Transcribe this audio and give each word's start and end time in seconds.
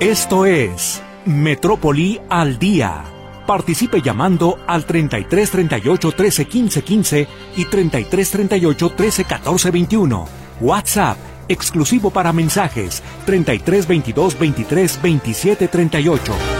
Esto 0.00 0.44
es 0.44 1.02
Metrópoli 1.24 2.20
al 2.28 2.58
Día. 2.58 3.02
Participe 3.46 4.02
llamando 4.02 4.58
al 4.66 4.84
33 4.84 5.50
38 5.50 6.12
13 6.12 6.44
15 6.44 6.82
15 6.82 7.28
y 7.56 7.64
33 7.64 8.30
38 8.30 8.90
13 8.90 9.24
14 9.24 9.70
21. 9.70 10.28
WhatsApp 10.60 11.16
exclusivo 11.48 12.10
para 12.10 12.34
mensajes 12.34 13.02
33 13.24 13.88
22 13.88 14.38
23 14.38 15.00
27 15.02 15.68
38. 15.68 16.55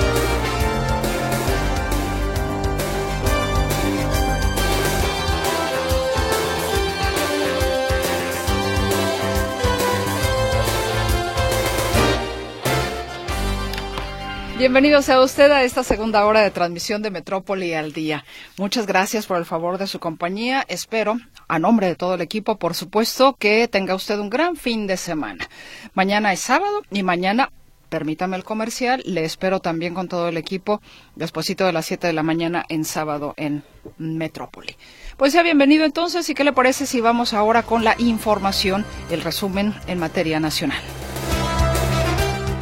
Bienvenidos 14.58 15.10
a 15.10 15.20
usted 15.20 15.50
a 15.50 15.64
esta 15.64 15.84
segunda 15.84 16.24
hora 16.24 16.40
de 16.40 16.50
transmisión 16.50 17.02
de 17.02 17.10
Metrópoli 17.10 17.74
al 17.74 17.92
día. 17.92 18.24
Muchas 18.56 18.86
gracias 18.86 19.26
por 19.26 19.36
el 19.36 19.44
favor 19.44 19.76
de 19.76 19.86
su 19.86 20.00
compañía. 20.00 20.64
Espero, 20.66 21.18
a 21.46 21.58
nombre 21.58 21.88
de 21.88 21.94
todo 21.94 22.14
el 22.14 22.22
equipo, 22.22 22.56
por 22.56 22.72
supuesto, 22.72 23.36
que 23.38 23.68
tenga 23.68 23.94
usted 23.94 24.18
un 24.18 24.30
gran 24.30 24.56
fin 24.56 24.86
de 24.86 24.96
semana. 24.96 25.46
Mañana 25.92 26.32
es 26.32 26.40
sábado 26.40 26.80
y 26.90 27.02
mañana 27.02 27.52
permítame 27.90 28.38
el 28.38 28.44
comercial, 28.44 29.02
le 29.04 29.26
espero 29.26 29.60
también 29.60 29.92
con 29.92 30.08
todo 30.08 30.28
el 30.28 30.38
equipo 30.38 30.80
despuesito 31.16 31.66
de 31.66 31.74
las 31.74 31.84
7 31.84 32.06
de 32.06 32.14
la 32.14 32.22
mañana 32.22 32.64
en 32.70 32.86
sábado 32.86 33.34
en 33.36 33.62
Metrópoli. 33.98 34.74
Pues 35.18 35.34
ya 35.34 35.42
bienvenido 35.42 35.84
entonces 35.84 36.30
y 36.30 36.34
qué 36.34 36.44
le 36.44 36.54
parece 36.54 36.86
si 36.86 37.02
vamos 37.02 37.34
ahora 37.34 37.62
con 37.62 37.84
la 37.84 37.94
información, 37.98 38.86
el 39.10 39.20
resumen 39.20 39.74
en 39.86 39.98
materia 39.98 40.40
nacional. 40.40 40.80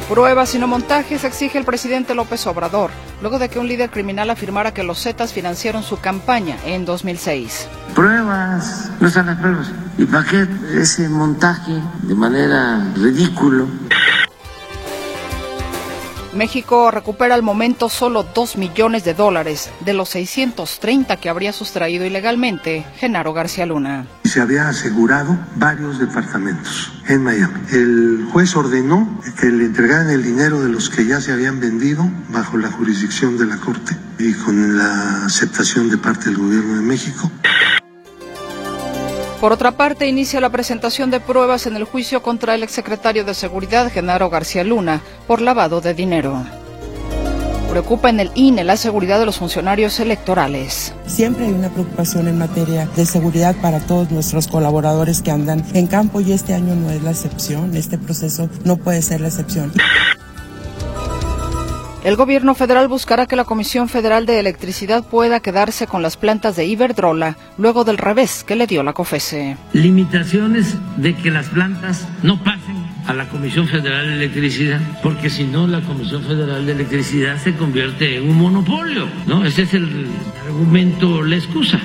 Pruebas 0.09 0.53
y 0.53 0.59
no 0.59 0.67
montajes 0.67 1.23
exige 1.23 1.57
el 1.57 1.65
presidente 1.65 2.13
López 2.13 2.45
Obrador, 2.45 2.91
luego 3.21 3.39
de 3.39 3.49
que 3.49 3.57
un 3.57 3.67
líder 3.67 3.89
criminal 3.89 4.29
afirmara 4.29 4.71
que 4.71 4.83
los 4.83 5.01
Zetas 5.01 5.33
financiaron 5.33 5.81
su 5.81 5.99
campaña 5.99 6.57
en 6.63 6.85
2006. 6.85 7.67
Pruebas, 7.95 8.91
no 8.99 9.07
están 9.07 9.25
las 9.25 9.39
pruebas. 9.39 9.71
¿Y 9.97 10.05
para 10.05 10.23
qué 10.25 10.47
ese 10.75 11.09
montaje 11.09 11.81
de 12.03 12.13
manera 12.13 12.85
ridículo? 12.95 13.67
México 16.35 16.91
recupera 16.91 17.33
al 17.33 17.43
momento 17.43 17.89
solo 17.89 18.23
2 18.23 18.57
millones 18.57 19.03
de 19.05 19.13
dólares 19.13 19.69
de 19.79 19.93
los 19.93 20.09
630 20.09 21.17
que 21.17 21.29
habría 21.29 21.53
sustraído 21.53 22.05
ilegalmente 22.05 22.85
Genaro 22.97 23.33
García 23.33 23.65
Luna. 23.65 24.05
Se 24.25 24.41
había 24.41 24.67
asegurado 24.67 25.37
varios 25.55 25.97
departamentos 25.97 26.91
en 27.07 27.23
Miami. 27.23 27.59
El 27.71 28.27
juez 28.31 28.55
ordenó 28.55 29.21
que 29.39 29.47
le 29.47 29.65
entregaran 29.65 30.09
el 30.09 30.23
dinero 30.23 30.61
de 30.61 30.69
los 30.69 30.89
que 30.89 31.05
ya 31.05 31.21
se 31.21 31.31
habían 31.31 31.59
vendido 31.59 32.05
bajo 32.29 32.57
la 32.57 32.69
jurisdicción 32.69 33.37
de 33.37 33.45
la 33.45 33.57
Corte 33.57 33.95
y 34.19 34.33
con 34.33 34.77
la 34.77 35.25
aceptación 35.25 35.89
de 35.89 35.97
parte 35.97 36.25
del 36.25 36.37
gobierno 36.37 36.75
de 36.75 36.81
México. 36.81 37.31
Por 39.45 39.53
otra 39.53 39.73
parte, 39.73 40.07
inicia 40.07 40.41
la 40.41 40.49
presentación 40.49 41.11
de 41.11 41.19
pruebas 41.19 41.67
en 41.67 41.75
el 41.75 41.83
juicio 41.83 42.23
contra 42.23 42.55
el 42.55 42.63
exsecretario 42.63 43.23
de 43.23 43.35
Seguridad, 43.35 43.91
Genaro 43.91 44.31
García 44.31 44.63
Luna, 44.63 45.03
por 45.27 45.39
lavado 45.39 45.81
de 45.81 45.93
dinero. 45.93 46.43
Preocupa 47.69 48.09
en 48.09 48.21
el 48.21 48.31
INE 48.33 48.63
la 48.63 48.75
seguridad 48.75 49.19
de 49.19 49.27
los 49.27 49.37
funcionarios 49.37 49.99
electorales. 49.99 50.95
Siempre 51.05 51.45
hay 51.45 51.51
una 51.51 51.69
preocupación 51.69 52.27
en 52.27 52.39
materia 52.39 52.89
de 52.95 53.05
seguridad 53.05 53.55
para 53.61 53.81
todos 53.81 54.09
nuestros 54.09 54.47
colaboradores 54.47 55.21
que 55.21 55.29
andan 55.29 55.63
en 55.75 55.85
campo 55.85 56.21
y 56.21 56.31
este 56.31 56.55
año 56.55 56.73
no 56.73 56.89
es 56.89 57.03
la 57.03 57.11
excepción. 57.11 57.75
Este 57.77 57.99
proceso 57.99 58.49
no 58.63 58.77
puede 58.77 59.03
ser 59.03 59.21
la 59.21 59.27
excepción. 59.27 59.71
El 62.05 62.17
gobierno 62.17 62.53
federal 62.53 62.87
buscará 62.87 63.25
que 63.25 63.35
la 63.35 63.45
Comisión 63.45 63.89
Federal 63.89 64.27
de 64.27 64.37
Electricidad 64.37 65.03
pueda 65.03 65.39
quedarse 65.39 65.87
con 65.87 66.03
las 66.03 66.17
plantas 66.17 66.55
de 66.55 66.65
Iberdrola 66.65 67.35
luego 67.57 67.83
del 67.83 67.97
revés 67.97 68.43
que 68.43 68.55
le 68.55 68.67
dio 68.67 68.83
la 68.83 68.93
COFESE. 68.93 69.57
Limitaciones 69.73 70.75
de 70.97 71.15
que 71.15 71.31
las 71.31 71.49
plantas 71.49 72.07
no 72.21 72.43
pasen 72.43 72.75
a 73.07 73.13
la 73.15 73.27
Comisión 73.27 73.67
Federal 73.67 74.05
de 74.05 74.13
Electricidad, 74.17 74.79
porque 75.01 75.31
si 75.31 75.45
no 75.45 75.65
la 75.65 75.81
Comisión 75.81 76.21
Federal 76.21 76.63
de 76.67 76.73
Electricidad 76.73 77.39
se 77.43 77.55
convierte 77.55 78.17
en 78.17 78.29
un 78.29 78.37
monopolio, 78.37 79.07
¿no? 79.25 79.43
Ese 79.43 79.63
es 79.63 79.73
el 79.73 80.05
argumento, 80.45 81.23
la 81.23 81.37
excusa. 81.37 81.79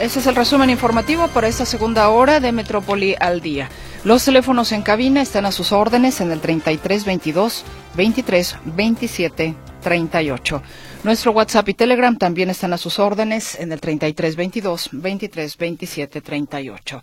Ese 0.00 0.18
es 0.18 0.26
el 0.26 0.34
resumen 0.34 0.70
informativo 0.70 1.28
para 1.28 1.46
esta 1.46 1.64
segunda 1.64 2.08
hora 2.08 2.40
de 2.40 2.50
Metrópoli 2.50 3.14
al 3.20 3.40
día. 3.40 3.68
Los 4.04 4.24
teléfonos 4.24 4.70
en 4.70 4.82
cabina 4.82 5.20
están 5.20 5.44
a 5.44 5.50
sus 5.50 5.72
órdenes 5.72 6.20
en 6.20 6.30
el 6.30 6.40
33 6.40 7.04
22 7.04 7.64
23 7.96 8.56
27 8.64 9.54
38. 9.82 10.62
Nuestro 11.02 11.32
WhatsApp 11.32 11.68
y 11.68 11.74
Telegram 11.74 12.16
también 12.16 12.48
están 12.48 12.72
a 12.72 12.78
sus 12.78 13.00
órdenes 13.00 13.58
en 13.58 13.72
el 13.72 13.80
33 13.80 14.36
22 14.36 14.90
23 14.92 15.56
27 15.58 16.20
38. 16.20 17.02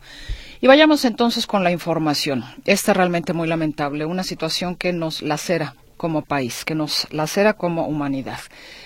Y 0.61 0.67
vayamos 0.67 1.03
entonces 1.03 1.47
con 1.47 1.66
la 1.66 1.72
información. 1.72 2.45
Esta 2.63 2.91
es 2.91 2.97
realmente 2.97 3.33
muy 3.33 3.50
lamentable, 3.50 4.06
una 4.06 4.23
situación 4.23 4.77
que 4.77 4.94
nos 4.94 5.22
lacera 5.22 5.75
como 5.97 6.22
país, 6.22 6.63
que 6.63 6.75
nos 6.75 7.12
lacera 7.12 7.53
como 7.53 7.88
humanidad. 7.88 8.39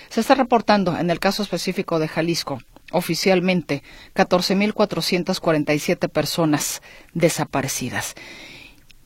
Se 0.08 0.20
está 0.20 0.34
reportando 0.34 0.98
en 0.98 1.10
el 1.10 1.20
caso 1.20 1.44
específico 1.44 2.00
de 2.00 2.08
Jalisco 2.08 2.60
oficialmente 2.90 3.82
14.447 4.14 6.08
personas 6.08 6.82
desaparecidas. 7.14 8.14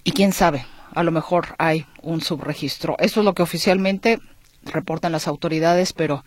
Y 0.05 0.13
quién 0.13 0.33
sabe, 0.33 0.67
a 0.95 1.03
lo 1.03 1.11
mejor 1.11 1.55
hay 1.59 1.87
un 2.03 2.21
subregistro. 2.21 2.97
Eso 2.99 3.21
es 3.21 3.25
lo 3.25 3.35
que 3.35 3.43
oficialmente 3.43 4.19
reportan 4.65 5.13
las 5.13 5.29
autoridades, 5.29 5.93
pero 5.93 6.25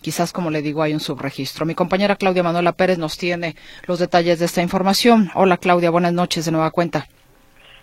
quizás, 0.00 0.32
como 0.32 0.50
le 0.50 0.62
digo, 0.62 0.82
hay 0.82 0.94
un 0.94 1.00
subregistro. 1.00 1.66
Mi 1.66 1.74
compañera 1.74 2.16
Claudia 2.16 2.42
Manuela 2.42 2.72
Pérez 2.72 2.98
nos 2.98 3.18
tiene 3.18 3.56
los 3.86 3.98
detalles 3.98 4.38
de 4.38 4.46
esta 4.46 4.62
información. 4.62 5.30
Hola 5.34 5.56
Claudia, 5.56 5.90
buenas 5.90 6.12
noches 6.12 6.44
de 6.44 6.52
nueva 6.52 6.70
cuenta. 6.70 7.06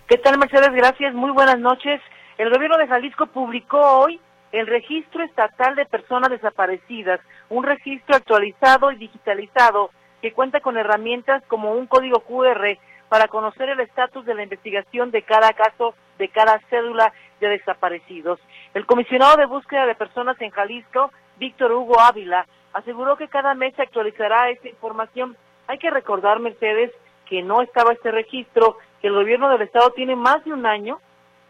¿Qué 0.08 0.18
tal 0.18 0.38
Mercedes? 0.38 0.72
Gracias, 0.72 1.14
muy 1.14 1.30
buenas 1.30 1.58
noches. 1.58 2.00
El 2.36 2.50
gobierno 2.50 2.76
de 2.76 2.86
Jalisco 2.86 3.26
publicó 3.26 3.80
hoy 3.80 4.20
el 4.54 4.68
Registro 4.68 5.24
Estatal 5.24 5.74
de 5.74 5.84
Personas 5.84 6.30
Desaparecidas, 6.30 7.18
un 7.48 7.64
registro 7.64 8.14
actualizado 8.14 8.92
y 8.92 8.96
digitalizado 8.96 9.90
que 10.22 10.32
cuenta 10.32 10.60
con 10.60 10.78
herramientas 10.78 11.42
como 11.48 11.72
un 11.72 11.88
código 11.88 12.20
QR 12.20 12.78
para 13.08 13.26
conocer 13.26 13.68
el 13.68 13.80
estatus 13.80 14.24
de 14.24 14.34
la 14.34 14.44
investigación 14.44 15.10
de 15.10 15.22
cada 15.22 15.52
caso, 15.54 15.96
de 16.18 16.28
cada 16.28 16.60
cédula 16.70 17.12
de 17.40 17.48
desaparecidos. 17.48 18.38
El 18.74 18.86
comisionado 18.86 19.36
de 19.38 19.46
búsqueda 19.46 19.86
de 19.86 19.96
personas 19.96 20.40
en 20.40 20.50
Jalisco, 20.50 21.10
Víctor 21.36 21.72
Hugo 21.72 21.98
Ávila, 21.98 22.46
aseguró 22.74 23.16
que 23.16 23.26
cada 23.26 23.54
mes 23.54 23.74
se 23.74 23.82
actualizará 23.82 24.50
esta 24.50 24.68
información. 24.68 25.36
Hay 25.66 25.78
que 25.78 25.90
recordar, 25.90 26.38
Mercedes, 26.38 26.92
que 27.26 27.42
no 27.42 27.60
estaba 27.60 27.92
este 27.92 28.12
registro, 28.12 28.78
que 29.00 29.08
el 29.08 29.14
gobierno 29.14 29.50
del 29.50 29.62
estado 29.62 29.90
tiene 29.90 30.14
más 30.14 30.44
de 30.44 30.52
un 30.52 30.64
año, 30.64 31.00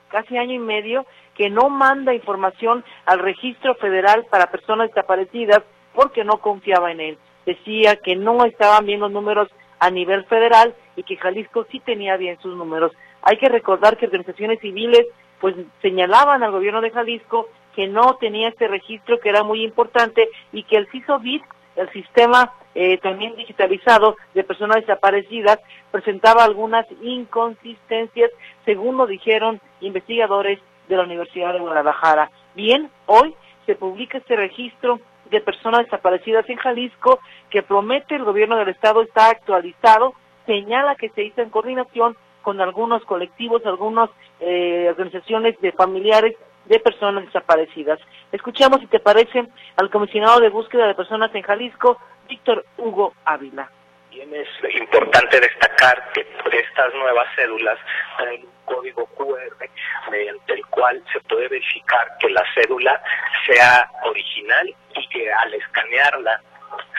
casi 0.09 0.39
año 0.39 0.55
y 0.55 0.59
medio, 0.59 1.05
que 1.35 1.51
no 1.51 1.69
manda 1.69 2.15
información 2.15 2.85
al 3.07 3.19
registro 3.19 3.75
federal 3.77 4.27
para 4.31 4.51
personas 4.51 4.89
desaparecidas 4.89 5.63
porque 5.95 6.25
no 6.25 6.39
confiaba 6.39 6.93
en 6.93 7.01
él. 7.01 7.19
Decía 7.47 7.97
que 7.97 8.17
no 8.17 8.45
estaban 8.45 8.87
bien 8.87 9.01
los 9.01 9.11
números 9.11 9.49
a 9.79 9.91
nivel 9.91 10.25
federal 10.25 10.75
y 10.97 11.03
que 11.03 11.17
Jalisco 11.17 11.67
sí 11.71 11.81
tenía 11.81 12.17
bien 12.17 12.39
sus 12.41 12.57
números. 12.57 12.93
Hay 13.23 13.37
que 13.39 13.49
recordar 13.49 13.97
que 13.97 14.07
organizaciones 14.07 14.61
civiles 14.61 15.07
pues 15.41 15.55
señalaban 15.83 16.43
al 16.43 16.53
gobierno 16.53 16.81
de 16.81 16.91
Jalisco 16.91 17.49
que 17.75 17.87
no 17.87 18.17
tenía 18.21 18.49
este 18.49 18.69
registro 18.69 19.19
que 19.19 19.29
era 19.29 19.43
muy 19.43 19.63
importante 19.63 20.29
y 20.53 20.63
que 20.63 20.77
el 20.77 20.89
CISOBIT, 20.89 21.43
el 21.77 21.91
sistema 21.93 22.53
eh, 22.75 22.99
también 22.99 23.35
digitalizado 23.37 24.17
de 24.33 24.45
personas 24.45 24.79
desaparecidas, 24.79 25.59
presentaba 25.91 26.45
algunas 26.45 26.87
inconsistencias, 27.03 28.31
según 28.65 28.97
lo 28.97 29.07
dijeron 29.07 29.61
investigadores 29.81 30.61
de 30.89 30.97
la 30.97 31.05
Universidad 31.05 31.53
de 31.53 31.61
Guadalajara. 31.61 32.31
Bien, 32.55 32.91
hoy 33.07 33.35
se 33.67 33.75
publica 33.75 34.19
este 34.19 34.37
registro 34.37 35.01
de 35.31 35.41
personas 35.41 35.85
desaparecidas 35.85 36.49
en 36.49 36.57
Jalisco 36.57 37.21
que 37.51 37.63
promete 37.63 38.15
el 38.15 38.25
gobierno 38.25 38.57
del 38.57 38.69
estado 38.69 39.03
está 39.03 39.31
actualizado, 39.31 40.15
señala 40.47 40.97
que 40.97 41.09
se 41.11 41.25
hizo 41.25 41.41
en 41.41 41.51
coordinación 41.51 42.17
con 42.43 42.61
algunos 42.61 43.03
colectivos, 43.05 43.65
algunas 43.65 44.11
eh, 44.41 44.87
organizaciones 44.91 45.59
de 45.61 45.73
familiares 45.73 46.37
de 46.67 46.79
personas 46.79 47.25
desaparecidas. 47.25 47.99
Escuchamos, 48.33 48.81
si 48.81 48.87
te 48.87 49.01
parece, 49.01 49.47
al 49.77 49.91
comisionado 49.91 50.41
de 50.41 50.51
búsqueda 50.51 50.87
de 50.87 50.95
personas 50.95 51.35
en 51.35 51.43
Jalisco, 51.43 51.99
Víctor 52.29 52.65
Hugo 52.79 53.15
Ávila. 53.25 53.71
Es 54.21 54.77
importante 54.77 55.41
destacar 55.41 56.13
que 56.13 56.21
estas 56.53 56.95
nuevas 56.95 57.27
cédulas 57.35 57.77
traen 58.17 58.47
código 58.65 59.05
QR 59.17 59.69
mediante 60.11 60.55
el 60.55 60.65
cual 60.67 61.03
se 61.13 61.19
puede 61.21 61.49
verificar 61.49 62.17
que 62.19 62.31
la 62.31 62.45
cédula 62.55 63.03
sea 63.47 63.91
original 64.05 64.75
y 64.95 65.09
que 65.09 65.31
al 65.33 65.53
escanearla 65.55 66.41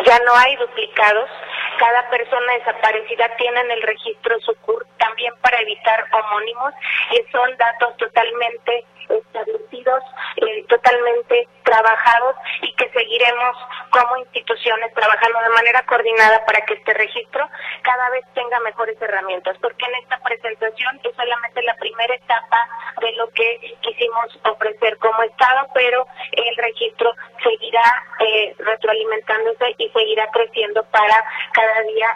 Ya 0.04 0.18
no 0.26 0.34
hay 0.34 0.56
duplicados 0.56 1.28
cada 1.78 2.10
persona 2.10 2.52
desaparecida 2.54 3.28
tiene 3.36 3.60
en 3.60 3.70
el 3.70 3.82
registro 3.82 4.38
su 4.40 4.54
CUR 4.56 4.86
también 4.98 5.32
para 5.40 5.60
evitar 5.60 6.04
homónimos 6.12 6.74
y 7.12 7.32
son 7.32 7.56
datos 7.56 7.96
totalmente 7.96 8.84
establecidos, 9.08 10.02
eh, 10.36 10.64
totalmente 10.68 11.48
trabajados 11.62 12.36
y 12.62 12.72
que 12.74 12.88
seguiremos 12.90 13.56
como 13.90 14.16
instituciones 14.18 14.92
trabajando 14.94 15.40
de 15.40 15.48
manera 15.50 15.82
coordinada 15.86 16.44
para 16.44 16.60
que 16.62 16.74
este 16.74 16.94
registro 16.94 17.48
cada 17.82 18.10
vez 18.10 18.24
tenga 18.34 18.58
mejores 18.60 19.00
herramientas, 19.00 19.56
porque 19.60 19.84
en 19.86 19.94
esta 20.02 20.18
presentación 20.18 21.00
es 21.04 21.14
solamente 21.14 21.62
la 21.62 21.74
primera 21.76 22.14
etapa 22.14 22.68
de 23.00 23.12
lo 23.12 23.28
que 23.30 23.76
quisimos 23.80 24.38
ofrecer 24.44 24.96
como 24.98 25.22
Estado, 25.22 25.68
pero 25.74 26.06
el 26.32 26.56
registro 26.56 27.12
seguirá 27.42 27.84
eh, 28.20 28.54
retroalimentándose 28.58 29.74
y 29.78 29.88
seguirá 29.90 30.26
creciendo 30.32 30.84
para 30.84 31.24
cada 31.52 31.67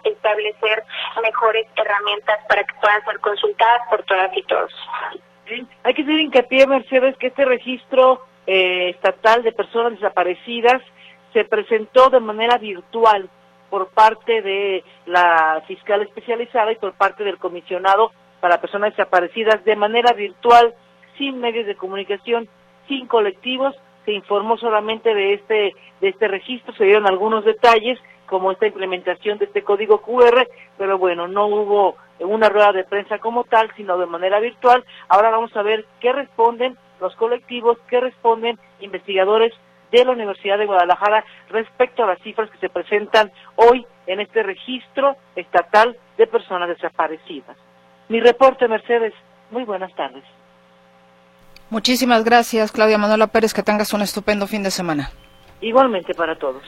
establecer 0.05 0.85
mejores 1.23 1.67
herramientas 1.77 2.39
para 2.49 2.65
que 2.65 2.75
puedan 2.81 3.05
ser 3.05 3.19
consultadas 3.21 3.83
por 3.91 4.03
todas 4.05 4.37
y 4.37 4.43
todos. 4.43 4.73
Hay 5.83 5.95
que 5.95 6.03
hacer 6.03 6.21
hincapié, 6.21 6.67
Mercedes, 6.67 7.17
que 7.19 7.29
este 7.29 7.45
registro 7.45 8.23
eh, 8.47 8.91
estatal 8.91 9.43
de 9.43 9.53
personas 9.53 9.93
desaparecidas 9.93 10.83
se 11.33 11.45
presentó 11.45 12.11
de 12.11 12.21
manera 12.21 12.59
virtual 12.59 13.29
por 13.71 13.89
parte 13.89 14.43
de 14.43 14.85
la 15.07 15.63
fiscal 15.67 16.03
especializada 16.03 16.73
y 16.73 16.77
por 16.77 16.93
parte 16.93 17.25
del 17.25 17.39
comisionado 17.39 18.13
para 18.41 18.61
personas 18.61 18.91
desaparecidas 18.91 19.65
de 19.65 19.77
manera 19.77 20.13
virtual, 20.13 20.75
sin 21.17 21.41
medios 21.41 21.67
de 21.67 21.77
comunicación, 21.77 22.49
sin 22.89 23.07
colectivos. 23.07 23.75
Se 24.05 24.13
informó 24.13 24.59
solamente 24.59 25.15
de 25.15 25.35
este 25.35 25.75
de 26.01 26.09
este 26.09 26.27
registro, 26.29 26.75
se 26.75 26.85
dieron 26.85 27.07
algunos 27.07 27.45
detalles 27.45 27.99
como 28.33 28.51
esta 28.51 28.67
implementación 28.67 29.37
de 29.37 29.45
este 29.45 29.63
código 29.63 30.01
QR, 30.01 30.49
pero 30.79 30.97
bueno, 30.97 31.29
no 31.29 31.49
hubo 31.49 31.99
una 32.21 32.49
rueda 32.49 32.73
de 32.73 32.83
prensa 32.83 33.19
como 33.19 33.45
tal, 33.45 33.71
sino 33.77 33.99
de 33.99 34.07
manera 34.07 34.41
virtual. 34.41 34.83
Ahora 35.11 35.29
vamos 35.29 35.55
a 35.55 35.61
ver 35.61 35.85
qué 36.01 36.15
responden 36.15 36.79
los 36.99 37.15
colectivos, 37.17 37.77
qué 37.91 38.01
responden 38.01 38.59
investigadores 38.81 39.53
de 39.91 40.03
la 40.03 40.13
Universidad 40.13 40.57
de 40.57 40.65
Guadalajara 40.65 41.27
respecto 41.51 42.05
a 42.05 42.07
las 42.07 42.23
cifras 42.23 42.49
que 42.49 42.57
se 42.57 42.71
presentan 42.71 43.31
hoy 43.57 43.85
en 44.07 44.21
este 44.21 44.43
registro 44.43 45.15
estatal 45.37 45.95
de 46.17 46.27
personas 46.27 46.71
desaparecidas. 46.71 47.59
Mi 48.09 48.19
reporte, 48.21 48.67
Mercedes. 48.67 49.13
Muy 49.51 49.65
buenas 49.65 49.95
tardes. 49.95 50.25
Muchísimas 51.69 52.25
gracias, 52.25 52.73
Claudia 52.73 52.97
Manuela 52.97 53.27
Pérez. 53.27 53.53
Que 53.53 53.63
tengas 53.63 53.93
un 53.93 54.01
estupendo 54.01 54.47
fin 54.47 54.63
de 54.63 54.71
semana. 54.71 55.11
Igualmente 55.61 56.15
para 56.15 56.35
todos. 56.37 56.63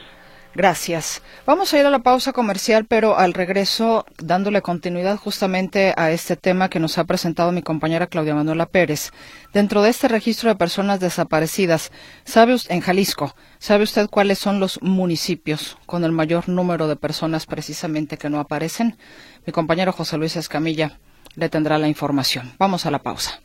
Gracias. 0.55 1.21
Vamos 1.45 1.73
a 1.73 1.79
ir 1.79 1.85
a 1.85 1.89
la 1.89 1.99
pausa 1.99 2.31
comercial, 2.31 2.85
pero 2.85 3.17
al 3.17 3.33
regreso 3.33 4.05
dándole 4.17 4.61
continuidad 4.61 5.17
justamente 5.17 5.93
a 5.97 6.11
este 6.11 6.37
tema 6.37 6.69
que 6.69 6.79
nos 6.79 6.97
ha 6.97 7.03
presentado 7.03 7.51
mi 7.51 7.61
compañera 7.61 8.07
Claudia 8.07 8.35
Manuela 8.35 8.65
Pérez. 8.65 9.11
Dentro 9.53 9.81
de 9.81 9.89
este 9.89 10.07
registro 10.07 10.49
de 10.49 10.55
personas 10.55 11.01
desaparecidas, 11.01 11.91
¿sabe 12.23 12.53
usted, 12.53 12.73
en 12.73 12.79
Jalisco, 12.79 13.35
¿sabe 13.59 13.83
usted 13.83 14.07
cuáles 14.09 14.39
son 14.39 14.61
los 14.61 14.81
municipios 14.81 15.77
con 15.85 16.05
el 16.05 16.13
mayor 16.13 16.47
número 16.47 16.87
de 16.87 16.95
personas 16.95 17.45
precisamente 17.45 18.17
que 18.17 18.29
no 18.29 18.39
aparecen? 18.39 18.97
Mi 19.45 19.51
compañero 19.51 19.91
José 19.91 20.17
Luis 20.17 20.37
Escamilla 20.37 20.99
le 21.35 21.49
tendrá 21.49 21.77
la 21.77 21.89
información. 21.89 22.53
Vamos 22.57 22.85
a 22.85 22.91
la 22.91 22.99
pausa. 22.99 23.41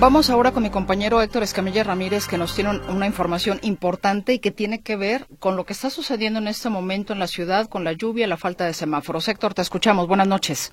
Vamos 0.00 0.30
ahora 0.30 0.52
con 0.52 0.62
mi 0.62 0.70
compañero 0.70 1.20
Héctor 1.20 1.42
Escamilla 1.42 1.82
Ramírez, 1.82 2.28
que 2.28 2.38
nos 2.38 2.54
tiene 2.54 2.70
una 2.88 3.06
información 3.06 3.58
importante 3.62 4.32
y 4.32 4.38
que 4.38 4.52
tiene 4.52 4.80
que 4.80 4.94
ver 4.94 5.22
con 5.40 5.56
lo 5.56 5.64
que 5.64 5.72
está 5.72 5.90
sucediendo 5.90 6.38
en 6.38 6.46
este 6.46 6.70
momento 6.70 7.12
en 7.12 7.18
la 7.18 7.26
ciudad, 7.26 7.68
con 7.68 7.82
la 7.82 7.94
lluvia 7.94 8.28
la 8.28 8.36
falta 8.36 8.64
de 8.64 8.74
semáforos. 8.74 9.26
Héctor, 9.26 9.54
te 9.54 9.62
escuchamos. 9.62 10.06
Buenas 10.06 10.28
noches. 10.28 10.72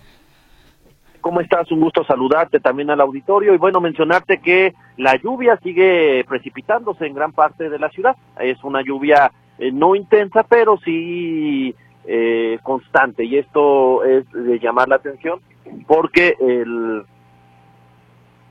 ¿Cómo 1.22 1.42
estás? 1.42 1.72
Un 1.72 1.80
gusto 1.82 2.06
saludarte 2.06 2.60
también 2.60 2.92
al 2.92 3.02
auditorio 3.02 3.56
y 3.56 3.58
bueno, 3.58 3.82
mencionarte 3.82 4.38
que 4.42 4.76
la 4.98 5.16
lluvia 5.16 5.58
sigue 5.64 6.24
precipitándose 6.26 7.08
en 7.08 7.16
gran 7.16 7.32
parte 7.32 7.68
de 7.68 7.80
la 7.80 7.90
ciudad. 7.90 8.16
Es 8.40 8.64
una 8.64 8.84
lluvia 8.84 9.32
eh, 9.58 9.72
no 9.72 9.96
intensa, 9.96 10.44
pero 10.44 10.78
sí 10.86 11.74
eh, 12.06 12.60
constante 12.62 13.26
y 13.26 13.40
esto 13.40 14.04
es 14.04 14.32
de 14.32 14.60
llamar 14.60 14.88
la 14.88 14.98
atención 14.98 15.40
porque 15.88 16.36
el 16.40 17.06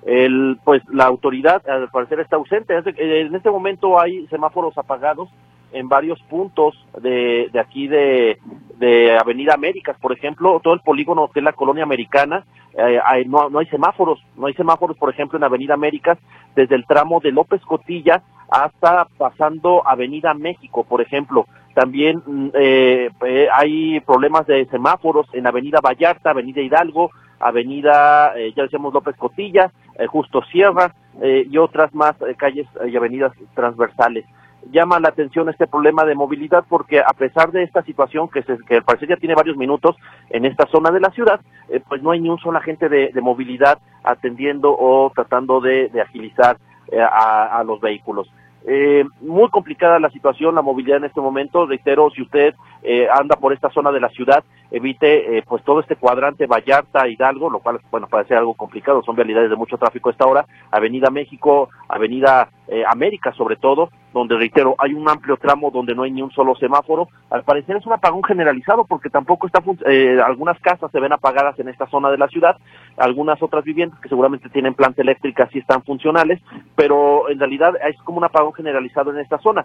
el, 0.06 0.58
pues 0.64 0.82
la 0.90 1.04
autoridad 1.04 1.66
al 1.68 1.88
parecer 1.90 2.20
está 2.20 2.36
ausente. 2.36 2.74
En 2.74 3.34
este 3.34 3.50
momento 3.50 4.00
hay 4.00 4.26
semáforos 4.28 4.76
apagados 4.76 5.28
en 5.72 5.88
varios 5.88 6.20
puntos 6.22 6.74
de, 7.02 7.48
de 7.52 7.58
aquí 7.58 7.88
de, 7.88 8.38
de 8.78 9.16
Avenida 9.18 9.54
Américas, 9.54 9.96
por 10.00 10.12
ejemplo, 10.12 10.60
todo 10.62 10.72
el 10.72 10.80
polígono 10.80 11.28
que 11.28 11.40
es 11.40 11.44
la 11.44 11.52
colonia 11.52 11.82
americana, 11.82 12.44
eh, 12.76 13.00
hay, 13.04 13.24
no, 13.24 13.50
no 13.50 13.58
hay 13.58 13.66
semáforos, 13.66 14.20
no 14.36 14.46
hay 14.46 14.54
semáforos, 14.54 14.96
por 14.96 15.10
ejemplo, 15.10 15.36
en 15.36 15.44
Avenida 15.44 15.74
Américas, 15.74 16.18
desde 16.54 16.76
el 16.76 16.86
tramo 16.86 17.20
de 17.20 17.32
López 17.32 17.60
Cotilla 17.62 18.22
hasta 18.48 19.06
pasando 19.18 19.86
Avenida 19.86 20.32
México, 20.34 20.84
por 20.84 21.00
ejemplo. 21.00 21.46
También 21.74 22.22
mm, 22.24 22.48
eh, 22.54 23.10
eh, 23.26 23.48
hay 23.52 24.00
problemas 24.00 24.46
de 24.46 24.66
semáforos 24.66 25.26
en 25.32 25.46
Avenida 25.46 25.80
Vallarta, 25.80 26.30
Avenida 26.30 26.60
Hidalgo, 26.60 27.10
Avenida, 27.44 28.32
eh, 28.36 28.52
ya 28.56 28.64
decíamos 28.64 28.94
López 28.94 29.16
Cotilla, 29.16 29.70
eh, 29.98 30.06
Justo 30.06 30.42
Sierra 30.50 30.94
eh, 31.20 31.46
y 31.48 31.58
otras 31.58 31.94
más 31.94 32.14
calles 32.36 32.66
y 32.86 32.96
avenidas 32.96 33.32
transversales. 33.54 34.24
Llama 34.72 34.98
la 34.98 35.10
atención 35.10 35.50
este 35.50 35.66
problema 35.66 36.04
de 36.04 36.14
movilidad 36.14 36.64
porque 36.66 37.00
a 37.00 37.12
pesar 37.12 37.52
de 37.52 37.62
esta 37.62 37.82
situación 37.82 38.30
que, 38.30 38.42
se, 38.42 38.56
que 38.66 38.80
parecer 38.80 39.10
ya 39.10 39.16
tiene 39.16 39.34
varios 39.34 39.58
minutos 39.58 39.94
en 40.30 40.46
esta 40.46 40.66
zona 40.66 40.90
de 40.90 41.00
la 41.00 41.10
ciudad, 41.10 41.38
pues 41.86 42.02
no 42.02 42.12
hay 42.12 42.20
ni 42.20 42.30
un 42.30 42.38
solo 42.38 42.56
agente 42.56 42.88
de, 42.88 43.12
movilidad 43.20 43.78
atendiendo 44.02 44.74
o 44.74 45.12
tratando 45.14 45.60
de, 45.60 45.90
agilizar 46.00 46.56
a, 46.98 47.58
a 47.58 47.64
los 47.64 47.78
vehículos. 47.78 48.26
Eh, 48.66 49.04
muy 49.20 49.50
complicada 49.50 49.98
la 49.98 50.08
situación, 50.10 50.54
la 50.54 50.62
movilidad 50.62 50.96
en 50.96 51.04
este 51.04 51.20
momento. 51.20 51.66
Reitero, 51.66 52.10
si 52.10 52.22
usted 52.22 52.54
eh, 52.84 53.08
anda 53.10 53.36
por 53.36 53.52
esta 53.52 53.70
zona 53.70 53.90
de 53.90 54.00
la 54.00 54.10
ciudad, 54.10 54.44
evite 54.70 55.38
eh, 55.38 55.42
pues 55.46 55.64
todo 55.64 55.80
este 55.80 55.96
cuadrante 55.96 56.46
Vallarta, 56.46 57.08
Hidalgo, 57.08 57.48
lo 57.48 57.60
cual, 57.60 57.80
bueno, 57.90 58.08
parece 58.08 58.34
algo 58.34 58.54
complicado, 58.54 59.02
son 59.02 59.16
vialidades 59.16 59.48
de 59.48 59.56
mucho 59.56 59.78
tráfico 59.78 60.08
a 60.08 60.12
esta 60.12 60.26
hora. 60.26 60.44
Avenida 60.70 61.10
México, 61.10 61.70
Avenida 61.88 62.50
eh, 62.68 62.82
América 62.86 63.32
sobre 63.32 63.56
todo, 63.56 63.90
donde 64.12 64.36
reitero, 64.36 64.74
hay 64.78 64.94
un 64.94 65.08
amplio 65.08 65.36
tramo 65.36 65.70
donde 65.70 65.94
no 65.94 66.02
hay 66.02 66.10
ni 66.10 66.22
un 66.22 66.30
solo 66.30 66.54
semáforo. 66.56 67.08
Al 67.30 67.44
parecer 67.44 67.76
es 67.76 67.86
un 67.86 67.92
apagón 67.92 68.22
generalizado 68.22 68.84
porque 68.84 69.10
tampoco 69.10 69.46
está, 69.46 69.62
eh, 69.86 70.18
algunas 70.24 70.58
casas 70.60 70.90
se 70.90 71.00
ven 71.00 71.12
apagadas 71.12 71.58
en 71.58 71.68
esta 71.68 71.86
zona 71.86 72.10
de 72.10 72.18
la 72.18 72.28
ciudad, 72.28 72.56
algunas 72.96 73.42
otras 73.42 73.64
viviendas 73.64 73.98
que 74.00 74.08
seguramente 74.08 74.48
tienen 74.48 74.74
planta 74.74 75.02
eléctrica 75.02 75.48
sí 75.52 75.58
están 75.58 75.82
funcionales, 75.84 76.40
pero 76.74 77.28
en 77.28 77.38
realidad 77.38 77.74
es 77.88 77.96
como 78.02 78.18
un 78.18 78.24
apagón 78.24 78.52
generalizado 78.52 79.10
en 79.10 79.18
esta 79.18 79.38
zona. 79.38 79.64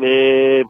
Eh, 0.00 0.64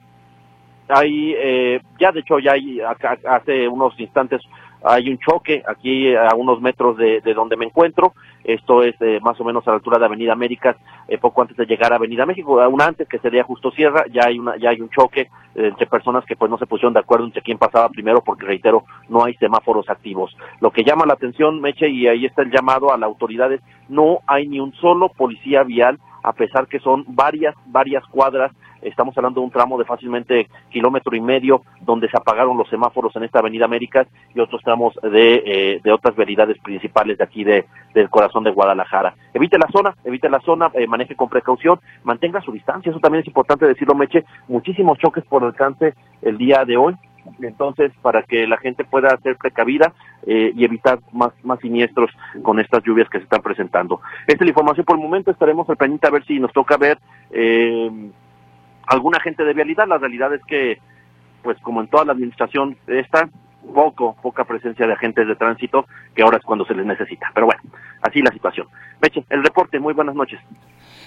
hay, 0.92 1.34
eh, 1.36 1.80
ya 1.98 2.12
de 2.12 2.20
hecho, 2.20 2.38
ya 2.38 2.52
hay, 2.52 2.80
hace 2.80 3.68
unos 3.68 3.98
instantes 3.98 4.42
hay 4.82 5.10
un 5.10 5.18
choque 5.18 5.62
aquí 5.66 6.14
a 6.14 6.34
unos 6.34 6.60
metros 6.60 6.96
de, 6.96 7.20
donde 7.34 7.56
me 7.56 7.66
encuentro. 7.66 8.14
Esto 8.44 8.82
es 8.82 8.94
eh, 9.00 9.20
más 9.20 9.38
o 9.40 9.44
menos 9.44 9.66
a 9.66 9.70
la 9.70 9.76
altura 9.76 9.98
de 9.98 10.06
Avenida 10.06 10.32
Américas, 10.32 10.76
eh, 11.08 11.18
poco 11.18 11.42
antes 11.42 11.56
de 11.56 11.66
llegar 11.66 11.92
a 11.92 11.96
Avenida 11.96 12.24
México, 12.24 12.60
aún 12.60 12.80
antes 12.80 13.06
que 13.06 13.18
sería 13.18 13.44
Justo 13.44 13.70
Sierra, 13.70 14.04
ya 14.10 14.22
hay 14.26 14.38
una, 14.38 14.56
ya 14.56 14.70
hay 14.70 14.80
un 14.80 14.88
choque 14.88 15.28
eh, 15.54 15.68
entre 15.68 15.86
personas 15.86 16.24
que 16.24 16.36
pues 16.36 16.50
no 16.50 16.56
se 16.56 16.66
pusieron 16.66 16.94
de 16.94 17.00
acuerdo 17.00 17.26
entre 17.26 17.42
quién 17.42 17.58
pasaba 17.58 17.90
primero, 17.90 18.22
porque 18.24 18.46
reitero, 18.46 18.84
no 19.10 19.24
hay 19.24 19.34
semáforos 19.34 19.90
activos. 19.90 20.34
Lo 20.60 20.70
que 20.70 20.84
llama 20.84 21.04
la 21.04 21.14
atención, 21.14 21.60
Meche, 21.60 21.88
y 21.90 22.06
ahí 22.08 22.24
está 22.24 22.42
el 22.42 22.50
llamado 22.50 22.92
a 22.92 22.96
las 22.96 23.08
autoridades, 23.08 23.60
no 23.90 24.20
hay 24.26 24.48
ni 24.48 24.58
un 24.58 24.72
solo 24.74 25.10
policía 25.10 25.62
vial, 25.62 25.98
a 26.22 26.32
pesar 26.32 26.66
que 26.66 26.80
son 26.80 27.04
varias, 27.08 27.54
varias 27.66 28.04
cuadras 28.06 28.52
Estamos 28.82 29.16
hablando 29.16 29.40
de 29.40 29.46
un 29.46 29.50
tramo 29.50 29.78
de 29.78 29.84
fácilmente 29.84 30.48
kilómetro 30.70 31.16
y 31.16 31.20
medio 31.20 31.62
donde 31.80 32.08
se 32.08 32.16
apagaron 32.16 32.56
los 32.56 32.68
semáforos 32.68 33.14
en 33.16 33.24
esta 33.24 33.40
Avenida 33.40 33.64
Américas 33.64 34.06
y 34.34 34.40
otros 34.40 34.62
tramos 34.62 34.94
de, 35.02 35.42
eh, 35.44 35.80
de 35.82 35.92
otras 35.92 36.16
veridades 36.16 36.58
principales 36.58 37.18
de 37.18 37.24
aquí 37.24 37.44
de, 37.44 37.66
del 37.94 38.08
corazón 38.08 38.44
de 38.44 38.50
Guadalajara. 38.50 39.14
Evite 39.34 39.58
la 39.58 39.68
zona, 39.72 39.94
evite 40.04 40.28
la 40.28 40.40
zona, 40.40 40.70
eh, 40.74 40.86
maneje 40.86 41.14
con 41.14 41.28
precaución, 41.28 41.80
mantenga 42.04 42.40
su 42.40 42.52
distancia, 42.52 42.90
eso 42.90 43.00
también 43.00 43.22
es 43.22 43.28
importante 43.28 43.66
decirlo, 43.66 43.94
Meche. 43.94 44.24
Muchísimos 44.48 44.98
choques 44.98 45.24
por 45.24 45.44
alcance 45.44 45.94
el 46.22 46.38
día 46.38 46.64
de 46.64 46.76
hoy, 46.76 46.94
entonces 47.42 47.92
para 48.02 48.22
que 48.22 48.46
la 48.46 48.56
gente 48.56 48.84
pueda 48.84 49.16
ser 49.18 49.36
precavida 49.36 49.92
eh, 50.26 50.52
y 50.54 50.64
evitar 50.64 51.00
más, 51.12 51.32
más 51.44 51.60
siniestros 51.60 52.10
con 52.42 52.60
estas 52.60 52.82
lluvias 52.84 53.08
que 53.08 53.18
se 53.18 53.24
están 53.24 53.42
presentando. 53.42 54.00
Esta 54.26 54.44
es 54.44 54.46
la 54.46 54.50
información 54.50 54.84
por 54.84 54.96
el 54.96 55.02
momento, 55.02 55.30
estaremos 55.30 55.68
al 55.68 55.76
pendiente 55.76 56.06
a 56.06 56.10
ver 56.10 56.24
si 56.24 56.38
nos 56.38 56.52
toca 56.52 56.76
ver 56.76 56.98
eh, 57.30 58.10
alguna 58.90 59.20
gente 59.20 59.44
de 59.44 59.54
vialidad. 59.54 59.86
La 59.86 59.98
realidad 59.98 60.34
es 60.34 60.42
que, 60.44 60.78
pues 61.42 61.58
como 61.62 61.80
en 61.80 61.88
toda 61.88 62.04
la 62.04 62.12
administración 62.12 62.76
está, 62.86 63.28
poco, 63.74 64.16
poca 64.22 64.44
presencia 64.44 64.86
de 64.86 64.92
agentes 64.92 65.26
de 65.26 65.36
tránsito, 65.36 65.86
que 66.14 66.22
ahora 66.22 66.38
es 66.38 66.44
cuando 66.44 66.64
se 66.64 66.74
les 66.74 66.84
necesita. 66.84 67.30
Pero 67.34 67.46
bueno, 67.46 67.62
así 68.02 68.20
la 68.20 68.32
situación. 68.32 68.66
Meche, 69.00 69.24
el 69.30 69.42
reporte, 69.42 69.78
muy 69.78 69.94
buenas 69.94 70.14
noches. 70.14 70.40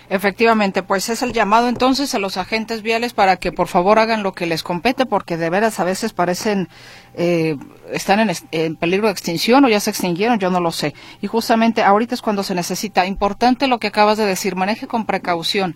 Efectivamente, 0.09 0.83
pues 0.83 1.09
es 1.09 1.23
el 1.23 1.31
llamado 1.31 1.69
entonces 1.69 2.13
a 2.13 2.19
los 2.19 2.37
agentes 2.37 2.81
viales 2.81 3.13
para 3.13 3.37
que 3.37 3.51
por 3.51 3.67
favor 3.67 3.99
hagan 3.99 4.21
lo 4.21 4.33
que 4.33 4.45
les 4.45 4.61
compete, 4.61 5.05
porque 5.05 5.37
de 5.37 5.49
veras 5.49 5.79
a 5.79 5.85
veces 5.85 6.13
parecen, 6.13 6.67
eh, 7.15 7.55
están 7.91 8.19
en, 8.19 8.29
en, 8.51 8.75
peligro 8.75 9.07
de 9.07 9.13
extinción 9.13 9.63
o 9.63 9.69
ya 9.69 9.79
se 9.79 9.91
extinguieron, 9.91 10.39
yo 10.39 10.51
no 10.51 10.59
lo 10.59 10.71
sé. 10.71 10.93
Y 11.21 11.27
justamente 11.27 11.83
ahorita 11.83 12.15
es 12.15 12.21
cuando 12.21 12.43
se 12.43 12.53
necesita. 12.53 13.05
Importante 13.05 13.67
lo 13.67 13.79
que 13.79 13.87
acabas 13.87 14.17
de 14.17 14.25
decir, 14.25 14.55
maneje 14.55 14.87
con 14.87 15.05
precaución 15.05 15.75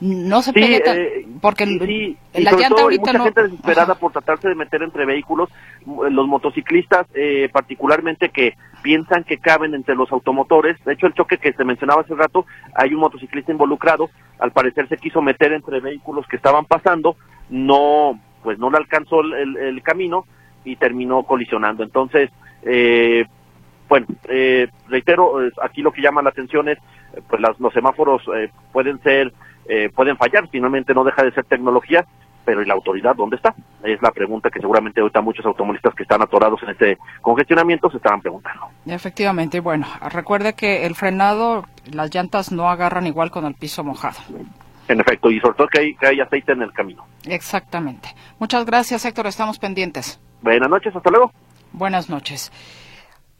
no 0.00 0.42
se 0.42 0.52
pegue 0.52 0.82
eh, 0.84 1.26
porque 1.40 1.66
la 1.66 2.52
llanta 2.52 2.82
ahorita 2.82 3.12
mucha 3.12 3.24
gente 3.24 3.42
desesperada 3.44 3.94
por 3.94 4.12
tratarse 4.12 4.48
de 4.48 4.54
meter 4.56 4.82
entre 4.82 5.06
vehículos 5.06 5.50
los 5.86 6.26
motociclistas 6.26 7.06
eh, 7.14 7.48
particularmente 7.52 8.30
que 8.30 8.54
piensan 8.82 9.24
que 9.24 9.38
caben 9.38 9.74
entre 9.74 9.94
los 9.94 10.10
automotores. 10.10 10.82
De 10.84 10.94
hecho 10.94 11.06
el 11.06 11.14
choque 11.14 11.38
que 11.38 11.52
se 11.52 11.64
mencionaba 11.64 12.02
hace 12.02 12.14
rato 12.14 12.44
hay 12.74 12.92
un 12.92 13.00
motociclista 13.00 13.52
involucrado. 13.52 14.10
Al 14.40 14.50
parecer 14.50 14.88
se 14.88 14.96
quiso 14.96 15.22
meter 15.22 15.52
entre 15.52 15.80
vehículos 15.80 16.26
que 16.26 16.36
estaban 16.36 16.64
pasando 16.64 17.16
no 17.48 18.18
pues 18.42 18.58
no 18.58 18.70
le 18.70 18.78
alcanzó 18.78 19.20
el, 19.20 19.82
camino 19.82 20.26
y 20.64 20.76
terminó 20.76 21.22
colisionando. 21.22 21.84
Entonces 21.84 22.30
eh, 22.62 23.24
bueno, 23.88 24.06
eh, 24.28 24.66
reitero, 24.88 25.38
aquí 25.62 25.82
lo 25.82 25.92
que 25.92 26.02
llama 26.02 26.22
la 26.22 26.30
atención 26.30 26.68
es, 26.68 26.78
pues 27.28 27.40
los 27.58 27.72
semáforos 27.72 28.22
pueden 28.72 29.00
ser 29.02 29.32
eh, 29.68 29.90
pueden 29.94 30.16
fallar, 30.16 30.48
finalmente 30.48 30.94
no 30.94 31.04
deja 31.04 31.22
de 31.22 31.32
ser 31.32 31.44
tecnología, 31.44 32.04
pero 32.44 32.62
¿y 32.62 32.66
la 32.66 32.74
autoridad 32.74 33.16
dónde 33.16 33.36
está? 33.36 33.54
Es 33.82 34.00
la 34.02 34.10
pregunta 34.10 34.50
que 34.50 34.60
seguramente 34.60 35.00
ahorita 35.00 35.20
muchos 35.20 35.44
automovilistas 35.46 35.94
que 35.94 36.02
están 36.02 36.22
atorados 36.22 36.62
en 36.62 36.70
este 36.70 36.98
congestionamiento 37.22 37.90
se 37.90 37.96
estaban 37.96 38.20
preguntando. 38.20 38.68
Efectivamente, 38.86 39.60
bueno, 39.60 39.86
recuerde 40.10 40.54
que 40.54 40.84
el 40.84 40.94
frenado, 40.94 41.64
las 41.90 42.14
llantas 42.14 42.52
no 42.52 42.68
agarran 42.68 43.06
igual 43.06 43.30
con 43.30 43.46
el 43.46 43.54
piso 43.54 43.82
mojado. 43.82 44.18
En 44.86 45.00
efecto, 45.00 45.30
y 45.30 45.40
sobre 45.40 45.54
todo 45.54 45.68
que 45.68 45.80
hay, 45.80 45.94
que 45.94 46.06
hay 46.06 46.20
aceite 46.20 46.52
en 46.52 46.62
el 46.62 46.72
camino. 46.72 47.06
Exactamente. 47.26 48.10
Muchas 48.38 48.66
gracias, 48.66 49.04
Héctor, 49.04 49.26
estamos 49.26 49.58
pendientes. 49.58 50.20
Buenas 50.42 50.68
noches, 50.68 50.94
hasta 50.94 51.10
luego. 51.10 51.32
Buenas 51.72 52.10
noches. 52.10 52.52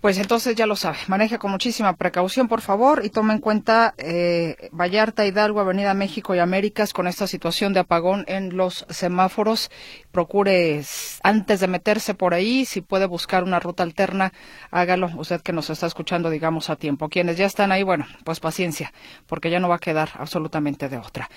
Pues 0.05 0.19
entonces 0.19 0.55
ya 0.55 0.67
lo 0.67 0.77
sabe, 0.77 0.99
maneje 1.07 1.39
con 1.39 1.51
muchísima 1.51 1.97
precaución, 1.97 2.47
por 2.47 2.61
favor, 2.61 3.07
y 3.07 3.09
tome 3.09 3.33
en 3.33 3.41
cuenta 3.41 3.95
eh, 3.97 4.69
Vallarta, 4.71 5.25
Hidalgo, 5.25 5.61
Avenida 5.61 5.95
México 5.95 6.35
y 6.35 6.41
Américas 6.41 6.93
con 6.93 7.07
esta 7.07 7.27
situación 7.27 7.73
de 7.73 7.81
apagón 7.81 8.27
en 8.29 8.55
los 8.55 8.85
semáforos. 8.91 9.71
Procure, 10.13 10.83
antes 11.23 11.61
de 11.61 11.69
meterse 11.69 12.13
por 12.13 12.35
ahí, 12.35 12.67
si 12.67 12.83
puede 12.83 13.07
buscar 13.07 13.45
una 13.45 13.61
ruta 13.61 13.83
alterna, 13.83 14.35
hágalo. 14.71 15.11
Usted 15.17 15.41
que 15.41 15.55
nos 15.55 15.71
está 15.71 15.87
escuchando, 15.87 16.29
digamos, 16.29 16.69
a 16.69 16.77
tiempo. 16.77 17.09
Quienes 17.09 17.39
ya 17.39 17.47
están 17.47 17.73
ahí, 17.73 17.83
bueno, 17.83 18.07
pues 18.25 18.41
paciencia, 18.41 18.93
porque 19.27 19.49
ya 19.49 19.59
no 19.59 19.71
va 19.71 19.77
a 19.77 19.79
quedar 19.79 20.11
absolutamente 20.19 20.91
de 20.91 20.99
otra. 20.99 21.31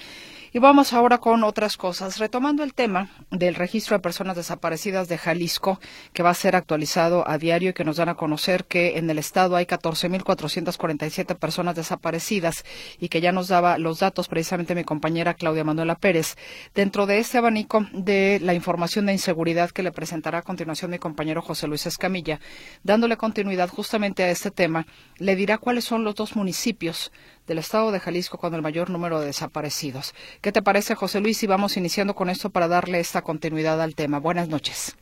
Y 0.53 0.59
vamos 0.59 0.93
ahora 0.93 1.17
con 1.17 1.43
otras 1.43 1.75
cosas. 1.75 2.19
Retomando 2.19 2.63
el 2.63 2.73
tema 2.73 3.09
del 3.31 3.55
registro 3.55 3.97
de 3.97 4.01
personas 4.01 4.37
desaparecidas 4.37 5.09
de 5.09 5.17
Jalisco, 5.17 5.79
que 6.13 6.23
va 6.23 6.29
a 6.29 6.33
ser 6.33 6.55
actualizado 6.55 7.27
a 7.27 7.37
diario 7.37 7.71
y 7.71 7.73
que 7.73 7.83
nos 7.83 7.97
dan 7.97 8.07
a 8.07 8.15
conocer 8.15 8.63
que 8.63 8.97
en 8.97 9.09
el 9.09 9.19
estado 9.19 9.57
hay 9.57 9.65
14.447 9.65 11.35
personas 11.35 11.75
desaparecidas 11.75 12.63
y 12.97 13.09
que 13.09 13.19
ya 13.19 13.33
nos 13.33 13.49
daba 13.49 13.77
los 13.77 13.99
datos 13.99 14.29
precisamente 14.29 14.73
mi 14.73 14.85
compañera 14.85 15.33
Claudia 15.33 15.65
Manuela 15.65 15.95
Pérez. 15.95 16.37
Dentro 16.73 17.05
de 17.05 17.19
este 17.19 17.37
abanico 17.37 17.85
de 17.91 18.39
la 18.41 18.53
información 18.53 19.05
de 19.05 19.13
inseguridad 19.13 19.71
que 19.71 19.83
le 19.83 19.91
presentará 19.91 20.39
a 20.39 20.43
continuación 20.43 20.91
mi 20.91 20.99
compañero 20.99 21.41
José 21.41 21.67
Luis 21.67 21.85
Escamilla, 21.85 22.39
dándole 22.83 23.17
continuidad 23.17 23.69
justamente 23.69 24.23
a 24.23 24.31
este 24.31 24.51
tema, 24.51 24.87
le 25.17 25.35
dirá 25.35 25.57
cuáles 25.57 25.83
son 25.83 26.05
los 26.05 26.15
dos 26.15 26.37
municipios 26.37 27.11
del 27.47 27.57
estado 27.57 27.91
de 27.91 27.99
Jalisco 27.99 28.37
con 28.37 28.53
el 28.53 28.61
mayor 28.61 28.89
número 28.89 29.19
de 29.19 29.27
desaparecidos. 29.27 30.13
¿Qué 30.41 30.51
te 30.51 30.61
parece, 30.61 30.95
José 30.95 31.19
Luis? 31.19 31.41
Y 31.43 31.47
vamos 31.47 31.77
iniciando 31.77 32.13
con 32.13 32.29
esto 32.29 32.49
para 32.49 32.67
darle 32.67 32.99
esta 32.99 33.21
continuidad 33.21 33.81
al 33.81 33.95
tema. 33.95 34.19
Buenas 34.19 34.49
noches. 34.49 34.95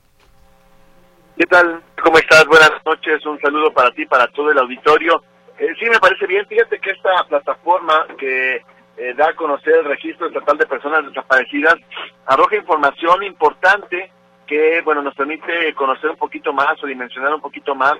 ¿Qué 1.38 1.46
tal? 1.46 1.84
¿Cómo 2.02 2.18
estás? 2.18 2.46
Buenas 2.46 2.72
noches. 2.86 3.26
Un 3.26 3.40
saludo 3.42 3.74
para 3.74 3.92
ti, 3.92 4.06
para 4.06 4.28
todo 4.28 4.52
el 4.52 4.58
auditorio. 4.58 5.22
Eh, 5.60 5.68
sí, 5.78 5.90
me 5.90 6.00
parece 6.00 6.26
bien. 6.28 6.46
Fíjate 6.48 6.80
que 6.80 6.92
esta 6.92 7.12
plataforma 7.28 8.08
que 8.18 8.62
eh, 8.98 9.14
da 9.18 9.30
a 9.30 9.36
conocer 9.36 9.76
el 9.76 9.86
registro 9.86 10.28
estatal 10.28 10.58
de 10.58 10.66
personas 10.66 11.06
desaparecidas 11.06 11.76
arroja 12.26 12.56
información 12.56 13.24
importante 13.24 14.10
que, 14.48 14.82
bueno, 14.86 15.02
nos 15.02 15.16
permite 15.16 15.74
conocer 15.74 16.12
un 16.12 16.18
poquito 16.18 16.54
más 16.54 16.82
o 16.82 16.88
dimensionar 16.88 17.34
un 17.34 17.42
poquito 17.42 17.76
más 17.76 17.96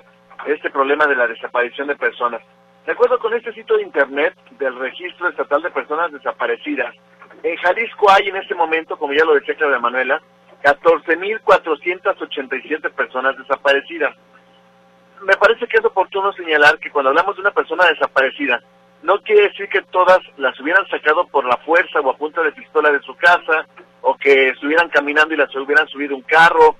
este 0.46 0.70
problema 0.70 1.06
de 1.06 1.16
la 1.16 1.26
desaparición 1.26 1.88
de 1.88 1.96
personas. 1.96 2.40
De 2.86 2.92
acuerdo 2.92 3.18
con 3.18 3.34
este 3.34 3.52
sitio 3.52 3.76
de 3.76 3.82
internet 3.82 4.34
del 4.58 4.78
Registro 4.78 5.28
Estatal 5.28 5.60
de 5.60 5.70
Personas 5.70 6.12
Desaparecidas, 6.12 6.94
en 7.42 7.56
Jalisco 7.56 8.10
hay 8.10 8.28
en 8.28 8.36
este 8.36 8.54
momento, 8.54 8.96
como 8.98 9.12
ya 9.12 9.24
lo 9.24 9.34
decía 9.34 9.54
Claudia 9.54 9.78
Manuela, 9.78 10.20
14.487 10.62 12.90
personas 12.92 13.36
desaparecidas. 13.36 14.16
Me 15.22 15.36
parece 15.36 15.66
que 15.66 15.78
es 15.78 15.84
oportuno 15.84 16.32
señalar 16.32 16.78
que 16.78 16.90
cuando 16.90 17.10
hablamos 17.10 17.36
de 17.36 17.42
una 17.42 17.52
persona 17.52 17.84
desaparecida, 17.86 18.62
no 19.02 19.20
quiere 19.22 19.48
decir 19.48 19.68
que 19.68 19.82
todas 19.82 20.20
las 20.36 20.58
hubieran 20.60 20.86
sacado 20.88 21.26
por 21.28 21.44
la 21.44 21.56
fuerza 21.58 22.00
o 22.00 22.10
a 22.10 22.16
punta 22.16 22.42
de 22.42 22.50
pistola 22.52 22.90
de 22.90 23.00
su 23.00 23.14
casa, 23.16 23.66
o 24.02 24.16
que 24.16 24.48
estuvieran 24.50 24.88
caminando 24.88 25.34
y 25.34 25.36
las 25.36 25.54
hubieran 25.56 25.88
subido 25.88 26.14
un 26.14 26.22
carro. 26.22 26.76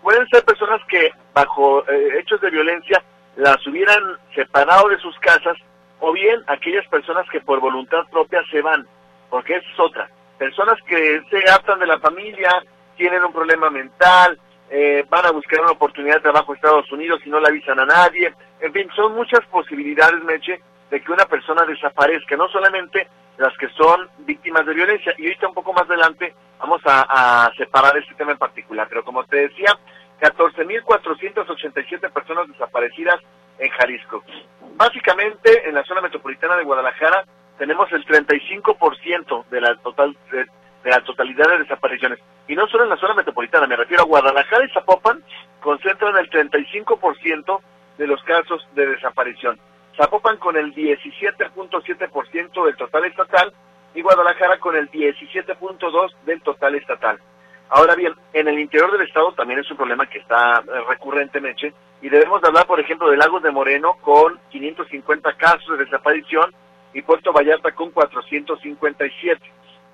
Pueden 0.00 0.28
ser 0.28 0.44
personas 0.44 0.80
que 0.88 1.10
bajo 1.34 1.84
eh, 1.88 2.20
hechos 2.20 2.40
de 2.40 2.50
violencia 2.50 3.02
las 3.36 3.66
hubieran 3.66 4.16
separado 4.32 4.88
de 4.88 4.98
sus 4.98 5.18
casas 5.18 5.56
o 5.98 6.12
bien 6.12 6.40
aquellas 6.46 6.86
personas 6.86 7.28
que 7.30 7.40
por 7.40 7.58
voluntad 7.58 8.06
propia 8.12 8.40
se 8.52 8.62
van, 8.62 8.86
porque 9.30 9.56
esa 9.56 9.68
es 9.68 9.80
otra. 9.80 10.10
Personas 10.38 10.78
que 10.86 11.22
se 11.30 11.50
hartan 11.50 11.78
de 11.78 11.86
la 11.86 11.98
familia, 11.98 12.50
tienen 12.96 13.24
un 13.24 13.32
problema 13.32 13.70
mental, 13.70 14.38
eh, 14.70 15.04
van 15.08 15.26
a 15.26 15.30
buscar 15.30 15.60
una 15.60 15.72
oportunidad 15.72 16.16
de 16.16 16.22
trabajo 16.22 16.52
en 16.52 16.56
Estados 16.56 16.92
Unidos 16.92 17.20
y 17.24 17.30
no 17.30 17.40
le 17.40 17.48
avisan 17.48 17.80
a 17.80 17.86
nadie. 17.86 18.32
En 18.60 18.72
fin, 18.72 18.88
son 18.94 19.14
muchas 19.14 19.44
posibilidades, 19.46 20.22
Meche, 20.24 20.60
de 20.90 21.00
que 21.00 21.12
una 21.12 21.24
persona 21.24 21.64
desaparezca, 21.64 22.36
no 22.36 22.48
solamente 22.48 23.08
las 23.38 23.56
que 23.56 23.68
son 23.70 24.08
víctimas 24.18 24.66
de 24.66 24.74
violencia. 24.74 25.14
Y 25.16 25.26
ahorita 25.26 25.48
un 25.48 25.54
poco 25.54 25.72
más 25.72 25.84
adelante 25.84 26.34
vamos 26.58 26.82
a, 26.84 27.46
a 27.46 27.52
separar 27.54 27.96
este 27.96 28.14
tema 28.14 28.32
en 28.32 28.38
particular. 28.38 28.86
Pero 28.88 29.04
como 29.04 29.24
te 29.24 29.48
decía, 29.48 29.72
14.487 30.20 32.12
personas 32.12 32.48
desaparecidas 32.48 33.20
en 33.58 33.70
Jalisco. 33.70 34.22
Básicamente, 34.76 35.68
en 35.68 35.74
la 35.74 35.84
zona 35.84 36.00
metropolitana 36.00 36.56
de 36.56 36.64
Guadalajara 36.64 37.24
tenemos 37.58 37.92
el 37.92 38.06
35% 38.06 39.46
de 39.50 39.60
la 39.60 39.76
total 39.76 40.16
de, 40.30 40.46
la 40.84 41.00
totalidad 41.02 41.48
de 41.48 41.58
desapariciones. 41.58 42.18
Y 42.46 42.54
no 42.54 42.66
solo 42.68 42.84
en 42.84 42.90
la 42.90 42.96
zona 42.96 43.14
metropolitana, 43.14 43.66
me 43.66 43.76
refiero 43.76 44.04
a 44.04 44.06
Guadalajara 44.06 44.64
y 44.64 44.70
Zapopan, 44.70 45.22
concentran 45.60 46.16
el 46.16 46.30
35% 46.30 47.60
de 47.98 48.06
los 48.06 48.22
casos 48.22 48.66
de 48.74 48.86
desaparición. 48.86 49.58
Zapopan 49.96 50.38
con 50.38 50.56
el 50.56 50.74
17.7% 50.74 52.64
del 52.64 52.76
total 52.76 53.04
estatal 53.04 53.52
y 53.94 54.00
Guadalajara 54.00 54.58
con 54.58 54.76
el 54.76 54.90
17.2% 54.90 56.14
del 56.24 56.40
total 56.42 56.76
estatal. 56.76 57.18
Ahora 57.70 57.94
bien, 57.96 58.14
en 58.32 58.48
el 58.48 58.58
interior 58.58 58.90
del 58.92 59.06
estado 59.06 59.32
también 59.32 59.60
es 59.60 59.70
un 59.70 59.76
problema 59.76 60.06
que 60.06 60.18
está 60.18 60.60
eh, 60.60 60.84
recurrente, 60.88 61.40
Meche, 61.40 61.74
y 62.00 62.08
debemos 62.08 62.42
hablar, 62.44 62.66
por 62.66 62.80
ejemplo, 62.80 63.10
de 63.10 63.18
Lagos 63.18 63.42
de 63.42 63.50
Moreno 63.50 63.96
con 64.00 64.40
550 64.50 65.34
casos 65.34 65.76
de 65.76 65.84
desaparición 65.84 66.54
y 66.98 67.02
Puerto 67.02 67.32
Vallarta 67.32 67.70
con 67.72 67.92
457. 67.92 69.40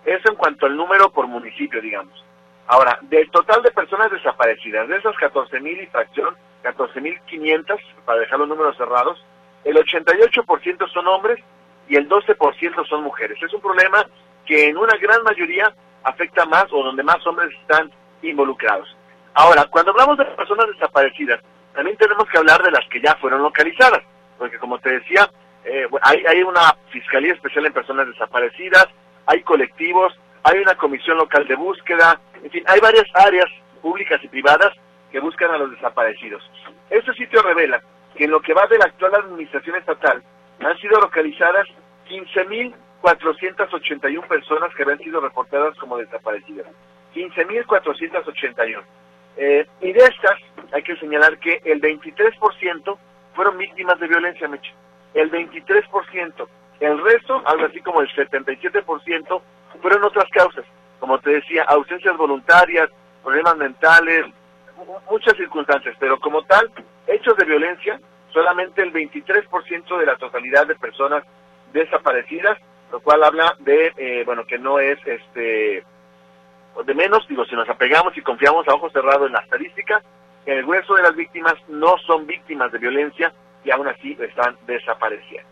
Eso 0.07 0.31
en 0.31 0.37
cuanto 0.37 0.65
al 0.65 0.75
número 0.75 1.11
por 1.11 1.27
municipio, 1.27 1.83
digamos. 1.83 2.25
Ahora, 2.67 2.99
del 3.03 3.31
total 3.31 3.63
de 3.63 3.71
personas 3.73 4.11
desaparecidas, 4.11 4.89
de 4.89 4.97
esas 4.97 5.15
14.000 5.17 5.83
y 5.83 5.87
fracción, 5.87 6.35
14.500, 6.63 7.79
para 8.07 8.21
dejar 8.21 8.39
los 8.39 8.49
números 8.49 8.75
cerrados, 8.79 9.23
el 9.65 9.77
88% 9.77 10.91
son 10.91 11.07
hombres 11.09 11.45
y 11.89 11.97
el 11.97 12.09
12% 12.09 12.89
son 12.89 13.03
mujeres. 13.03 13.37
Es 13.43 13.53
un 13.53 13.61
problema 13.61 14.07
que 14.47 14.71
en 14.71 14.79
una 14.79 14.97
gran 14.97 15.23
mayoría 15.25 15.75
afecta 16.05 16.47
más 16.47 16.65
o 16.73 16.83
donde 16.83 17.03
más 17.03 17.25
hombres 17.27 17.51
están 17.61 17.91
involucrados. 18.23 18.97
Ahora, 19.35 19.67
cuando 19.71 19.91
hablamos 19.91 20.17
de 20.17 20.25
personas 20.25 20.69
desaparecidas, 20.69 21.41
también 21.75 21.99
tenemos 21.99 22.27
que 22.31 22.39
hablar 22.39 22.63
de 22.63 22.71
las 22.71 22.89
que 22.89 23.03
ya 23.03 23.15
fueron 23.17 23.43
localizadas, 23.43 24.01
porque 24.39 24.59
como 24.59 24.79
te 24.79 24.91
decía, 24.91 25.29
eh, 25.65 25.87
hay, 26.03 26.23
hay 26.27 26.43
una 26.43 26.77
Fiscalía 26.91 27.33
Especial 27.33 27.67
en 27.67 27.73
Personas 27.73 28.09
Desaparecidas, 28.09 28.89
hay 29.27 29.43
colectivos, 29.43 30.13
hay 30.43 30.59
una 30.59 30.75
comisión 30.75 31.17
local 31.17 31.47
de 31.47 31.57
búsqueda, 31.57 32.21
en 32.43 32.51
fin, 32.51 32.65
hay 32.67 32.81
varias 32.81 33.07
áreas 33.15 33.47
públicas 33.81 34.21
y 34.23 34.29
privadas 34.29 34.73
que 35.11 35.21
buscan 35.21 35.51
a 35.51 35.59
los 35.59 35.71
desaparecidos. 35.71 36.43
Este 36.91 37.15
sitio 37.15 37.41
revela 37.43 37.81
que 38.15 38.25
en 38.25 38.31
lo 38.31 38.41
que 38.41 38.53
va 38.53 38.67
de 38.67 38.79
la 38.79 38.87
actual 38.87 39.15
administración 39.15 39.77
estatal 39.77 40.23
han 40.61 40.77
sido 40.79 41.01
localizadas 41.01 41.67
15.481 42.09 44.27
personas 44.27 44.75
que 44.75 44.83
habían 44.83 44.99
sido 44.99 45.21
reportadas 45.21 45.77
como 45.79 45.99
desaparecidas. 45.99 46.67
15.481. 47.15 48.83
Eh, 49.37 49.67
y 49.81 49.93
de 49.93 49.99
estas, 49.99 50.39
hay 50.73 50.83
que 50.83 50.97
señalar 50.97 51.39
que 51.39 51.61
el 51.65 51.81
23% 51.81 52.99
fueron 53.35 53.59
víctimas 53.59 53.99
de 53.99 54.09
violencia, 54.09 54.49
Meche. 54.49 54.73
El 55.15 55.31
23%. 55.31 56.49
El 56.81 57.03
resto, 57.03 57.43
algo 57.47 57.67
así 57.67 57.81
como 57.81 58.01
el 58.01 58.09
77%, 58.09 59.43
fueron 59.81 60.05
otras 60.05 60.29
causas. 60.31 60.65
Como 61.01 61.19
te 61.21 61.31
decía, 61.31 61.65
ausencias 61.65 62.17
voluntarias, 62.17 62.91
problemas 63.23 63.57
mentales, 63.57 64.27
muchas 65.11 65.37
circunstancias. 65.37 65.97
Pero 65.99 66.19
como 66.19 66.43
tal, 66.43 66.71
hechos 67.07 67.37
de 67.37 67.45
violencia, 67.45 68.01
solamente 68.33 68.83
el 68.83 68.93
23% 68.93 69.99
de 69.99 70.07
la 70.07 70.17
totalidad 70.17 70.67
de 70.67 70.75
personas 70.75 71.25
desaparecidas, 71.73 72.59
lo 72.91 73.01
cual 73.01 73.25
habla 73.25 73.55
de, 73.61 73.93
eh, 73.97 74.23
bueno, 74.25 74.45
que 74.45 74.59
no 74.59 74.79
es 74.79 74.99
este 75.07 75.85
de 76.85 76.95
menos, 76.95 77.27
digo, 77.29 77.45
si 77.45 77.55
nos 77.55 77.69
apegamos 77.69 78.17
y 78.17 78.23
confiamos 78.23 78.67
a 78.67 78.75
ojos 78.75 78.93
cerrados 78.93 79.29
en 79.29 79.35
la 79.35 79.41
estadística, 79.41 80.03
el 80.45 80.65
grueso 80.65 80.95
de 80.95 81.03
las 81.03 81.15
víctimas 81.15 81.55
no 81.69 81.97
son 81.99 82.27
víctimas 82.27 82.73
de 82.73 82.79
violencia 82.79 83.33
y 83.65 83.71
aún 83.71 83.89
así 83.89 84.17
están 84.21 84.57
desapareciendo. 84.67 85.51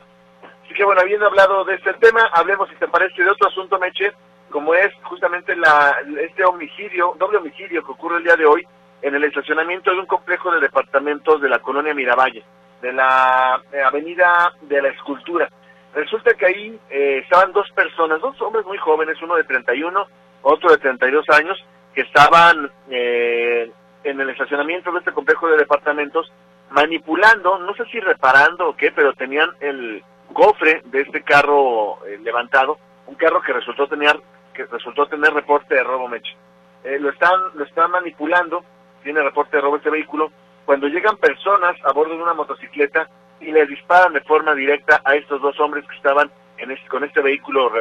Así 0.64 0.74
que 0.74 0.84
bueno, 0.84 1.00
habiendo 1.00 1.26
hablado 1.26 1.64
de 1.64 1.74
este 1.74 1.92
tema, 1.94 2.28
hablemos, 2.32 2.68
si 2.68 2.76
te 2.76 2.88
parece, 2.88 3.22
de 3.22 3.30
otro 3.30 3.48
asunto, 3.48 3.78
Meche, 3.78 4.12
como 4.50 4.74
es 4.74 4.92
justamente 5.02 5.56
la, 5.56 5.96
este 6.20 6.44
homicidio, 6.44 7.14
doble 7.18 7.38
homicidio 7.38 7.84
que 7.84 7.92
ocurre 7.92 8.18
el 8.18 8.24
día 8.24 8.36
de 8.36 8.46
hoy 8.46 8.66
en 9.00 9.14
el 9.14 9.24
estacionamiento 9.24 9.90
de 9.90 9.98
un 9.98 10.06
complejo 10.06 10.52
de 10.52 10.60
departamentos 10.60 11.40
de 11.40 11.48
la 11.48 11.58
colonia 11.58 11.94
Miravalle, 11.94 12.44
de 12.80 12.92
la 12.92 13.60
eh, 13.72 13.82
avenida 13.82 14.52
de 14.60 14.82
la 14.82 14.88
Escultura. 14.88 15.48
Resulta 15.94 16.34
que 16.34 16.46
ahí 16.46 16.80
eh, 16.90 17.20
estaban 17.22 17.52
dos 17.52 17.70
personas, 17.72 18.20
dos 18.20 18.40
hombres 18.40 18.64
muy 18.64 18.78
jóvenes, 18.78 19.20
uno 19.22 19.34
de 19.36 19.44
31 19.44 20.06
otro 20.42 20.70
de 20.70 20.78
32 20.78 21.28
años, 21.30 21.64
que 21.94 22.02
estaban 22.02 22.70
eh, 22.90 23.70
en 24.04 24.20
el 24.20 24.30
estacionamiento 24.30 24.90
de 24.92 24.98
este 24.98 25.12
complejo 25.12 25.48
de 25.48 25.58
departamentos 25.58 26.32
manipulando, 26.72 27.58
no 27.58 27.74
sé 27.74 27.84
si 27.86 28.00
reparando 28.00 28.68
o 28.68 28.76
qué, 28.76 28.92
pero 28.92 29.12
tenían 29.14 29.50
el 29.60 30.02
cofre 30.32 30.82
de 30.86 31.02
este 31.02 31.22
carro 31.22 32.04
eh, 32.06 32.18
levantado, 32.22 32.78
un 33.06 33.14
carro 33.14 33.42
que 33.42 33.52
resultó 33.52 33.86
tener 33.86 34.18
que 34.54 34.66
resultó 34.66 35.06
tener 35.06 35.32
reporte 35.32 35.74
de 35.74 35.82
robo 35.82 36.08
meche. 36.08 36.36
Eh, 36.84 36.98
lo 36.98 37.10
están 37.10 37.40
lo 37.54 37.64
están 37.64 37.90
manipulando, 37.90 38.64
tiene 39.02 39.22
reporte 39.22 39.56
de 39.56 39.62
robo 39.62 39.76
este 39.76 39.90
vehículo. 39.90 40.30
Cuando 40.64 40.88
llegan 40.88 41.16
personas 41.16 41.76
a 41.84 41.92
bordo 41.92 42.16
de 42.16 42.22
una 42.22 42.34
motocicleta 42.34 43.08
y 43.40 43.50
le 43.50 43.66
disparan 43.66 44.12
de 44.12 44.20
forma 44.20 44.54
directa 44.54 45.00
a 45.04 45.14
estos 45.14 45.40
dos 45.40 45.58
hombres 45.60 45.86
que 45.88 45.96
estaban 45.96 46.30
en 46.58 46.70
este, 46.70 46.88
con 46.88 47.02
este 47.02 47.20
vehículo 47.20 47.72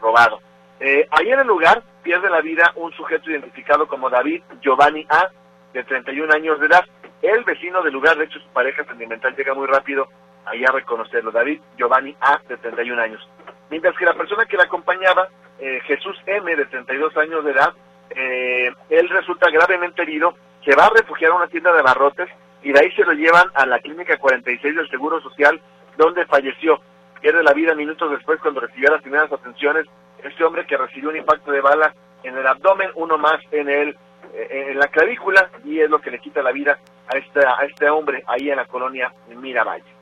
robado. 0.00 0.40
Eh, 0.80 1.08
ahí 1.10 1.30
en 1.30 1.40
el 1.40 1.46
lugar 1.46 1.82
pierde 2.02 2.30
la 2.30 2.40
vida 2.40 2.72
un 2.76 2.92
sujeto 2.92 3.30
identificado 3.30 3.88
como 3.88 4.10
David 4.10 4.42
Giovanni 4.60 5.06
A, 5.08 5.28
de 5.72 5.84
31 5.84 6.32
años 6.32 6.60
de 6.60 6.66
edad. 6.66 6.84
El 7.22 7.44
vecino 7.44 7.82
del 7.82 7.92
lugar, 7.92 8.16
de 8.16 8.24
hecho 8.24 8.38
su 8.38 8.48
pareja 8.48 8.84
sentimental 8.84 9.34
llega 9.36 9.54
muy 9.54 9.66
rápido 9.66 10.08
ahí 10.46 10.64
a 10.64 10.72
reconocerlo, 10.72 11.30
David 11.30 11.60
Giovanni 11.76 12.16
A, 12.20 12.40
de 12.48 12.56
31 12.56 13.00
años. 13.02 13.28
Mientras 13.70 13.96
que 13.96 14.04
la 14.04 14.14
persona 14.14 14.46
que 14.46 14.56
la 14.56 14.64
acompañaba, 14.64 15.28
eh, 15.58 15.80
Jesús 15.86 16.16
M, 16.26 16.54
de 16.54 16.64
32 16.66 17.16
años 17.16 17.44
de 17.44 17.50
edad, 17.50 17.74
eh, 18.10 18.72
él 18.88 19.08
resulta 19.08 19.50
gravemente 19.50 20.02
herido, 20.02 20.34
se 20.64 20.74
va 20.74 20.86
a 20.86 20.90
refugiar 20.90 21.32
a 21.32 21.36
una 21.36 21.48
tienda 21.48 21.72
de 21.72 21.82
barrotes 21.82 22.28
y 22.62 22.72
de 22.72 22.80
ahí 22.80 22.90
se 22.92 23.04
lo 23.04 23.12
llevan 23.12 23.48
a 23.54 23.66
la 23.66 23.78
clínica 23.80 24.16
46 24.16 24.76
del 24.76 24.88
Seguro 24.88 25.20
Social, 25.20 25.60
donde 25.96 26.26
falleció. 26.26 26.80
Pierde 27.20 27.42
la 27.42 27.52
vida 27.52 27.74
minutos 27.74 28.10
después 28.10 28.40
cuando 28.40 28.60
recibió 28.60 28.90
las 28.90 29.02
primeras 29.02 29.30
atenciones 29.32 29.86
este 30.22 30.44
hombre 30.44 30.66
que 30.66 30.76
recibió 30.76 31.10
un 31.10 31.16
impacto 31.16 31.52
de 31.52 31.60
bala 31.60 31.94
en 32.22 32.36
el 32.36 32.46
abdomen, 32.46 32.90
uno 32.94 33.18
más 33.18 33.40
en 33.52 33.68
el 33.68 33.96
en 34.34 34.78
la 34.78 34.88
clavícula 34.88 35.50
y 35.64 35.80
es 35.80 35.90
lo 35.90 36.00
que 36.00 36.10
le 36.10 36.18
quita 36.18 36.42
la 36.42 36.52
vida 36.52 36.78
a 37.08 37.16
este, 37.16 37.40
a 37.40 37.64
este 37.64 37.88
hombre 37.88 38.22
ahí 38.26 38.50
en 38.50 38.56
la 38.56 38.66
colonia 38.66 39.12
Miravalle. 39.28 39.98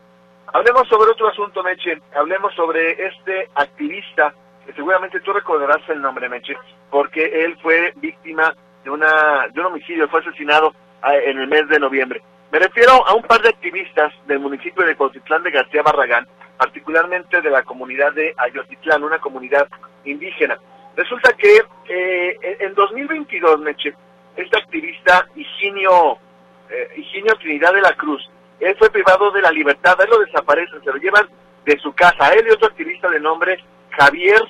Hablemos 0.53 0.89
sobre 0.89 1.11
otro 1.11 1.29
asunto, 1.29 1.63
Meche. 1.63 2.01
Hablemos 2.15 2.55
sobre 2.55 3.07
este 3.07 3.49
activista, 3.55 4.33
que 4.65 4.73
seguramente 4.73 5.21
tú 5.21 5.33
recordarás 5.33 5.89
el 5.89 6.01
nombre, 6.01 6.29
Meche, 6.29 6.57
porque 6.91 7.25
él 7.45 7.57
fue 7.61 7.93
víctima 7.97 8.55
de, 8.85 8.91
una, 8.91 9.49
de 9.53 9.61
un 9.61 9.67
homicidio, 9.67 10.09
fue 10.09 10.21
asesinado 10.21 10.73
ah, 11.03 11.17
en 11.17 11.39
el 11.39 11.49
mes 11.49 11.69
de 11.69 11.81
noviembre. 11.81 12.23
Me 12.53 12.61
refiero 12.61 13.07
a 13.07 13.15
un 13.15 13.23
par 13.23 13.43
de 13.43 13.49
activistas 13.49 14.13
del 14.27 14.39
municipio 14.39 14.87
de 14.87 14.97
Cotitlán 14.97 15.43
de 15.43 15.51
García 15.51 15.83
Barragán, 15.83 16.27
particularmente 16.57 17.41
de 17.43 17.51
la 17.51 17.63
comunidad 17.63 18.13
de 18.13 18.33
Ayotitlán, 18.37 19.03
una 19.03 19.19
comunidad 19.19 19.69
indígena. 20.05 20.57
Resulta 20.95 21.33
que 21.33 21.61
eh, 21.89 22.39
en 22.61 22.73
2022, 22.75 23.61
Meche, 23.61 23.95
este 24.37 24.59
activista 24.59 25.27
Higinio, 25.35 26.19
eh, 26.71 27.37
Trinidad 27.41 27.73
de 27.73 27.81
la 27.81 27.95
Cruz, 27.95 28.29
él 28.61 28.75
fue 28.79 28.91
privado 28.91 29.31
de 29.31 29.43
la 29.43 29.51
libertad, 29.51 30.01
él 30.01 30.11
lo 30.11 30.19
desaparece, 30.19 30.81
se 30.81 30.91
lo 30.91 30.97
llevan 30.97 31.29
de 31.65 31.79
su 31.79 31.93
casa, 31.93 32.33
él 32.33 32.47
y 32.49 32.53
otro 32.53 32.69
activista 32.69 33.09
de 33.11 33.21
nombre 33.21 33.59
Javier 33.91 34.41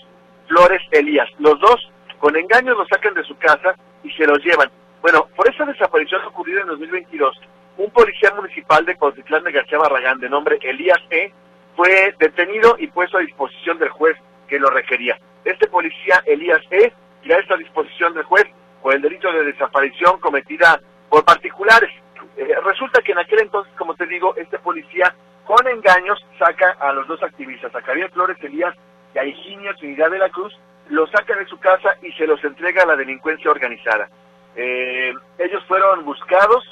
Flores 0.47 0.83
Elías. 0.91 1.29
Los 1.39 1.59
dos, 1.61 1.91
con 2.19 2.37
engaños, 2.37 2.77
lo 2.77 2.87
sacan 2.87 3.15
de 3.15 3.25
su 3.25 3.37
casa 3.37 3.75
y 4.05 4.11
se 4.13 4.27
los 4.27 4.39
llevan. 4.45 4.71
Bueno, 5.03 5.27
por 5.35 5.49
esa 5.49 5.65
desaparición 5.65 6.23
ocurrida 6.25 6.61
en 6.61 6.69
2022, 6.69 7.41
un 7.79 7.91
policía 7.91 8.33
municipal 8.35 8.85
de 8.85 8.97
Cotitlán 8.97 9.45
de 9.45 9.53
García 9.53 9.79
Barragán, 9.79 10.19
de 10.21 10.29
nombre 10.29 10.59
Elías 10.63 11.01
E., 11.11 11.33
fue 11.75 12.15
detenido 12.19 12.77
y 12.79 12.87
puesto 12.87 13.19
a 13.19 13.21
disposición 13.21 13.79
del 13.79 13.91
juez 13.91 14.17
que 14.49 14.59
lo 14.59 14.71
requería. 14.71 15.19
Este 15.45 15.67
policía, 15.67 16.23
Elías 16.25 16.63
E., 16.71 16.93
ya 17.25 17.37
está 17.37 17.55
a 17.55 17.59
disposición 17.59 18.15
del 18.15 18.25
juez 18.25 18.47
por 18.87 18.95
el 18.95 19.03
delito 19.03 19.33
de 19.33 19.43
desaparición 19.43 20.21
cometida 20.21 20.81
por 21.09 21.25
particulares. 21.25 21.91
Eh, 22.37 22.55
resulta 22.65 23.03
que 23.03 23.11
en 23.11 23.19
aquel 23.19 23.41
entonces, 23.41 23.75
como 23.77 23.97
te 23.97 24.07
digo, 24.07 24.37
este 24.37 24.61
policía 24.61 25.13
con 25.45 25.67
engaños 25.67 26.25
saca 26.39 26.77
a 26.79 26.93
los 26.93 27.09
dos 27.09 27.21
activistas, 27.21 27.75
a 27.75 27.83
Javier 27.83 28.13
Flores 28.13 28.37
Elías 28.45 28.77
y 29.13 29.19
a 29.19 29.75
Trinidad 29.75 30.09
de 30.09 30.21
la 30.21 30.29
Cruz, 30.29 30.57
los 30.89 31.11
saca 31.11 31.35
de 31.35 31.47
su 31.47 31.59
casa 31.59 31.97
y 32.01 32.13
se 32.13 32.29
los 32.29 32.45
entrega 32.45 32.85
a 32.85 32.87
la 32.87 32.95
delincuencia 32.95 33.51
organizada. 33.51 34.09
Eh, 34.55 35.13
ellos 35.39 35.65
fueron 35.67 36.05
buscados, 36.05 36.65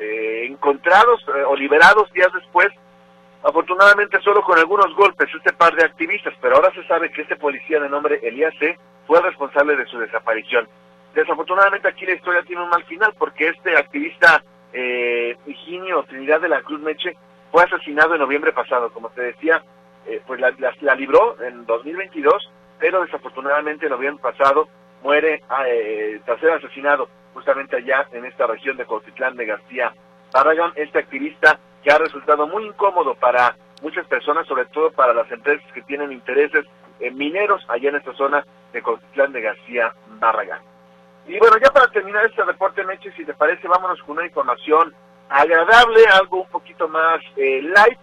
eh, 0.00 0.46
encontrados 0.46 1.24
o 1.46 1.54
liberados 1.54 2.12
días 2.12 2.32
después 2.34 2.66
afortunadamente 3.44 4.20
solo 4.22 4.42
con 4.42 4.58
algunos 4.58 4.92
golpes 4.96 5.28
este 5.32 5.52
par 5.52 5.72
de 5.76 5.84
activistas, 5.84 6.34
pero 6.42 6.56
ahora 6.56 6.74
se 6.74 6.84
sabe 6.88 7.12
que 7.12 7.22
este 7.22 7.36
policía 7.36 7.78
de 7.78 7.88
nombre 7.88 8.18
Elías 8.24 8.54
C. 8.58 8.76
fue 9.06 9.22
responsable 9.22 9.76
de 9.76 9.86
su 9.86 10.00
desaparición. 10.00 10.68
Desafortunadamente 11.14 11.88
aquí 11.88 12.06
la 12.06 12.14
historia 12.14 12.42
tiene 12.42 12.62
un 12.62 12.68
mal 12.68 12.84
final 12.84 13.12
porque 13.18 13.48
este 13.48 13.76
activista 13.76 14.42
eh, 14.72 15.36
Higinio 15.46 16.04
Trinidad 16.04 16.40
de 16.40 16.48
la 16.48 16.62
Cruz 16.62 16.80
Meche 16.80 17.16
fue 17.50 17.64
asesinado 17.64 18.14
en 18.14 18.20
noviembre 18.20 18.52
pasado, 18.52 18.92
como 18.92 19.10
te 19.10 19.22
decía, 19.22 19.62
eh, 20.06 20.22
pues 20.26 20.40
la, 20.40 20.54
la, 20.80 20.94
libró 20.94 21.40
en 21.42 21.66
2022, 21.66 22.50
pero 22.78 23.02
desafortunadamente 23.02 23.86
en 23.86 23.92
noviembre 23.92 24.22
pasado 24.22 24.68
muere 25.02 25.42
eh, 25.66 26.20
tras 26.24 26.38
ser 26.40 26.50
asesinado 26.52 27.08
justamente 27.34 27.76
allá 27.76 28.06
en 28.12 28.24
esta 28.24 28.46
región 28.46 28.76
de 28.76 28.86
Cotitlán 28.86 29.36
de 29.36 29.46
García 29.46 29.92
Barragán, 30.32 30.72
este 30.76 30.98
activista 30.98 31.58
que 31.82 31.90
ha 31.90 31.98
resultado 31.98 32.46
muy 32.46 32.66
incómodo 32.66 33.14
para 33.14 33.56
muchas 33.82 34.06
personas, 34.06 34.46
sobre 34.46 34.66
todo 34.66 34.92
para 34.92 35.14
las 35.14 35.30
empresas 35.32 35.64
que 35.72 35.82
tienen 35.82 36.12
intereses 36.12 36.66
en 37.00 37.16
mineros 37.16 37.64
allá 37.68 37.88
en 37.88 37.96
esta 37.96 38.12
zona 38.14 38.44
de 38.72 38.82
Cotitlán 38.82 39.32
de 39.32 39.40
García 39.40 39.92
Barragán. 40.20 40.69
Y 41.26 41.38
bueno, 41.38 41.56
ya 41.62 41.70
para 41.70 41.90
terminar 41.90 42.24
este 42.26 42.42
reporte, 42.42 42.84
Meche, 42.84 43.12
si 43.12 43.24
te 43.24 43.34
parece, 43.34 43.68
vámonos 43.68 44.00
con 44.02 44.16
una 44.16 44.26
información 44.26 44.94
agradable, 45.28 46.04
algo 46.12 46.42
un 46.42 46.48
poquito 46.48 46.88
más 46.88 47.20
eh, 47.36 47.62
light. 47.62 48.00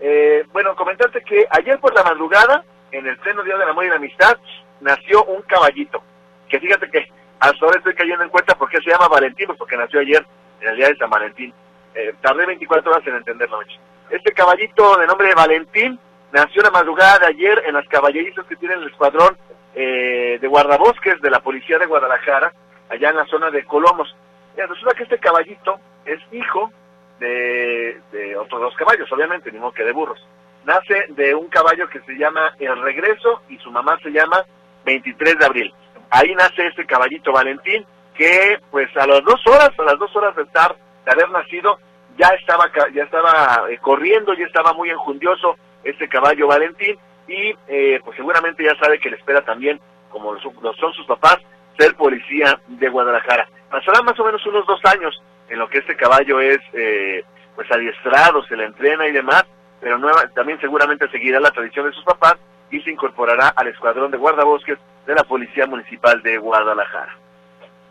Eh, 0.00 0.44
bueno, 0.52 0.76
comentarte 0.76 1.22
que 1.22 1.46
ayer 1.50 1.78
por 1.80 1.94
la 1.94 2.04
madrugada, 2.04 2.64
en 2.92 3.06
el 3.06 3.18
pleno 3.18 3.42
Día 3.42 3.56
del 3.56 3.68
Amor 3.68 3.84
y 3.84 3.88
la 3.88 3.96
Amistad, 3.96 4.38
nació 4.80 5.24
un 5.24 5.42
caballito. 5.42 6.02
Que 6.48 6.60
fíjate 6.60 6.90
que 6.90 7.10
hasta 7.40 7.64
ahora 7.64 7.78
estoy 7.78 7.94
cayendo 7.94 8.24
en 8.24 8.30
cuenta 8.30 8.56
por 8.56 8.68
qué 8.68 8.78
se 8.78 8.90
llama 8.90 9.08
Valentín, 9.08 9.46
pues 9.46 9.58
porque 9.58 9.76
nació 9.76 10.00
ayer, 10.00 10.24
en 10.60 10.68
el 10.68 10.76
día 10.76 10.88
de 10.88 10.96
San 10.96 11.10
Valentín. 11.10 11.52
Eh, 11.94 12.14
tardé 12.20 12.46
24 12.46 12.90
horas 12.90 13.06
en 13.06 13.16
entenderlo, 13.16 13.58
Meche. 13.58 13.78
Este 14.10 14.32
caballito 14.32 14.96
de 14.96 15.06
nombre 15.06 15.28
de 15.28 15.34
Valentín 15.34 15.98
nació 16.32 16.62
la 16.62 16.70
madrugada 16.70 17.18
de 17.18 17.26
ayer 17.26 17.62
en 17.66 17.74
las 17.74 17.86
caballerizas 17.88 18.46
que 18.46 18.56
tiene 18.56 18.74
el 18.74 18.86
escuadrón 18.88 19.36
eh, 19.80 20.40
de 20.40 20.48
guardabosques 20.48 21.20
de 21.20 21.30
la 21.30 21.38
policía 21.38 21.78
de 21.78 21.86
Guadalajara, 21.86 22.52
allá 22.88 23.10
en 23.10 23.16
la 23.16 23.26
zona 23.26 23.48
de 23.48 23.64
Colomos. 23.64 24.12
resulta 24.56 24.96
que 24.96 25.04
este 25.04 25.18
caballito 25.18 25.78
es 26.04 26.18
hijo 26.32 26.72
de, 27.20 28.00
otros 28.40 28.60
dos 28.60 28.74
caballos, 28.74 29.10
obviamente, 29.12 29.52
ni 29.52 29.60
modo 29.60 29.70
que 29.70 29.84
de 29.84 29.92
burros. 29.92 30.18
Nace 30.64 31.06
de 31.10 31.32
un 31.32 31.46
caballo 31.46 31.88
que 31.88 32.00
se 32.00 32.14
llama 32.14 32.56
El 32.58 32.82
Regreso 32.82 33.42
y 33.48 33.56
su 33.58 33.70
mamá 33.70 33.96
se 34.02 34.10
llama 34.10 34.44
23 34.84 35.38
de 35.38 35.46
abril. 35.46 35.74
Ahí 36.10 36.34
nace 36.34 36.66
este 36.66 36.84
caballito 36.84 37.30
Valentín, 37.30 37.86
que 38.16 38.58
pues 38.72 38.88
a 38.96 39.06
las 39.06 39.22
dos 39.22 39.40
horas, 39.46 39.70
a 39.78 39.82
las 39.84 39.98
dos 40.00 40.14
horas 40.16 40.34
de 40.34 40.42
estar, 40.42 40.74
de 41.04 41.12
haber 41.12 41.30
nacido, 41.30 41.78
ya 42.16 42.26
estaba, 42.30 42.68
ya 42.92 43.04
estaba 43.04 43.70
eh, 43.70 43.78
corriendo, 43.78 44.34
ya 44.34 44.46
estaba 44.46 44.72
muy 44.72 44.90
enjundioso 44.90 45.56
este 45.84 46.08
caballo 46.08 46.48
Valentín 46.48 46.98
y 47.28 47.54
eh, 47.68 48.00
pues 48.04 48.16
seguramente 48.16 48.64
ya 48.64 48.74
sabe 48.82 48.98
que 48.98 49.10
le 49.10 49.16
espera 49.16 49.42
también, 49.42 49.78
como 50.10 50.32
lo 50.32 50.40
son 50.74 50.92
sus 50.94 51.06
papás, 51.06 51.38
ser 51.78 51.94
policía 51.94 52.58
de 52.66 52.88
Guadalajara. 52.88 53.48
Pasará 53.70 54.02
más 54.02 54.18
o 54.18 54.24
menos 54.24 54.44
unos 54.46 54.66
dos 54.66 54.80
años 54.84 55.22
en 55.48 55.58
lo 55.58 55.68
que 55.68 55.78
este 55.78 55.94
caballo 55.94 56.40
es 56.40 56.58
eh, 56.72 57.24
pues 57.54 57.70
adiestrado, 57.70 58.42
se 58.44 58.56
le 58.56 58.64
entrena 58.64 59.06
y 59.06 59.12
demás, 59.12 59.44
pero 59.80 60.00
también 60.34 60.60
seguramente 60.60 61.08
seguirá 61.10 61.38
la 61.38 61.50
tradición 61.50 61.86
de 61.86 61.92
sus 61.92 62.04
papás 62.04 62.36
y 62.70 62.80
se 62.80 62.90
incorporará 62.90 63.48
al 63.48 63.68
escuadrón 63.68 64.10
de 64.10 64.18
guardabosques 64.18 64.78
de 65.06 65.14
la 65.14 65.24
Policía 65.24 65.66
Municipal 65.66 66.22
de 66.22 66.38
Guadalajara. 66.38 67.16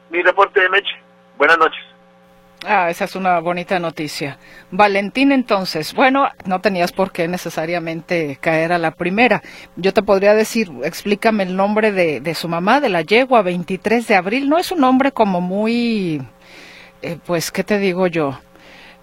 Mi 0.10 0.22
reporte 0.22 0.62
de 0.62 0.70
Meche. 0.70 1.02
Buenas 1.38 1.58
noches. 1.58 1.97
Ah, 2.66 2.90
esa 2.90 3.06
es 3.06 3.16
una 3.16 3.40
bonita 3.40 3.80
noticia. 3.80 4.40
Valentín, 4.72 5.32
entonces, 5.32 5.94
bueno, 5.94 6.28
no 6.46 6.60
tenías 6.60 6.92
por 6.92 7.12
qué 7.12 7.28
necesariamente 7.28 8.38
caer 8.42 8.74
a 8.74 8.80
la 8.80 8.92
primera. 8.92 9.44
Yo 9.76 9.94
te 9.94 10.02
podría 10.02 10.34
decir, 10.34 10.70
explícame 10.84 11.44
el 11.44 11.56
nombre 11.56 11.92
de, 11.92 12.20
de 12.20 12.34
su 12.34 12.50
mamá, 12.50 12.80
de 12.82 12.90
la 12.90 13.02
yegua, 13.02 13.44
23 13.44 14.08
de 14.08 14.16
abril. 14.16 14.50
No 14.50 14.58
es 14.58 14.72
un 14.72 14.80
nombre 14.80 15.12
como 15.12 15.40
muy, 15.40 16.22
eh, 17.02 17.18
pues, 17.26 17.52
¿qué 17.52 17.64
te 17.64 17.78
digo 17.78 18.08
yo? 18.08 18.40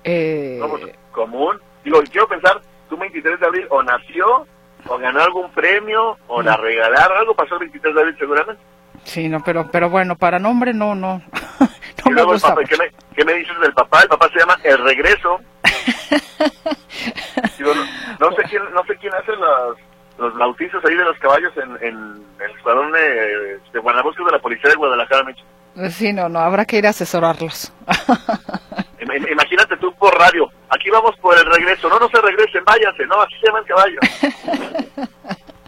Eh... 0.03 0.61
Pues, 0.69 0.85
común. 1.13 1.61
Digo, 1.85 2.01
quiero 2.11 2.27
pensar, 2.29 2.61
tú 2.89 2.97
23 2.97 3.39
de 3.39 3.47
abril 3.47 3.67
o 3.71 3.83
nació, 3.83 4.47
o 4.89 4.99
ganó 4.99 5.21
algún 5.21 5.51
premio, 5.53 6.19
o 6.27 6.43
la 6.43 6.57
regalaron, 6.57 7.19
algo 7.19 7.35
pasó 7.35 7.55
el 7.55 7.61
23 7.61 7.95
de 7.95 8.01
abril 8.01 8.17
seguramente. 8.19 8.63
Sí, 9.05 9.29
no, 9.29 9.43
pero, 9.45 9.71
pero 9.71 9.91
bueno, 9.91 10.17
para 10.17 10.39
nombre 10.39 10.73
no, 10.73 10.95
no. 10.95 11.23
no 12.05 12.11
me 12.11 12.23
gusta 12.23 12.55
¿qué, 12.69 12.77
me, 12.77 12.91
¿qué, 13.15 13.25
me, 13.25 13.35
dices 13.35 13.59
del 13.61 13.73
papá? 13.73 14.03
El 14.03 14.09
papá 14.09 14.29
se 14.33 14.39
llama 14.39 14.59
El 14.63 14.79
Regreso. 14.79 15.41
no, 18.21 18.33
sé 18.33 18.43
quién, 18.49 18.63
no 18.73 18.85
sé 18.85 18.97
quién 18.97 19.15
hace 19.15 19.33
los, 19.37 19.77
los 20.19 20.35
bautizos 20.37 20.85
ahí 20.85 20.95
de 20.95 21.05
los 21.05 21.19
caballos 21.19 21.53
en, 21.57 21.77
en 21.87 22.25
el 22.41 22.51
escuadrón 22.57 22.93
de, 22.93 23.59
de 23.73 23.79
Guanabosque 23.81 24.25
de 24.25 24.33
la 24.33 24.39
Policía 24.39 24.71
de 24.71 24.77
Guadalajara, 24.77 25.25
Mecho. 25.25 25.45
Sí, 25.91 26.13
no, 26.13 26.29
no, 26.29 26.39
habrá 26.39 26.65
que 26.65 26.79
ir 26.79 26.87
a 26.87 26.91
asesorarlos. 26.91 27.73
Imagínate 29.01 29.77
tú 29.77 29.93
por 29.95 30.17
radio, 30.19 30.49
aquí 30.71 30.89
vamos 30.91 31.17
por 31.21 31.37
el 31.37 31.45
regreso, 31.47 31.89
no, 31.89 31.99
no 31.99 32.09
se 32.09 32.21
regresen, 32.21 32.65
váyanse, 32.65 33.05
no, 33.07 33.21
así 33.21 33.35
se 33.41 33.47
llama 33.47 33.59
el 33.59 33.67
caballo. 33.67 33.99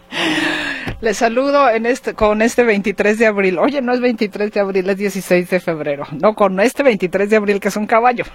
Les 0.99 1.15
saludo 1.17 1.69
en 1.69 1.85
este, 1.85 2.15
con 2.15 2.41
este 2.41 2.63
23 2.63 3.19
de 3.19 3.27
abril. 3.27 3.59
Oye, 3.59 3.81
no 3.81 3.93
es 3.93 4.01
23 4.01 4.51
de 4.51 4.59
abril, 4.59 4.89
es 4.89 4.97
16 4.97 5.47
de 5.47 5.59
febrero. 5.59 6.05
No, 6.19 6.33
con 6.33 6.59
este 6.59 6.81
23 6.81 7.29
de 7.29 7.35
abril 7.35 7.59
que 7.59 7.67
es 7.67 7.77
un 7.77 7.85
caballo. 7.85 8.23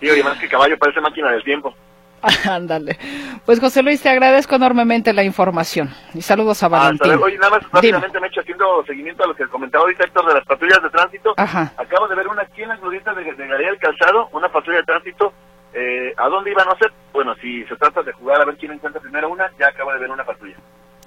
Sí, 0.00 0.10
oye, 0.10 0.22
más 0.24 0.38
que 0.38 0.48
caballo, 0.48 0.76
parece 0.78 1.00
máquina 1.00 1.30
del 1.30 1.44
tiempo. 1.44 1.74
Ándale. 2.48 2.98
Pues 3.44 3.60
José 3.60 3.82
Luis, 3.82 4.00
te 4.00 4.08
agradezco 4.08 4.56
enormemente 4.56 5.12
la 5.12 5.22
información. 5.24 5.90
Y 6.14 6.22
saludos 6.22 6.62
a 6.62 6.68
Valentín. 6.68 7.12
Oye, 7.22 7.36
nada 7.38 7.58
más 7.58 7.70
rápidamente 7.70 8.18
me 8.20 8.26
he 8.26 8.30
hecho 8.30 8.40
haciendo 8.40 8.84
seguimiento 8.84 9.24
a 9.24 9.28
lo 9.28 9.34
que 9.34 9.46
comentaba 9.46 9.82
ahorita 9.82 10.04
Héctor 10.04 10.26
de 10.26 10.34
las 10.34 10.44
patrullas 10.44 10.82
de 10.82 10.90
tránsito. 10.90 11.34
Ajá. 11.36 11.72
Acabo 11.76 12.08
de 12.08 12.14
ver 12.16 12.28
una 12.28 12.42
aquí 12.42 12.62
en 12.62 12.68
las 12.68 12.80
glorieta 12.80 13.12
de, 13.14 13.24
de 13.24 13.46
Galería 13.46 13.70
del 13.70 13.78
Calzado, 13.78 14.28
una 14.32 14.48
patrulla 14.50 14.78
de 14.78 14.84
tránsito. 14.84 15.32
Eh, 15.74 16.12
¿A 16.16 16.28
dónde 16.28 16.50
iban 16.50 16.68
a 16.68 16.76
ser? 16.76 16.92
Bueno, 17.12 17.34
si 17.36 17.64
se 17.64 17.76
trata 17.76 18.02
de 18.02 18.12
jugar 18.12 18.40
a 18.40 18.44
ver 18.44 18.56
quién 18.56 18.72
encuentra 18.72 19.00
primero 19.00 19.28
una, 19.30 19.50
ya 19.58 19.68
acabo 19.68 19.92
de 19.92 20.00
ver 20.00 20.10
una 20.10 20.24
patrulla. 20.24 20.56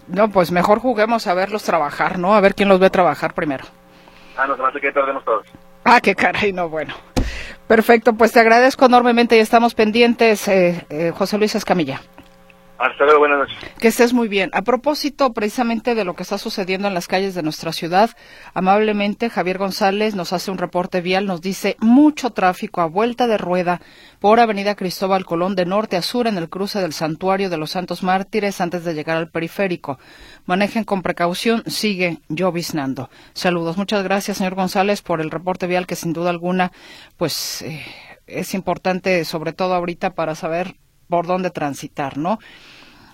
No, 0.08 0.30
pues 0.30 0.52
mejor 0.52 0.80
juguemos 0.80 1.28
a 1.28 1.34
verlos 1.34 1.64
trabajar, 1.64 2.20
¿no? 2.20 2.36
A 2.36 2.42
ver 2.42 2.56
quién 2.56 2.70
los 2.70 2.80
ve 2.80 2.90
trabajar 2.90 3.34
primero. 3.34 3.66
Ah, 4.38 4.46
no, 4.48 4.56
se 4.72 4.80
que 4.80 4.92
perdemos 4.92 5.24
todos. 5.24 5.48
Ah, 5.84 6.00
qué 6.02 6.16
caray, 6.16 6.52
no, 6.54 6.70
bueno. 6.70 6.94
Perfecto, 7.68 8.14
pues 8.14 8.32
te 8.32 8.40
agradezco 8.40 8.86
enormemente 8.86 9.38
y 9.38 9.40
estamos 9.40 9.74
pendientes, 9.74 10.48
eh, 10.48 10.86
eh, 10.90 11.12
José 11.16 11.38
Luis 11.38 11.56
Escamilla. 11.56 12.02
Hasta 12.78 13.06
buenas 13.18 13.40
noches. 13.40 13.58
Que 13.80 13.88
estés 13.88 14.14
muy 14.14 14.28
bien. 14.28 14.50
A 14.54 14.62
propósito 14.62 15.34
precisamente 15.34 15.96
de 15.96 16.04
lo 16.04 16.16
que 16.16 16.24
está 16.24 16.38
sucediendo 16.38 16.88
en 16.88 16.94
las 16.94 17.08
calles 17.08 17.34
de 17.34 17.42
nuestra 17.42 17.72
ciudad, 17.72 18.10
amablemente 18.54 19.30
Javier 19.30 19.58
González 19.58 20.14
nos 20.16 20.34
hace 20.34 20.52
un 20.52 20.58
reporte 20.58 21.00
vial, 21.00 21.26
nos 21.26 21.42
dice 21.42 21.78
mucho 21.80 22.32
tráfico 22.32 22.82
a 22.82 22.86
vuelta 22.86 23.28
de 23.28 23.38
rueda 23.38 23.82
por 24.20 24.40
Avenida 24.40 24.76
Cristóbal 24.76 25.26
Colón 25.26 25.56
de 25.56 25.66
norte 25.66 25.96
a 25.96 26.02
sur 26.02 26.28
en 26.28 26.38
el 26.38 26.50
cruce 26.50 26.82
del 26.82 26.94
Santuario 26.94 27.50
de 27.50 27.58
los 27.58 27.72
Santos 27.72 28.04
Mártires 28.04 28.60
antes 28.60 28.84
de 28.84 28.94
llegar 28.94 29.18
al 29.18 29.30
periférico. 29.30 29.98
Manejen 30.46 30.84
con 30.84 31.02
precaución, 31.02 31.64
sigue 31.68 32.20
lloviznando. 32.28 33.10
Saludos. 33.34 33.78
Muchas 33.78 34.04
gracias, 34.04 34.38
señor 34.38 34.56
González, 34.56 35.02
por 35.02 35.22
el 35.22 35.32
reporte 35.32 35.68
vial 35.68 35.88
que 35.88 35.96
sin 35.96 36.12
duda 36.12 36.30
alguna, 36.30 36.72
pues, 37.18 37.62
eh, 37.62 37.86
es 38.28 38.54
importante, 38.54 39.24
sobre 39.24 39.54
todo 39.54 39.76
ahorita, 39.76 40.16
para 40.16 40.36
saber 40.36 40.76
por 41.10 41.28
dónde 41.28 41.50
transitar, 41.50 42.18
¿no? 42.18 42.40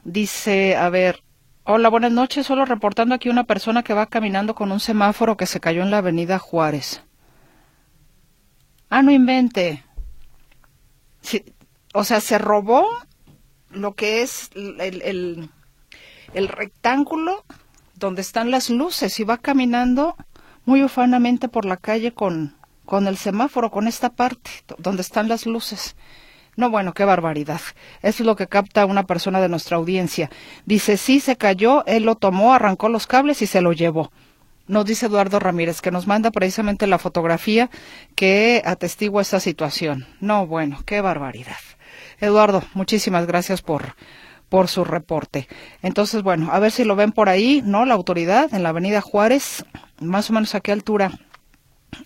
Dice, 0.03 0.75
a 0.75 0.89
ver, 0.89 1.23
hola, 1.63 1.89
buenas 1.89 2.11
noches, 2.11 2.47
solo 2.47 2.65
reportando 2.65 3.15
aquí 3.15 3.29
una 3.29 3.43
persona 3.43 3.83
que 3.83 3.93
va 3.93 4.07
caminando 4.07 4.55
con 4.55 4.71
un 4.71 4.79
semáforo 4.79 5.37
que 5.37 5.45
se 5.45 5.59
cayó 5.59 5.83
en 5.83 5.91
la 5.91 5.99
avenida 5.99 6.39
Juárez. 6.39 7.03
Ah, 8.89 9.01
no 9.01 9.11
invente. 9.11 9.83
o 11.93 12.03
sea, 12.03 12.19
se 12.19 12.37
robó 12.37 12.87
lo 13.69 13.93
que 13.93 14.21
es 14.21 14.49
el, 14.53 15.49
el, 16.33 16.47
rectángulo 16.47 17.45
donde 17.95 18.21
están 18.21 18.51
las 18.51 18.69
luces 18.69 19.19
y 19.19 19.23
va 19.23 19.37
caminando 19.37 20.15
muy 20.65 20.83
ufanamente 20.83 21.47
por 21.47 21.65
la 21.65 21.77
calle 21.77 22.13
con, 22.13 22.55
con 22.85 23.07
el 23.07 23.17
semáforo, 23.17 23.71
con 23.71 23.87
esta 23.87 24.09
parte 24.09 24.51
donde 24.77 25.03
están 25.03 25.29
las 25.29 25.45
luces. 25.45 25.95
No, 26.55 26.69
bueno, 26.69 26.93
qué 26.93 27.05
barbaridad. 27.05 27.61
Eso 28.01 28.23
es 28.23 28.27
lo 28.27 28.35
que 28.35 28.47
capta 28.47 28.85
una 28.85 29.03
persona 29.03 29.39
de 29.39 29.49
nuestra 29.49 29.77
audiencia. 29.77 30.29
Dice, 30.65 30.97
sí, 30.97 31.19
se 31.19 31.37
cayó, 31.37 31.85
él 31.85 32.03
lo 32.03 32.15
tomó, 32.15 32.53
arrancó 32.53 32.89
los 32.89 33.07
cables 33.07 33.41
y 33.41 33.47
se 33.47 33.61
lo 33.61 33.71
llevó. 33.71 34.11
Nos 34.67 34.85
dice 34.85 35.07
Eduardo 35.07 35.39
Ramírez, 35.39 35.81
que 35.81 35.91
nos 35.91 36.07
manda 36.07 36.31
precisamente 36.31 36.87
la 36.87 36.97
fotografía 36.97 37.69
que 38.15 38.61
atestigua 38.65 39.21
esta 39.21 39.39
situación. 39.39 40.07
No, 40.19 40.45
bueno, 40.45 40.79
qué 40.85 41.01
barbaridad. 41.01 41.57
Eduardo, 42.19 42.63
muchísimas 42.73 43.25
gracias 43.25 43.61
por, 43.61 43.95
por 44.49 44.67
su 44.67 44.83
reporte. 44.83 45.47
Entonces, 45.81 46.23
bueno, 46.23 46.49
a 46.51 46.59
ver 46.59 46.71
si 46.71 46.83
lo 46.83 46.95
ven 46.95 47.11
por 47.11 47.29
ahí, 47.29 47.61
¿no? 47.65 47.85
La 47.85 47.95
autoridad 47.95 48.53
en 48.53 48.63
la 48.63 48.69
avenida 48.69 49.01
Juárez, 49.01 49.65
más 49.99 50.29
o 50.29 50.33
menos 50.33 50.53
a 50.55 50.61
qué 50.61 50.71
altura. 50.71 51.11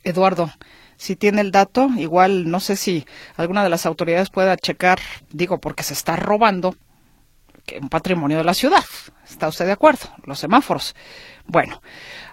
Eduardo, 0.04 0.50
si 0.98 1.16
tiene 1.16 1.42
el 1.42 1.52
dato, 1.52 1.90
igual 1.98 2.50
no 2.50 2.60
sé 2.60 2.76
si 2.76 3.06
alguna 3.38 3.64
de 3.64 3.70
las 3.70 3.86
autoridades 3.86 4.30
pueda 4.30 4.58
checar, 4.58 5.00
digo, 5.32 5.60
porque 5.60 5.84
se 5.84 5.94
está 5.94 6.16
robando 6.16 6.76
un 7.82 7.90
patrimonio 7.90 8.38
de 8.38 8.44
la 8.44 8.54
ciudad. 8.54 8.84
¿Está 9.28 9.48
usted 9.48 9.66
de 9.66 9.72
acuerdo? 9.72 10.08
Los 10.24 10.40
semáforos. 10.40 10.96
Bueno, 11.48 11.82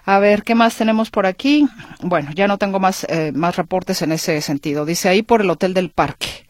a 0.05 0.19
ver, 0.19 0.43
¿qué 0.43 0.55
más 0.55 0.77
tenemos 0.77 1.11
por 1.11 1.27
aquí? 1.27 1.67
Bueno, 2.01 2.31
ya 2.35 2.47
no 2.47 2.59
tengo 2.59 2.81
más, 2.81 3.05
eh, 3.09 3.33
más 3.35 3.57
reportes 3.57 4.03
en 4.03 4.13
ese 4.13 4.41
sentido. 4.43 4.85
Dice 4.85 5.09
ahí 5.09 5.23
por 5.23 5.41
el 5.41 5.51
Hotel 5.51 5.75
del 5.75 5.91
Parque. 5.91 6.47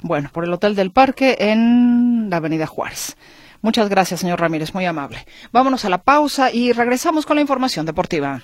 Bueno, 0.00 0.30
por 0.32 0.44
el 0.44 0.52
Hotel 0.52 0.74
del 0.74 0.90
Parque 0.90 1.36
en 1.38 2.28
la 2.30 2.38
Avenida 2.38 2.66
Juárez. 2.66 3.16
Muchas 3.60 3.88
gracias, 3.88 4.20
señor 4.20 4.40
Ramírez, 4.40 4.74
muy 4.74 4.86
amable. 4.86 5.24
Vámonos 5.52 5.84
a 5.84 5.88
la 5.88 6.02
pausa 6.02 6.50
y 6.50 6.72
regresamos 6.72 7.26
con 7.26 7.36
la 7.36 7.42
información 7.42 7.86
deportiva. 7.86 8.42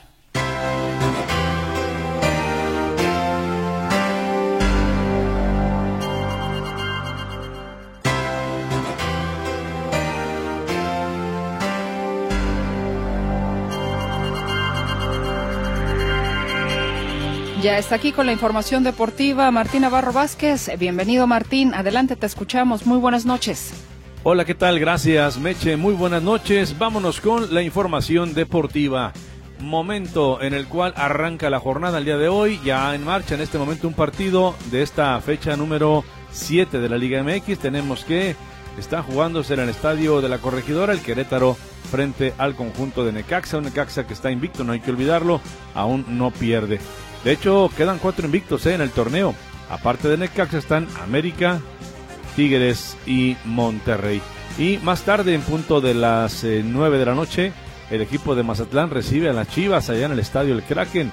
Ya 17.63 17.77
está 17.77 17.97
aquí 17.97 18.13
con 18.13 18.27
la 18.27 18.33
información 18.33 18.85
deportiva 18.85 19.51
Martín 19.51 19.83
Navarro 19.83 20.13
Vázquez. 20.13 20.71
Bienvenido 20.79 21.27
Martín, 21.27 21.75
adelante, 21.75 22.15
te 22.15 22.25
escuchamos. 22.25 22.87
Muy 22.87 22.99
buenas 22.99 23.27
noches. 23.27 23.73
Hola, 24.23 24.45
¿qué 24.45 24.55
tal? 24.55 24.79
Gracias, 24.79 25.39
Meche. 25.39 25.77
Muy 25.77 25.95
buenas 25.95 26.23
noches. 26.23 26.79
Vámonos 26.79 27.21
con 27.21 27.53
la 27.53 27.63
información 27.63 28.33
deportiva. 28.33 29.13
Momento 29.59 30.41
en 30.41 30.55
el 30.55 30.69
cual 30.69 30.95
arranca 30.97 31.51
la 31.51 31.59
jornada 31.59 31.99
el 31.99 32.05
día 32.05 32.17
de 32.17 32.29
hoy. 32.29 32.61
Ya 32.65 32.95
en 32.95 33.05
marcha 33.05 33.35
en 33.35 33.41
este 33.41 33.59
momento 33.59 33.89
un 33.89 33.95
partido 33.95 34.55
de 34.71 34.83
esta 34.83 35.21
fecha 35.21 35.57
número 35.57 36.05
7 36.31 36.79
de 36.79 36.89
la 36.89 36.97
Liga 36.97 37.25
MX. 37.25 37.59
Tenemos 37.59 38.05
que 38.05 38.37
está 38.79 39.03
jugándose 39.03 39.55
en 39.55 39.61
el 39.61 39.69
estadio 39.71 40.21
de 40.21 40.29
la 40.29 40.39
Corregidora 40.39 40.93
el 40.93 41.01
Querétaro 41.01 41.57
frente 41.91 42.35
al 42.39 42.55
conjunto 42.55 43.05
de 43.05 43.11
Necaxa. 43.11 43.59
Un 43.59 43.65
Necaxa 43.65 44.07
que 44.07 44.15
está 44.15 44.31
invicto, 44.31 44.63
no 44.63 44.71
hay 44.71 44.81
que 44.81 44.93
olvidarlo, 44.93 45.41
aún 45.75 46.05
no 46.09 46.31
pierde. 46.31 46.79
De 47.25 47.33
hecho, 47.33 47.71
quedan 47.77 47.99
cuatro 47.99 48.27
invictos 48.27 48.65
¿eh? 48.67 48.75
en 48.75 48.81
el 48.81 48.91
torneo. 48.91 49.35
Aparte 49.71 50.09
de 50.09 50.17
Necaxa 50.17 50.59
están 50.59 50.89
América, 51.03 51.61
Tigres 52.37 52.97
y 53.07 53.37
Monterrey. 53.45 54.23
Y 54.59 54.79
más 54.79 55.03
tarde, 55.03 55.35
en 55.35 55.43
punto 55.43 55.81
de 55.81 55.95
las 55.95 56.43
eh, 56.45 56.63
nueve 56.65 56.97
9 56.97 56.99
de 56.99 57.07
la 57.07 57.15
noche, 57.15 57.53
el 57.91 58.01
equipo 58.01 58.35
de 58.35 58.43
Mazatlán 58.43 58.91
recibe 58.91 59.29
a 59.29 59.33
las 59.33 59.49
Chivas 59.49 59.91
allá 59.91 60.07
en 60.07 60.13
el 60.13 60.19
estadio 60.19 60.55
El 60.55 60.63
Kraken. 60.63 61.13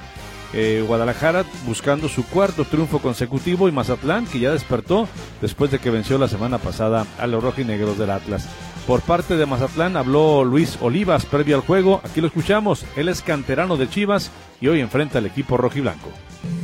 Eh, 0.54 0.84
Guadalajara 0.88 1.44
buscando 1.66 2.08
su 2.08 2.26
cuarto 2.26 2.64
triunfo 2.64 3.00
consecutivo 3.00 3.68
y 3.68 3.74
Mazatlán 3.74 4.26
que 4.26 4.40
ya 4.40 4.52
despertó 4.52 5.08
después 5.42 5.70
de 5.70 5.80
que 5.80 5.90
venció 5.90 6.18
la 6.18 6.30
semana 6.30 6.60
pasada 6.60 7.06
a 7.20 7.28
los 7.28 7.44
rojinegros 7.44 7.98
del 7.98 8.12
Atlas. 8.12 8.48
Por 8.88 9.02
parte 9.02 9.36
de 9.36 9.48
Mazatlán 9.48 9.98
habló 9.98 10.44
Luis 10.44 10.78
Olivas 10.80 11.26
previo 11.26 11.56
al 11.56 11.64
juego. 11.64 12.02
Aquí 12.04 12.22
lo 12.22 12.28
escuchamos. 12.28 12.86
Él 12.96 13.10
es 13.10 13.24
canterano 13.24 13.78
de 13.78 13.90
Chivas 13.90 14.32
y 14.62 14.68
hoy 14.68 14.80
enfrenta 14.80 15.18
al 15.18 15.26
equipo 15.26 15.58
rojiblanco. 15.58 16.10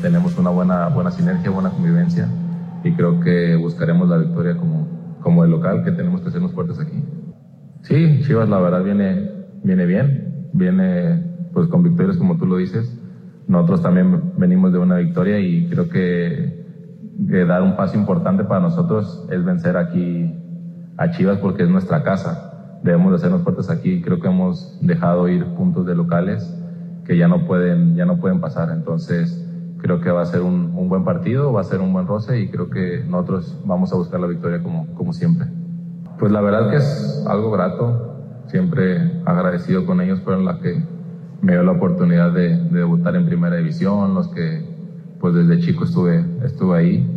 Tenemos 0.03 0.37
una 0.37 0.51
buena, 0.51 0.87
buena 0.89 1.09
sinergia, 1.09 1.49
buena 1.49 1.71
convivencia 1.71 2.29
y 2.83 2.91
creo 2.91 3.19
que 3.19 3.55
buscaremos 3.55 4.07
la 4.07 4.17
victoria 4.17 4.55
como, 4.55 5.17
como 5.21 5.43
el 5.43 5.49
local 5.49 5.83
que 5.83 5.93
tenemos 5.93 6.21
que 6.21 6.29
hacernos 6.29 6.51
fuertes 6.51 6.79
aquí. 6.79 7.03
Sí, 7.81 8.21
Chivas 8.23 8.47
la 8.47 8.59
verdad 8.59 8.83
viene, 8.83 9.27
viene 9.63 9.87
bien, 9.87 10.49
viene 10.53 11.23
pues 11.53 11.69
con 11.69 11.81
victorias 11.81 12.17
como 12.17 12.37
tú 12.37 12.45
lo 12.45 12.57
dices. 12.57 12.95
Nosotros 13.47 13.81
también 13.81 14.33
venimos 14.37 14.71
de 14.71 14.77
una 14.77 14.97
victoria 14.97 15.39
y 15.39 15.67
creo 15.69 15.89
que, 15.89 16.63
que 17.27 17.45
dar 17.45 17.63
un 17.63 17.75
paso 17.75 17.97
importante 17.97 18.43
para 18.43 18.61
nosotros 18.61 19.27
es 19.31 19.43
vencer 19.43 19.75
aquí 19.75 20.35
a 21.01 21.09
Chivas 21.09 21.39
porque 21.39 21.63
es 21.63 21.69
nuestra 21.69 22.03
casa. 22.03 22.79
Debemos 22.83 23.11
de 23.11 23.15
hacernos 23.15 23.41
fuertes 23.41 23.69
aquí. 23.69 24.01
Creo 24.01 24.19
que 24.19 24.27
hemos 24.27 24.77
dejado 24.81 25.27
ir 25.27 25.43
puntos 25.55 25.85
de 25.85 25.95
locales 25.95 26.55
que 27.05 27.17
ya 27.17 27.27
no 27.27 27.47
pueden, 27.47 27.95
ya 27.95 28.05
no 28.05 28.17
pueden 28.17 28.39
pasar. 28.39 28.69
Entonces, 28.69 29.43
creo 29.79 29.99
que 29.99 30.11
va 30.11 30.21
a 30.21 30.25
ser 30.25 30.41
un, 30.41 30.87
buen 30.87 31.03
partido, 31.03 31.53
va 31.53 31.61
a 31.61 31.63
ser 31.63 31.79
un 31.79 31.91
buen 31.91 32.05
roce 32.05 32.39
y 32.39 32.49
creo 32.49 32.69
que 32.69 33.03
nosotros 33.07 33.59
vamos 33.65 33.91
a 33.91 33.95
buscar 33.95 34.19
la 34.19 34.27
victoria 34.27 34.61
como, 34.61 35.13
siempre. 35.13 35.47
Pues 36.19 36.31
la 36.31 36.41
verdad 36.41 36.69
que 36.69 36.77
es 36.77 37.25
algo 37.27 37.49
grato, 37.49 38.45
siempre 38.47 39.21
agradecido 39.25 39.87
con 39.87 40.01
ellos 40.01 40.19
por 40.19 40.37
la 40.37 40.59
que 40.59 40.83
me 41.41 41.53
dio 41.53 41.63
la 41.63 41.71
oportunidad 41.71 42.31
de, 42.31 42.57
de, 42.57 42.79
debutar 42.79 43.15
en 43.15 43.25
primera 43.25 43.55
división, 43.55 44.13
los 44.13 44.27
que 44.27 44.69
pues 45.19 45.33
desde 45.33 45.59
chico 45.61 45.85
estuve, 45.85 46.23
estuve 46.43 46.77
ahí 46.77 47.10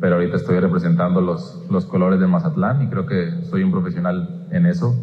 pero 0.00 0.16
ahorita 0.16 0.36
estoy 0.36 0.58
representando 0.60 1.20
los, 1.20 1.64
los 1.70 1.86
colores 1.86 2.20
de 2.20 2.26
Mazatlán 2.26 2.82
y 2.82 2.88
creo 2.88 3.06
que 3.06 3.42
soy 3.44 3.62
un 3.62 3.70
profesional 3.70 4.46
en 4.50 4.66
eso 4.66 4.94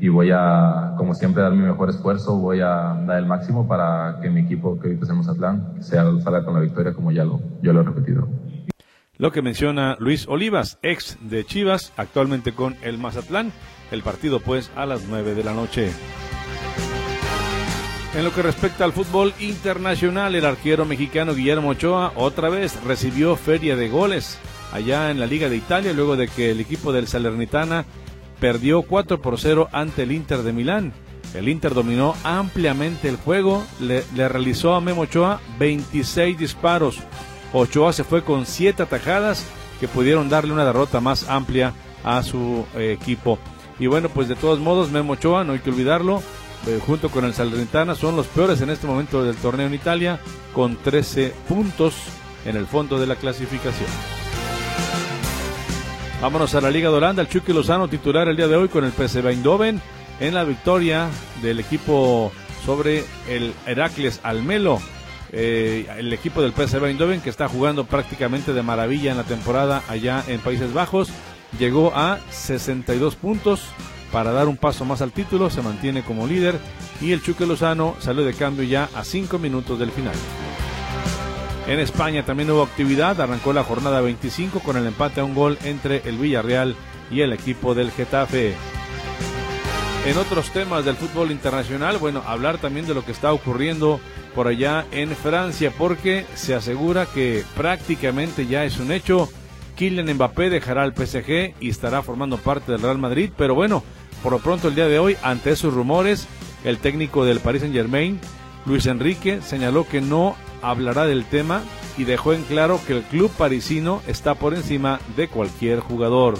y 0.00 0.08
voy 0.08 0.30
a, 0.32 0.94
como 0.96 1.14
siempre, 1.14 1.42
dar 1.42 1.52
mi 1.52 1.62
mejor 1.62 1.90
esfuerzo, 1.90 2.38
voy 2.38 2.60
a 2.60 3.02
dar 3.06 3.18
el 3.18 3.26
máximo 3.26 3.66
para 3.66 4.18
que 4.22 4.30
mi 4.30 4.40
equipo 4.40 4.78
que 4.78 4.88
ahorita 4.88 5.04
es 5.04 5.10
en 5.10 5.16
Mazatlán 5.16 5.82
sea, 5.82 6.04
salga 6.20 6.44
con 6.44 6.54
la 6.54 6.60
victoria 6.60 6.92
como 6.92 7.10
ya 7.10 7.24
lo, 7.24 7.40
yo 7.62 7.72
lo 7.72 7.80
he 7.80 7.84
repetido. 7.84 8.28
Lo 9.16 9.32
que 9.32 9.42
menciona 9.42 9.96
Luis 9.98 10.28
Olivas, 10.28 10.78
ex 10.82 11.18
de 11.28 11.44
Chivas, 11.44 11.92
actualmente 11.96 12.52
con 12.52 12.76
el 12.82 12.98
Mazatlán. 12.98 13.50
El 13.90 14.02
partido 14.02 14.38
pues 14.38 14.70
a 14.76 14.86
las 14.86 15.08
9 15.08 15.34
de 15.34 15.42
la 15.42 15.54
noche. 15.54 15.90
En 18.14 18.24
lo 18.24 18.32
que 18.32 18.42
respecta 18.42 18.84
al 18.84 18.92
fútbol 18.92 19.34
internacional, 19.38 20.34
el 20.34 20.46
arquero 20.46 20.84
mexicano 20.84 21.34
Guillermo 21.34 21.68
Ochoa 21.70 22.12
otra 22.16 22.48
vez 22.48 22.82
recibió 22.84 23.36
feria 23.36 23.76
de 23.76 23.88
goles 23.88 24.38
allá 24.72 25.10
en 25.10 25.20
la 25.20 25.26
Liga 25.26 25.48
de 25.48 25.56
Italia 25.56 25.92
luego 25.92 26.16
de 26.16 26.28
que 26.28 26.50
el 26.50 26.60
equipo 26.60 26.92
del 26.92 27.06
Salernitana 27.06 27.84
perdió 28.40 28.82
4 28.82 29.20
por 29.20 29.38
0 29.38 29.68
ante 29.72 30.02
el 30.04 30.12
Inter 30.12 30.42
de 30.42 30.52
Milán. 30.52 30.92
El 31.34 31.48
Inter 31.48 31.74
dominó 31.74 32.14
ampliamente 32.24 33.08
el 33.08 33.16
juego, 33.16 33.64
le, 33.78 34.02
realizó 34.16 34.74
a 34.74 34.80
Memo 34.80 35.02
Ochoa 35.02 35.40
26 35.58 36.38
disparos. 36.38 36.98
Ochoa 37.52 37.92
se 37.92 38.04
fue 38.04 38.24
con 38.24 38.46
7 38.46 38.84
atajadas 38.84 39.44
que 39.80 39.88
pudieron 39.88 40.28
darle 40.28 40.52
una 40.52 40.64
derrota 40.64 41.00
más 41.00 41.28
amplia 41.28 41.74
a 42.04 42.22
su 42.22 42.64
eh, 42.74 42.96
equipo. 42.98 43.38
Y 43.78 43.86
bueno, 43.86 44.08
pues 44.08 44.28
de 44.28 44.34
todos 44.34 44.58
modos, 44.58 44.90
Memo 44.90 45.12
Ochoa, 45.12 45.44
no 45.44 45.52
hay 45.52 45.58
que 45.60 45.70
olvidarlo, 45.70 46.22
eh, 46.66 46.80
junto 46.84 47.10
con 47.10 47.24
el 47.24 47.34
Salernitana, 47.34 47.94
son 47.94 48.16
los 48.16 48.26
peores 48.26 48.60
en 48.60 48.70
este 48.70 48.86
momento 48.86 49.24
del 49.24 49.36
torneo 49.36 49.66
en 49.66 49.74
Italia, 49.74 50.20
con 50.52 50.76
13 50.76 51.32
puntos 51.48 51.94
en 52.44 52.56
el 52.56 52.66
fondo 52.66 52.98
de 52.98 53.06
la 53.06 53.16
clasificación. 53.16 53.88
Vámonos 56.20 56.54
a 56.54 56.60
la 56.60 56.70
Liga 56.70 56.90
de 56.90 56.96
Holanda, 56.96 57.22
el 57.22 57.28
Chucky 57.28 57.52
Lozano 57.52 57.88
titular 57.88 58.28
el 58.28 58.36
día 58.36 58.48
de 58.48 58.56
hoy 58.56 58.68
con 58.68 58.84
el 58.84 58.92
PSV 58.92 59.28
Eindhoven 59.28 59.80
en 60.18 60.34
la 60.34 60.42
victoria 60.42 61.08
del 61.42 61.60
equipo 61.60 62.32
sobre 62.66 63.04
el 63.28 63.54
Heracles 63.66 64.20
Almelo. 64.24 64.80
Eh, 65.30 65.86
el 65.96 66.12
equipo 66.12 66.42
del 66.42 66.52
PSV 66.52 66.86
Eindhoven 66.86 67.20
que 67.20 67.30
está 67.30 67.48
jugando 67.48 67.84
prácticamente 67.84 68.52
de 68.52 68.62
maravilla 68.62 69.12
en 69.12 69.18
la 69.18 69.24
temporada 69.24 69.82
allá 69.88 70.24
en 70.26 70.40
Países 70.40 70.72
Bajos 70.72 71.10
llegó 71.58 71.92
a 71.94 72.18
62 72.30 73.14
puntos 73.16 73.60
para 74.12 74.32
dar 74.32 74.48
un 74.48 74.56
paso 74.56 74.84
más 74.84 75.02
al 75.02 75.12
título, 75.12 75.50
se 75.50 75.62
mantiene 75.62 76.02
como 76.02 76.26
líder 76.26 76.58
y 77.00 77.12
el 77.12 77.22
Chuque 77.22 77.46
Lozano 77.46 77.96
salió 78.00 78.24
de 78.24 78.34
cambio 78.34 78.64
ya 78.64 78.88
a 78.94 79.04
5 79.04 79.38
minutos 79.38 79.78
del 79.78 79.90
final. 79.90 80.14
En 81.66 81.78
España 81.80 82.24
también 82.24 82.50
hubo 82.50 82.62
actividad, 82.62 83.20
arrancó 83.20 83.52
la 83.52 83.62
jornada 83.62 84.00
25 84.00 84.60
con 84.60 84.76
el 84.78 84.86
empate 84.86 85.20
a 85.20 85.24
un 85.24 85.34
gol 85.34 85.58
entre 85.64 86.02
el 86.08 86.16
Villarreal 86.16 86.74
y 87.10 87.20
el 87.20 87.32
equipo 87.32 87.74
del 87.74 87.90
Getafe. 87.90 88.54
En 90.06 90.16
otros 90.16 90.50
temas 90.50 90.86
del 90.86 90.96
fútbol 90.96 91.30
internacional, 91.30 91.98
bueno, 91.98 92.22
hablar 92.26 92.56
también 92.56 92.86
de 92.86 92.94
lo 92.94 93.04
que 93.04 93.12
está 93.12 93.32
ocurriendo 93.32 94.00
por 94.34 94.46
allá 94.46 94.86
en 94.92 95.10
Francia, 95.10 95.70
porque 95.76 96.24
se 96.34 96.54
asegura 96.54 97.04
que 97.04 97.44
prácticamente 97.54 98.46
ya 98.46 98.64
es 98.64 98.78
un 98.78 98.90
hecho 98.90 99.28
Kylian 99.78 100.12
Mbappé 100.12 100.50
dejará 100.50 100.84
el 100.84 100.92
PSG 100.92 101.54
y 101.60 101.70
estará 101.70 102.02
formando 102.02 102.36
parte 102.36 102.72
del 102.72 102.82
Real 102.82 102.98
Madrid, 102.98 103.30
pero 103.36 103.54
bueno, 103.54 103.84
por 104.24 104.32
lo 104.32 104.40
pronto 104.40 104.66
el 104.66 104.74
día 104.74 104.88
de 104.88 104.98
hoy, 104.98 105.16
ante 105.22 105.52
esos 105.52 105.72
rumores, 105.72 106.26
el 106.64 106.78
técnico 106.78 107.24
del 107.24 107.38
Paris 107.38 107.60
Saint 107.60 107.76
Germain, 107.76 108.18
Luis 108.66 108.86
Enrique, 108.86 109.40
señaló 109.40 109.86
que 109.86 110.00
no 110.00 110.34
hablará 110.62 111.06
del 111.06 111.24
tema 111.24 111.62
y 111.96 112.02
dejó 112.02 112.32
en 112.32 112.42
claro 112.42 112.80
que 112.88 112.92
el 112.94 113.02
club 113.02 113.30
parisino 113.38 114.02
está 114.08 114.34
por 114.34 114.52
encima 114.52 114.98
de 115.16 115.28
cualquier 115.28 115.78
jugador. 115.78 116.36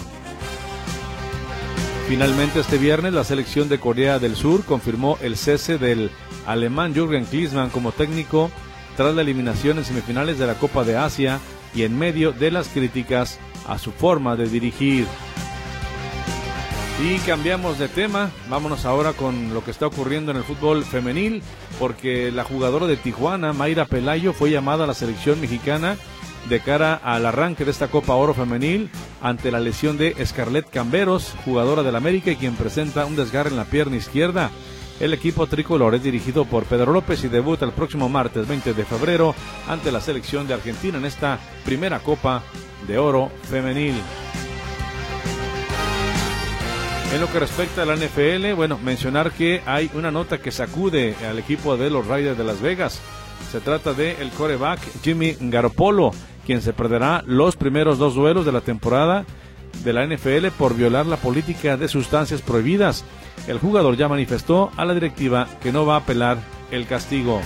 Finalmente 2.09 2.59
este 2.59 2.77
viernes 2.77 3.13
la 3.13 3.23
selección 3.23 3.69
de 3.69 3.79
Corea 3.79 4.19
del 4.19 4.35
Sur 4.35 4.65
confirmó 4.65 5.17
el 5.21 5.37
cese 5.37 5.77
del 5.77 6.11
alemán 6.45 6.93
Jürgen 6.93 7.23
Klinsmann 7.23 7.69
como 7.69 7.93
técnico 7.93 8.51
tras 8.97 9.15
la 9.15 9.21
eliminación 9.21 9.77
en 9.77 9.85
semifinales 9.85 10.37
de 10.37 10.47
la 10.47 10.55
Copa 10.55 10.83
de 10.83 10.97
Asia 10.97 11.39
y 11.73 11.83
en 11.83 11.97
medio 11.97 12.31
de 12.31 12.51
las 12.51 12.67
críticas 12.67 13.39
a 13.67 13.77
su 13.77 13.91
forma 13.91 14.35
de 14.35 14.49
dirigir. 14.49 15.05
Y 17.01 17.17
cambiamos 17.19 17.79
de 17.79 17.87
tema, 17.87 18.29
vámonos 18.49 18.85
ahora 18.85 19.13
con 19.13 19.53
lo 19.53 19.63
que 19.63 19.71
está 19.71 19.87
ocurriendo 19.87 20.31
en 20.31 20.37
el 20.37 20.43
fútbol 20.43 20.83
femenil, 20.83 21.41
porque 21.79 22.29
la 22.29 22.43
jugadora 22.43 22.87
de 22.87 22.97
Tijuana, 22.97 23.53
Mayra 23.53 23.85
Pelayo, 23.85 24.33
fue 24.33 24.51
llamada 24.51 24.83
a 24.83 24.87
la 24.87 24.93
selección 24.93 25.39
mexicana 25.39 25.95
de 26.49 26.59
cara 26.59 26.95
al 26.95 27.25
arranque 27.25 27.63
de 27.63 27.71
esta 27.71 27.87
Copa 27.87 28.15
Oro 28.15 28.33
Femenil 28.33 28.89
ante 29.21 29.51
la 29.51 29.59
lesión 29.59 29.97
de 29.97 30.15
Scarlett 30.25 30.69
Camberos, 30.69 31.33
jugadora 31.45 31.83
del 31.83 31.95
América 31.95 32.31
y 32.31 32.35
quien 32.35 32.55
presenta 32.55 33.05
un 33.05 33.15
desgarre 33.15 33.49
en 33.49 33.57
la 33.57 33.65
pierna 33.65 33.95
izquierda. 33.95 34.51
El 34.99 35.13
equipo 35.13 35.47
tricolor 35.47 35.95
es 35.95 36.03
dirigido 36.03 36.43
por 36.43 36.65
Pedro 36.65 36.91
López 36.91 37.23
y 37.23 37.29
debuta 37.29 37.65
el 37.65 37.71
próximo 37.71 38.09
martes 38.09 38.45
20 38.47 38.73
de 38.73 38.83
febrero 38.83 39.33
ante 39.67 39.93
la 39.93 40.01
selección 40.01 40.45
de 40.45 40.53
Argentina 40.53 40.97
en 40.97 41.05
esta 41.05 41.39
primera 41.63 41.99
Copa 41.99 42.43
de 42.85 42.97
Oro 42.97 43.31
Femenil. 43.43 43.95
En 47.13 47.21
lo 47.21 47.31
que 47.31 47.39
respecta 47.39 47.83
a 47.83 47.85
la 47.85 47.95
NFL, 47.95 48.53
bueno, 48.55 48.77
mencionar 48.77 49.31
que 49.31 49.61
hay 49.65 49.89
una 49.93 50.11
nota 50.11 50.37
que 50.37 50.51
sacude 50.51 51.15
al 51.27 51.39
equipo 51.39 51.77
de 51.77 51.89
los 51.89 52.05
Raiders 52.05 52.37
de 52.37 52.43
Las 52.43 52.61
Vegas. 52.61 52.99
Se 53.51 53.61
trata 53.61 53.93
de 53.93 54.15
coreback 54.37 54.79
Jimmy 55.01 55.35
Garoppolo, 55.39 56.11
quien 56.45 56.61
se 56.61 56.73
perderá 56.73 57.23
los 57.25 57.55
primeros 57.55 57.97
dos 57.97 58.15
duelos 58.15 58.45
de 58.45 58.51
la 58.51 58.61
temporada 58.61 59.25
de 59.83 59.93
la 59.93 60.05
NFL 60.05 60.47
por 60.57 60.75
violar 60.75 61.05
la 61.05 61.17
política 61.17 61.77
de 61.77 61.87
sustancias 61.87 62.41
prohibidas. 62.41 63.05
El 63.47 63.59
jugador 63.59 63.97
ya 63.97 64.07
manifestó 64.07 64.71
a 64.77 64.85
la 64.85 64.93
directiva 64.93 65.47
que 65.61 65.71
no 65.71 65.85
va 65.85 65.95
a 65.95 65.99
apelar 65.99 66.37
el 66.71 66.85
castigo. 66.85 67.41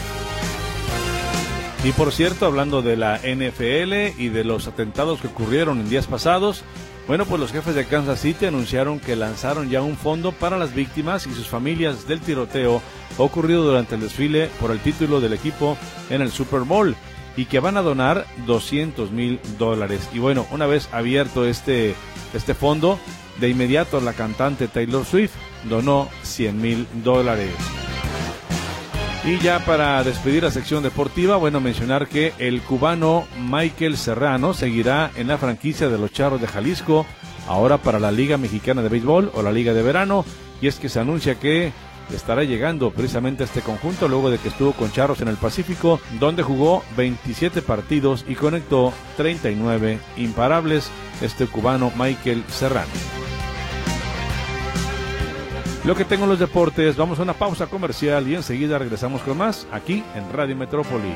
Y 1.83 1.91
por 1.91 2.13
cierto, 2.13 2.45
hablando 2.45 2.81
de 2.81 2.95
la 2.95 3.17
NFL 3.17 4.19
y 4.21 4.29
de 4.29 4.43
los 4.45 4.67
atentados 4.67 5.19
que 5.19 5.27
ocurrieron 5.27 5.79
en 5.79 5.89
días 5.89 6.07
pasados, 6.07 6.63
bueno, 7.07 7.25
pues 7.25 7.41
los 7.41 7.51
jefes 7.51 7.75
de 7.75 7.85
Kansas 7.85 8.21
City 8.21 8.45
anunciaron 8.45 9.01
que 9.01 9.17
lanzaron 9.17 9.69
ya 9.69 9.81
un 9.81 9.97
fondo 9.97 10.31
para 10.31 10.57
las 10.57 10.73
víctimas 10.73 11.27
y 11.27 11.33
sus 11.33 11.47
familias 11.47 12.07
del 12.07 12.21
tiroteo 12.21 12.81
ocurrido 13.17 13.63
durante 13.63 13.95
el 13.95 14.01
desfile 14.01 14.49
por 14.61 14.71
el 14.71 14.79
título 14.79 15.19
del 15.19 15.33
equipo 15.33 15.77
en 16.09 16.21
el 16.21 16.31
Super 16.31 16.61
Bowl 16.61 16.95
y 17.35 17.45
que 17.45 17.59
van 17.59 17.75
a 17.75 17.81
donar 17.81 18.25
200 18.45 19.11
mil 19.11 19.41
dólares. 19.59 20.07
Y 20.13 20.19
bueno, 20.19 20.47
una 20.51 20.65
vez 20.65 20.87
abierto 20.93 21.45
este, 21.45 21.95
este 22.33 22.53
fondo, 22.53 22.97
de 23.41 23.49
inmediato 23.49 23.99
la 23.99 24.13
cantante 24.13 24.69
Taylor 24.69 25.03
Swift 25.03 25.33
donó 25.69 26.09
100 26.23 26.61
mil 26.61 26.87
dólares. 27.03 27.51
Y 29.25 29.37
ya 29.39 29.59
para 29.59 30.03
despedir 30.03 30.43
la 30.43 30.51
sección 30.51 30.83
deportiva, 30.83 31.37
bueno, 31.37 31.61
mencionar 31.61 32.07
que 32.07 32.33
el 32.39 32.61
cubano 32.61 33.25
Michael 33.39 33.95
Serrano 33.95 34.53
seguirá 34.53 35.11
en 35.15 35.27
la 35.27 35.37
franquicia 35.37 35.87
de 35.87 35.97
los 35.97 36.11
Charros 36.11 36.41
de 36.41 36.47
Jalisco, 36.47 37.05
ahora 37.47 37.77
para 37.77 37.99
la 37.99 38.11
Liga 38.11 38.37
Mexicana 38.37 38.81
de 38.81 38.89
Béisbol 38.89 39.31
o 39.33 39.41
la 39.41 39.53
Liga 39.53 39.73
de 39.73 39.81
Verano, 39.81 40.25
y 40.61 40.67
es 40.67 40.75
que 40.75 40.89
se 40.89 40.99
anuncia 40.99 41.35
que 41.35 41.71
estará 42.13 42.43
llegando 42.43 42.91
precisamente 42.91 43.43
a 43.43 43.45
este 43.45 43.61
conjunto 43.61 44.09
luego 44.09 44.29
de 44.29 44.39
que 44.39 44.49
estuvo 44.49 44.73
con 44.73 44.91
Charros 44.91 45.21
en 45.21 45.29
el 45.29 45.37
Pacífico, 45.37 46.01
donde 46.19 46.43
jugó 46.43 46.83
27 46.97 47.61
partidos 47.61 48.25
y 48.27 48.35
conectó 48.35 48.91
39 49.15 49.99
imparables, 50.17 50.89
este 51.21 51.47
cubano 51.47 51.93
Michael 51.97 52.43
Serrano. 52.49 52.91
Lo 55.85 55.95
que 55.95 56.05
tengo 56.05 56.23
en 56.23 56.29
los 56.29 56.39
deportes, 56.39 56.95
vamos 56.95 57.19
a 57.19 57.23
una 57.23 57.33
pausa 57.33 57.67
comercial 57.67 58.25
y 58.29 58.35
enseguida 58.35 58.79
regresamos 58.79 59.21
con 59.21 59.37
más 59.37 59.67
aquí 59.69 60.01
en 60.15 60.31
Radio 60.31 60.55
Metrópoli. 60.55 61.13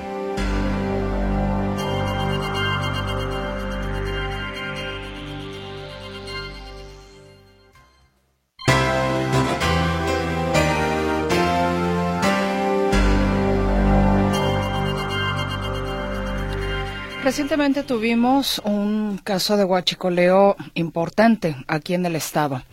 Recientemente 17.24 17.84
tuvimos 17.84 18.62
un 18.66 19.18
caso 19.24 19.56
de 19.56 19.64
huachicoleo 19.64 20.58
importante 20.74 21.56
aquí 21.68 21.94
en 21.94 22.06
el 22.06 22.18
estado. 22.18 22.64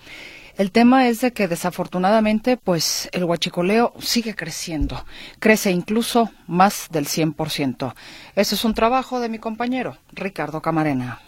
El 0.56 0.70
tema 0.70 1.08
es 1.08 1.20
de 1.20 1.32
que 1.32 1.48
desafortunadamente, 1.48 2.56
pues 2.56 3.08
el 3.12 3.24
huachicoleo 3.24 3.92
sigue 3.98 4.36
creciendo, 4.36 5.04
crece 5.40 5.72
incluso 5.72 6.30
más 6.46 6.86
del 6.92 7.06
100%. 7.06 7.92
Ese 8.36 8.54
es 8.54 8.64
un 8.64 8.74
trabajo 8.74 9.18
de 9.18 9.28
mi 9.28 9.40
compañero 9.40 9.96
Ricardo 10.12 10.62
Camarena. 10.62 11.20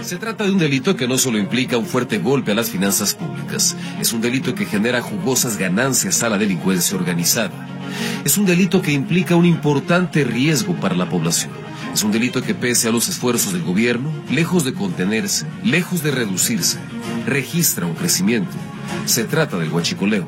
Se 0.00 0.16
trata 0.16 0.44
de 0.44 0.52
un 0.52 0.58
delito 0.58 0.96
que 0.96 1.06
no 1.06 1.18
solo 1.18 1.36
implica 1.36 1.76
un 1.76 1.84
fuerte 1.84 2.18
golpe 2.18 2.52
a 2.52 2.54
las 2.54 2.70
finanzas 2.70 3.14
públicas, 3.14 3.76
es 4.00 4.14
un 4.14 4.22
delito 4.22 4.54
que 4.54 4.64
genera 4.64 5.02
jugosas 5.02 5.58
ganancias 5.58 6.22
a 6.22 6.30
la 6.30 6.38
delincuencia 6.38 6.96
organizada. 6.96 7.68
Es 8.24 8.38
un 8.38 8.46
delito 8.46 8.80
que 8.80 8.92
implica 8.92 9.36
un 9.36 9.44
importante 9.44 10.24
riesgo 10.24 10.74
para 10.74 10.94
la 10.94 11.10
población. 11.10 11.67
Es 11.92 12.02
un 12.02 12.12
delito 12.12 12.42
que 12.42 12.54
pese 12.54 12.88
a 12.88 12.92
los 12.92 13.08
esfuerzos 13.08 13.52
del 13.52 13.62
gobierno, 13.62 14.10
lejos 14.30 14.64
de 14.64 14.74
contenerse, 14.74 15.46
lejos 15.64 16.02
de 16.02 16.10
reducirse, 16.10 16.78
registra 17.26 17.86
un 17.86 17.94
crecimiento. 17.94 18.56
Se 19.06 19.24
trata 19.24 19.58
del 19.58 19.72
huachicoleo. 19.72 20.26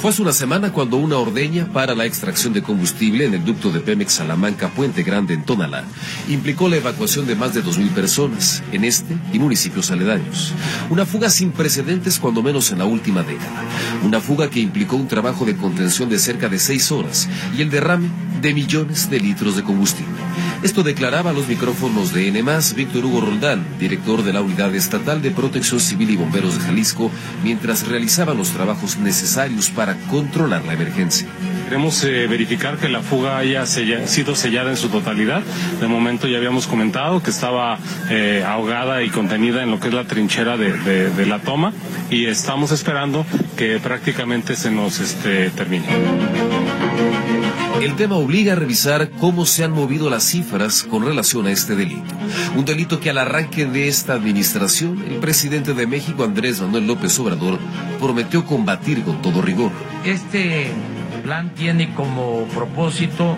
Fue 0.00 0.10
hace 0.10 0.22
una 0.22 0.32
semana 0.32 0.72
cuando 0.72 0.96
una 0.96 1.16
ordeña 1.16 1.72
para 1.72 1.96
la 1.96 2.06
extracción 2.06 2.52
de 2.52 2.62
combustible 2.62 3.24
en 3.24 3.34
el 3.34 3.44
ducto 3.44 3.72
de 3.72 3.80
Pemex 3.80 4.12
Salamanca 4.12 4.68
Puente 4.68 5.02
Grande 5.02 5.34
en 5.34 5.44
Tonalá 5.44 5.82
implicó 6.28 6.68
la 6.68 6.76
evacuación 6.76 7.26
de 7.26 7.34
más 7.34 7.52
de 7.52 7.64
2.000 7.64 7.90
personas 7.90 8.62
en 8.70 8.84
este 8.84 9.16
y 9.32 9.40
municipios 9.40 9.90
aledaños. 9.90 10.54
Una 10.88 11.04
fuga 11.04 11.30
sin 11.30 11.50
precedentes 11.50 12.20
cuando 12.20 12.44
menos 12.44 12.70
en 12.70 12.78
la 12.78 12.84
última 12.84 13.24
década. 13.24 13.64
Una 14.04 14.20
fuga 14.20 14.48
que 14.48 14.60
implicó 14.60 14.94
un 14.94 15.08
trabajo 15.08 15.44
de 15.44 15.56
contención 15.56 16.08
de 16.08 16.20
cerca 16.20 16.48
de 16.48 16.60
seis 16.60 16.92
horas 16.92 17.28
y 17.56 17.62
el 17.62 17.70
derrame 17.70 18.08
de 18.40 18.54
millones 18.54 19.10
de 19.10 19.20
litros 19.20 19.56
de 19.56 19.62
combustible. 19.62 20.16
Esto 20.62 20.82
declaraba 20.82 21.30
a 21.30 21.32
los 21.32 21.48
micrófonos 21.48 22.12
de 22.12 22.28
N+, 22.28 22.42
Víctor 22.74 23.04
Hugo 23.04 23.20
Roldán, 23.20 23.64
director 23.78 24.22
de 24.22 24.32
la 24.32 24.40
Unidad 24.40 24.74
Estatal 24.74 25.22
de 25.22 25.30
Protección 25.30 25.80
Civil 25.80 26.10
y 26.10 26.16
Bomberos 26.16 26.58
de 26.58 26.64
Jalisco, 26.64 27.10
mientras 27.42 27.86
realizaban 27.86 28.36
los 28.36 28.50
trabajos 28.50 28.98
necesarios 28.98 29.70
para 29.70 29.96
controlar 30.08 30.64
la 30.64 30.74
emergencia. 30.74 31.28
Queremos 31.68 32.02
eh, 32.04 32.26
verificar 32.26 32.78
que 32.78 32.88
la 32.88 33.02
fuga 33.02 33.36
haya 33.36 33.66
sido 33.66 34.34
sellada 34.34 34.70
en 34.70 34.78
su 34.78 34.88
totalidad. 34.88 35.42
De 35.82 35.86
momento 35.86 36.26
ya 36.26 36.38
habíamos 36.38 36.66
comentado 36.66 37.22
que 37.22 37.28
estaba 37.28 37.78
eh, 38.08 38.42
ahogada 38.42 39.02
y 39.02 39.10
contenida 39.10 39.62
en 39.62 39.70
lo 39.70 39.78
que 39.78 39.88
es 39.88 39.94
la 39.94 40.04
trinchera 40.04 40.56
de, 40.56 41.26
la 41.26 41.40
toma 41.40 41.74
y 42.08 42.24
estamos 42.24 42.72
esperando 42.72 43.26
que 43.58 43.78
prácticamente 43.80 44.56
se 44.56 44.70
nos 44.70 44.98
este, 44.98 45.50
termine. 45.50 45.84
El 47.82 47.96
tema 47.96 48.16
obliga 48.16 48.54
a 48.54 48.56
revisar 48.56 49.10
cómo 49.20 49.44
se 49.44 49.62
han 49.62 49.72
movido 49.72 50.08
las 50.08 50.24
cifras 50.24 50.84
con 50.84 51.04
relación 51.04 51.46
a 51.48 51.50
este 51.50 51.76
delito. 51.76 52.14
Un 52.56 52.64
delito 52.64 52.98
que 52.98 53.10
al 53.10 53.18
arranque 53.18 53.66
de 53.66 53.88
esta 53.88 54.14
administración, 54.14 55.04
el 55.06 55.16
presidente 55.16 55.74
de 55.74 55.86
México, 55.86 56.24
Andrés 56.24 56.62
Manuel 56.62 56.86
López 56.86 57.18
Obrador, 57.18 57.58
prometió 58.00 58.46
combatir 58.46 59.02
con 59.02 59.20
todo 59.20 59.42
rigor. 59.42 59.70
Este 60.06 60.72
plan 61.28 61.50
tiene 61.50 61.92
como 61.92 62.44
propósito 62.54 63.36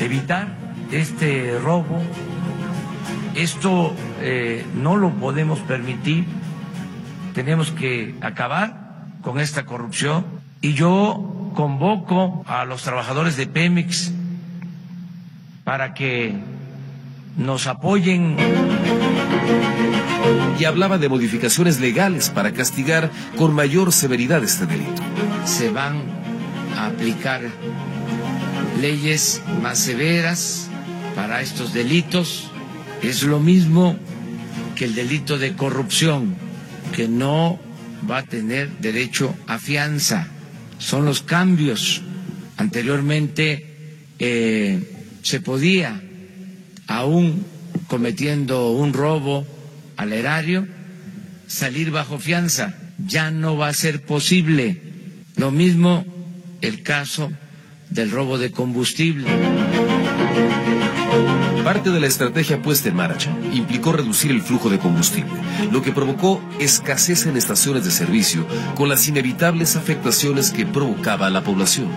evitar 0.00 0.48
este 0.90 1.56
robo. 1.60 2.02
Esto 3.36 3.94
eh, 4.20 4.66
no 4.74 4.96
lo 4.96 5.10
podemos 5.10 5.60
permitir. 5.60 6.24
Tenemos 7.32 7.70
que 7.70 8.16
acabar 8.22 9.06
con 9.22 9.38
esta 9.38 9.64
corrupción. 9.66 10.24
Y 10.60 10.72
yo 10.72 11.52
convoco 11.54 12.42
a 12.48 12.64
los 12.64 12.82
trabajadores 12.82 13.36
de 13.36 13.46
Pemex 13.46 14.12
para 15.62 15.94
que 15.94 16.34
nos 17.36 17.68
apoyen. 17.68 18.36
Y 20.58 20.64
hablaba 20.64 20.98
de 20.98 21.08
modificaciones 21.08 21.78
legales 21.78 22.30
para 22.30 22.50
castigar 22.50 23.10
con 23.38 23.54
mayor 23.54 23.92
severidad 23.92 24.42
este 24.42 24.66
delito. 24.66 25.02
Se 25.44 25.70
van 25.70 26.21
aplicar 26.78 27.42
leyes 28.80 29.42
más 29.62 29.78
severas 29.78 30.68
para 31.14 31.40
estos 31.40 31.72
delitos. 31.72 32.50
Es 33.02 33.22
lo 33.22 33.40
mismo 33.40 33.96
que 34.76 34.84
el 34.86 34.94
delito 34.94 35.38
de 35.38 35.54
corrupción, 35.54 36.34
que 36.94 37.08
no 37.08 37.58
va 38.10 38.18
a 38.18 38.22
tener 38.24 38.68
derecho 38.78 39.34
a 39.46 39.58
fianza 39.58 40.28
son 40.78 41.04
los 41.04 41.22
cambios. 41.22 42.02
Anteriormente 42.56 43.66
eh, 44.18 44.90
se 45.22 45.40
podía, 45.40 46.00
aún 46.86 47.44
cometiendo 47.86 48.70
un 48.72 48.92
robo 48.92 49.46
al 49.96 50.12
erario, 50.12 50.66
salir 51.46 51.90
bajo 51.90 52.18
fianza. 52.18 52.74
Ya 53.06 53.30
no 53.30 53.56
va 53.56 53.68
a 53.68 53.74
ser 53.74 54.02
posible. 54.02 54.80
Lo 55.36 55.50
mismo 55.50 56.04
el 56.62 56.82
caso 56.82 57.30
del 57.90 58.10
robo 58.10 58.38
de 58.38 58.50
combustible. 58.50 59.28
Parte 61.64 61.90
de 61.90 62.00
la 62.00 62.06
estrategia 62.06 62.60
puesta 62.60 62.88
en 62.88 62.96
marcha 62.96 63.30
implicó 63.52 63.92
reducir 63.92 64.30
el 64.30 64.42
flujo 64.42 64.68
de 64.68 64.78
combustible, 64.78 65.32
lo 65.70 65.82
que 65.82 65.92
provocó 65.92 66.42
escasez 66.58 67.26
en 67.26 67.36
estaciones 67.36 67.84
de 67.84 67.90
servicio 67.90 68.46
con 68.74 68.88
las 68.88 69.06
inevitables 69.06 69.76
afectaciones 69.76 70.50
que 70.50 70.66
provocaba 70.66 71.26
a 71.26 71.30
la 71.30 71.44
población. 71.44 71.88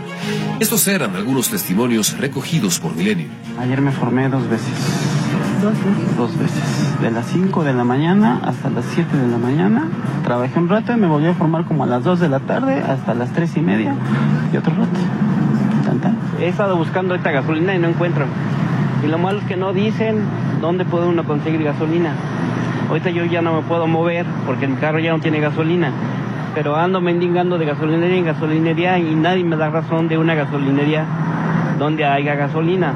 Estos 0.60 0.88
eran 0.88 1.16
algunos 1.16 1.50
testimonios 1.50 2.18
recogidos 2.18 2.80
por 2.80 2.96
Milenio. 2.96 3.30
Ayer 3.58 3.82
me 3.82 3.92
formé 3.92 4.30
dos 4.30 4.48
veces. 4.50 5.25
¿Dos 6.18 6.38
veces? 6.38 7.02
De 7.02 7.12
las 7.12 7.26
5 7.28 7.64
de 7.64 7.74
la 7.74 7.84
mañana 7.84 8.40
hasta 8.44 8.70
las 8.70 8.86
7 8.86 9.16
de 9.16 9.28
la 9.28 9.38
mañana. 9.38 9.88
Trabajé 10.24 10.60
un 10.60 10.70
rato 10.70 10.94
y 10.94 10.98
me 10.98 11.08
volví 11.08 11.28
a 11.28 11.34
formar 11.34 11.66
como 11.66 11.84
a 11.84 11.88
las 11.88 12.04
2 12.04 12.20
de 12.20 12.30
la 12.30 12.40
tarde 12.40 12.82
hasta 12.82 13.14
las 13.14 13.32
3 13.32 13.58
y 13.58 13.62
media 13.62 13.96
y 14.54 14.58
otro 14.58 14.74
rato. 14.74 15.00
He 16.40 16.48
estado 16.48 16.76
buscando 16.76 17.16
esta 17.16 17.32
gasolina 17.32 17.74
y 17.74 17.80
no 17.80 17.88
encuentro. 17.88 18.26
Y 19.04 19.08
lo 19.08 19.18
malo 19.18 19.40
es 19.40 19.46
que 19.46 19.56
no 19.56 19.72
dicen 19.72 20.20
dónde 20.62 20.84
puede 20.84 21.08
uno 21.08 21.24
conseguir 21.24 21.64
gasolina. 21.64 22.14
Ahorita 22.90 23.10
yo 23.10 23.26
ya 23.26 23.42
no 23.42 23.54
me 23.54 23.62
puedo 23.62 23.88
mover 23.88 24.26
porque 24.46 24.68
mi 24.68 24.76
carro 24.76 25.00
ya 25.00 25.12
no 25.12 25.20
tiene 25.20 25.40
gasolina. 25.40 25.92
Pero 26.54 26.76
ando 26.76 27.02
mendigando 27.02 27.58
de 27.58 27.66
gasolinería 27.66 28.18
en 28.18 28.26
gasolinería 28.26 28.98
y 29.00 29.16
nadie 29.16 29.44
me 29.44 29.56
da 29.56 29.70
razón 29.70 30.08
de 30.08 30.18
una 30.18 30.36
gasolinería 30.36 31.06
donde 31.80 32.06
haya 32.06 32.36
gasolina. 32.36 32.96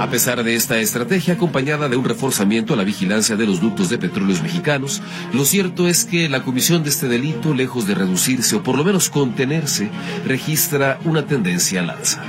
A 0.00 0.08
pesar 0.08 0.42
de 0.42 0.54
esta 0.54 0.78
estrategia 0.78 1.34
acompañada 1.34 1.86
de 1.90 1.98
un 1.98 2.06
reforzamiento 2.06 2.72
a 2.72 2.76
la 2.78 2.84
vigilancia 2.84 3.36
de 3.36 3.44
los 3.44 3.60
ductos 3.60 3.90
de 3.90 3.98
petróleos 3.98 4.40
mexicanos, 4.40 5.02
lo 5.34 5.44
cierto 5.44 5.88
es 5.88 6.06
que 6.06 6.30
la 6.30 6.42
comisión 6.42 6.82
de 6.82 6.88
este 6.88 7.06
delito, 7.06 7.52
lejos 7.52 7.86
de 7.86 7.94
reducirse 7.94 8.56
o 8.56 8.62
por 8.62 8.78
lo 8.78 8.84
menos 8.84 9.10
contenerse, 9.10 9.90
registra 10.24 10.98
una 11.04 11.26
tendencia 11.26 11.80
al 11.80 11.90
alza. 11.90 12.22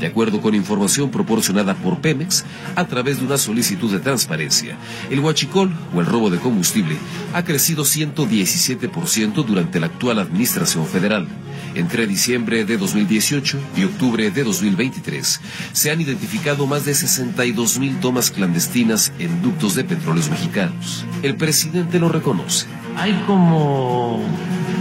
De 0.00 0.08
acuerdo 0.08 0.40
con 0.40 0.56
información 0.56 1.12
proporcionada 1.12 1.76
por 1.76 2.00
Pemex 2.00 2.44
a 2.74 2.86
través 2.86 3.20
de 3.20 3.26
una 3.26 3.38
solicitud 3.38 3.92
de 3.92 4.00
transparencia, 4.00 4.76
el 5.08 5.20
huachicol 5.20 5.72
o 5.94 6.00
el 6.00 6.06
robo 6.06 6.28
de 6.28 6.38
combustible 6.38 6.96
ha 7.32 7.44
crecido 7.44 7.84
117% 7.84 9.44
durante 9.44 9.78
la 9.78 9.86
actual 9.86 10.18
administración 10.18 10.84
federal. 10.84 11.28
Entre 11.76 12.06
diciembre 12.06 12.64
de 12.64 12.78
2018 12.78 13.58
y 13.76 13.84
octubre 13.84 14.30
de 14.30 14.44
2023 14.44 15.40
se 15.72 15.90
han 15.90 16.00
identificado 16.00 16.66
más 16.66 16.86
de 16.86 16.94
62 16.94 17.78
mil 17.78 18.00
tomas 18.00 18.30
clandestinas 18.30 19.12
en 19.18 19.42
ductos 19.42 19.74
de 19.74 19.84
petróleos 19.84 20.30
mexicanos. 20.30 21.04
El 21.22 21.36
presidente 21.36 21.98
lo 21.98 22.08
reconoce. 22.08 22.66
Hay 22.96 23.12
como 23.26 24.24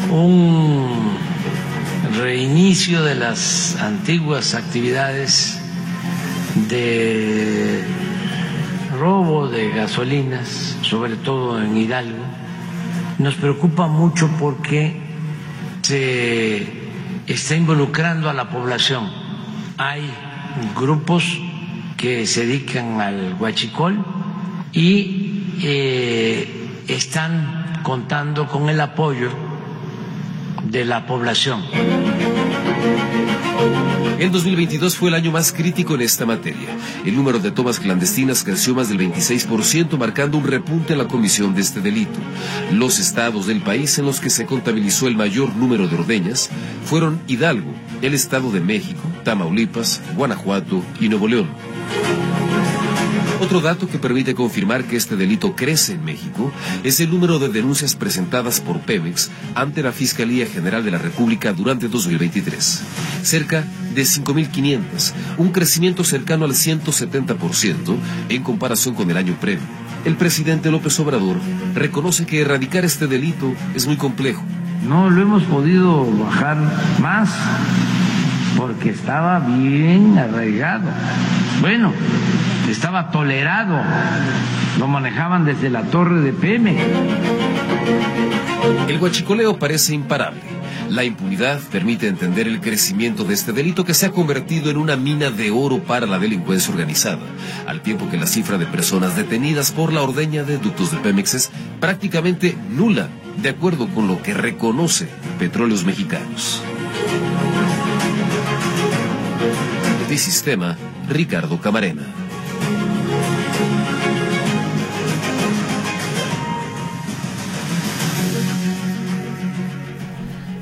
un 0.10 1.18
reinicio 2.18 3.04
de 3.04 3.16
las 3.16 3.76
antiguas 3.82 4.56
actividades 4.56 5.60
de 6.70 7.84
robo 8.98 9.50
de 9.50 9.70
gasolinas, 9.72 10.78
sobre 10.82 11.18
todo 11.18 11.62
en 11.62 11.76
Hidalgo. 11.76 12.24
Nos 13.20 13.36
preocupa 13.36 13.88
mucho 13.88 14.30
porque 14.40 14.96
se 15.82 16.85
está 17.28 17.56
involucrando 17.56 18.30
a 18.30 18.34
la 18.34 18.50
población. 18.50 19.10
Hay 19.78 20.10
grupos 20.76 21.40
que 21.98 22.26
se 22.26 22.46
dedican 22.46 23.02
al 23.02 23.36
huachicol 23.40 24.04
y 24.74 25.58
eh, 25.64 26.84
están 26.88 27.82
contando 27.84 28.48
con 28.48 28.70
el 28.70 28.80
apoyo 28.82 29.30
de 30.64 30.86
la 30.86 31.06
población. 31.06 31.64
El 34.20 34.32
2022 34.32 34.96
fue 34.96 35.10
el 35.10 35.16
año 35.16 35.32
más 35.32 35.52
crítico 35.52 35.94
en 35.96 36.02
esta 36.02 36.26
materia. 36.26 36.70
El 37.06 37.16
número 37.16 37.40
de 37.40 37.52
tomas 37.52 37.80
clandestinas 37.80 38.44
creció 38.44 38.74
más 38.74 38.90
del 38.90 38.98
26%, 38.98 39.98
marcando 39.98 40.38
un 40.38 40.48
repunte 40.48 40.94
en 40.94 41.00
la 41.00 41.08
comisión 41.08 41.54
de 41.54 41.62
este 41.62 41.82
delito. 41.82 42.20
Los 42.72 42.98
estados 42.98 43.46
del 43.46 43.62
país 43.62 44.00
en 44.00 44.06
los 44.06 44.20
que 44.20 44.30
se 44.30 44.46
contabilizó 44.46 45.08
el 45.08 45.16
mayor 45.16 45.56
número 45.56 45.88
de 45.88 45.96
ordeñas 45.96 46.50
fueron 46.86 47.20
Hidalgo, 47.28 47.72
el 48.02 48.14
Estado 48.14 48.52
de 48.52 48.62
México, 48.62 49.02
Tamaulipas, 49.24 50.02
Guanajuato 50.16 50.82
y 51.00 51.10
Nuevo 51.10 51.28
León. 51.28 51.50
Otro 53.40 53.60
dato 53.60 53.88
que 53.88 54.00
permite 54.00 54.34
confirmar 54.34 54.86
que 54.86 54.96
este 54.96 55.16
delito 55.16 55.56
crece 55.56 55.94
en 55.94 56.06
México 56.06 56.52
es 56.84 57.00
el 57.02 57.10
número 57.10 57.38
de 57.38 57.50
denuncias 57.50 57.96
presentadas 57.96 58.62
por 58.62 58.80
Pemex 58.80 59.30
ante 59.56 59.84
la 59.84 59.92
Fiscalía 59.92 60.48
General 60.48 60.86
de 60.86 60.92
la 60.92 60.98
República 60.98 61.52
durante 61.52 61.90
2023. 61.90 62.82
Cerca 63.24 63.66
de 63.94 64.04
5.500, 64.04 65.14
un 65.38 65.52
crecimiento 65.52 66.04
cercano 66.04 66.46
al 66.46 66.52
170% 66.52 67.96
en 68.30 68.44
comparación 68.44 68.96
con 68.96 69.12
el 69.12 69.18
año 69.18 69.38
previo. 69.40 69.64
El 70.06 70.16
presidente 70.16 70.72
López 70.72 70.98
Obrador 71.00 71.38
reconoce 71.74 72.26
que 72.26 72.42
erradicar 72.42 72.86
este 72.86 73.08
delito 73.08 73.54
es 73.74 73.86
muy 73.86 73.98
complejo. 73.98 74.44
No 74.88 75.10
lo 75.10 75.22
hemos 75.22 75.44
podido 75.44 76.06
bajar 76.20 76.58
más 77.02 77.30
porque 78.58 78.90
estaba 78.90 79.40
bien 79.40 80.18
arraigado. 80.18 80.90
Bueno, 81.62 81.94
estaba 82.70 83.12
tolerado, 83.12 83.82
lo 84.80 84.88
manejaban 84.88 85.46
desde 85.46 85.70
la 85.70 85.84
torre 85.84 86.22
de 86.22 86.34
Pemex. 86.34 86.82
El 88.88 89.00
guachicoleo 89.00 89.58
parece 89.58 89.94
imparable. 89.94 90.42
La 90.90 91.04
impunidad 91.04 91.60
permite 91.72 92.08
entender 92.08 92.48
el 92.48 92.62
crecimiento 92.62 93.24
de 93.24 93.34
este 93.34 93.52
delito 93.52 93.84
que 93.86 93.96
se 93.96 94.06
ha 94.06 94.12
convertido 94.12 94.70
en 94.70 94.78
una 94.78 94.96
mina 94.96 95.32
de 95.32 95.50
oro 95.50 95.80
para 95.80 96.06
la 96.06 96.20
delincuencia 96.20 96.72
organizada, 96.72 97.24
al 97.66 97.82
tiempo 97.82 98.10
que 98.10 98.18
la 98.18 98.28
cifra 98.28 98.60
de 98.60 98.68
personas 98.68 99.16
detenidas 99.16 99.72
por 99.72 99.92
la 99.92 100.04
ordeña 100.04 100.44
de 100.44 100.60
ductos 100.60 100.92
de 100.92 100.98
Pemex 100.98 101.34
es 101.34 101.52
prácticamente 101.80 102.56
nula, 102.70 103.10
de 103.42 103.50
acuerdo 103.50 103.88
con 103.88 104.08
lo 104.08 104.22
que 104.22 104.36
reconoce 104.36 105.08
Petróleos 105.40 105.86
Mexicanos. 105.86 106.62
Sistema, 110.18 110.78
Ricardo 111.08 111.60
Camarena. 111.60 112.04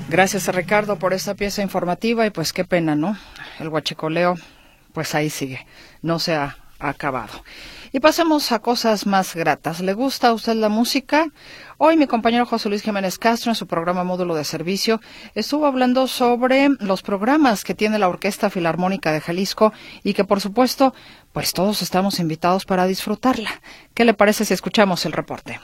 Gracias 0.10 0.47
a 0.47 0.51
Ricardo 0.51 0.99
por 0.99 1.14
esta 1.14 1.34
pieza 1.34 1.64
informativa 1.64 2.26
y 2.26 2.30
pues 2.30 2.54
qué 2.54 2.64
pena, 2.64 2.95
¿no? 2.95 3.18
El 3.60 3.70
huachicoleo, 3.70 4.36
pues 4.93 5.16
ahí 5.16 5.32
sigue, 5.32 5.66
no 6.04 6.20
se 6.20 6.36
ha 6.36 6.56
acabado. 6.78 7.43
Y 7.95 7.99
pasemos 7.99 8.51
a 8.51 8.57
cosas 8.57 9.05
más 9.05 9.35
gratas. 9.35 9.79
¿Le 9.79 9.93
gusta 9.93 10.29
a 10.29 10.33
usted 10.33 10.55
la 10.55 10.67
música? 10.67 11.27
Hoy 11.77 11.95
mi 11.95 12.07
compañero 12.07 12.47
José 12.47 12.67
Luis 12.67 12.81
Jiménez 12.81 13.19
Castro 13.19 13.51
en 13.51 13.55
su 13.55 13.67
programa 13.67 14.03
Módulo 14.03 14.33
de 14.33 14.43
Servicio 14.43 14.99
estuvo 15.35 15.67
hablando 15.67 16.07
sobre 16.07 16.69
los 16.79 17.03
programas 17.03 17.63
que 17.63 17.75
tiene 17.75 17.99
la 17.99 18.09
Orquesta 18.09 18.49
Filarmónica 18.49 19.11
de 19.11 19.21
Jalisco 19.21 19.73
y 20.03 20.15
que 20.15 20.23
por 20.23 20.41
supuesto 20.41 20.95
pues 21.33 21.53
todos 21.53 21.83
estamos 21.83 22.19
invitados 22.19 22.65
para 22.65 22.87
disfrutarla. 22.87 23.61
¿Qué 23.93 24.05
le 24.05 24.15
parece 24.15 24.43
si 24.43 24.55
escuchamos 24.55 25.05
el 25.05 25.11
reporte? 25.11 25.59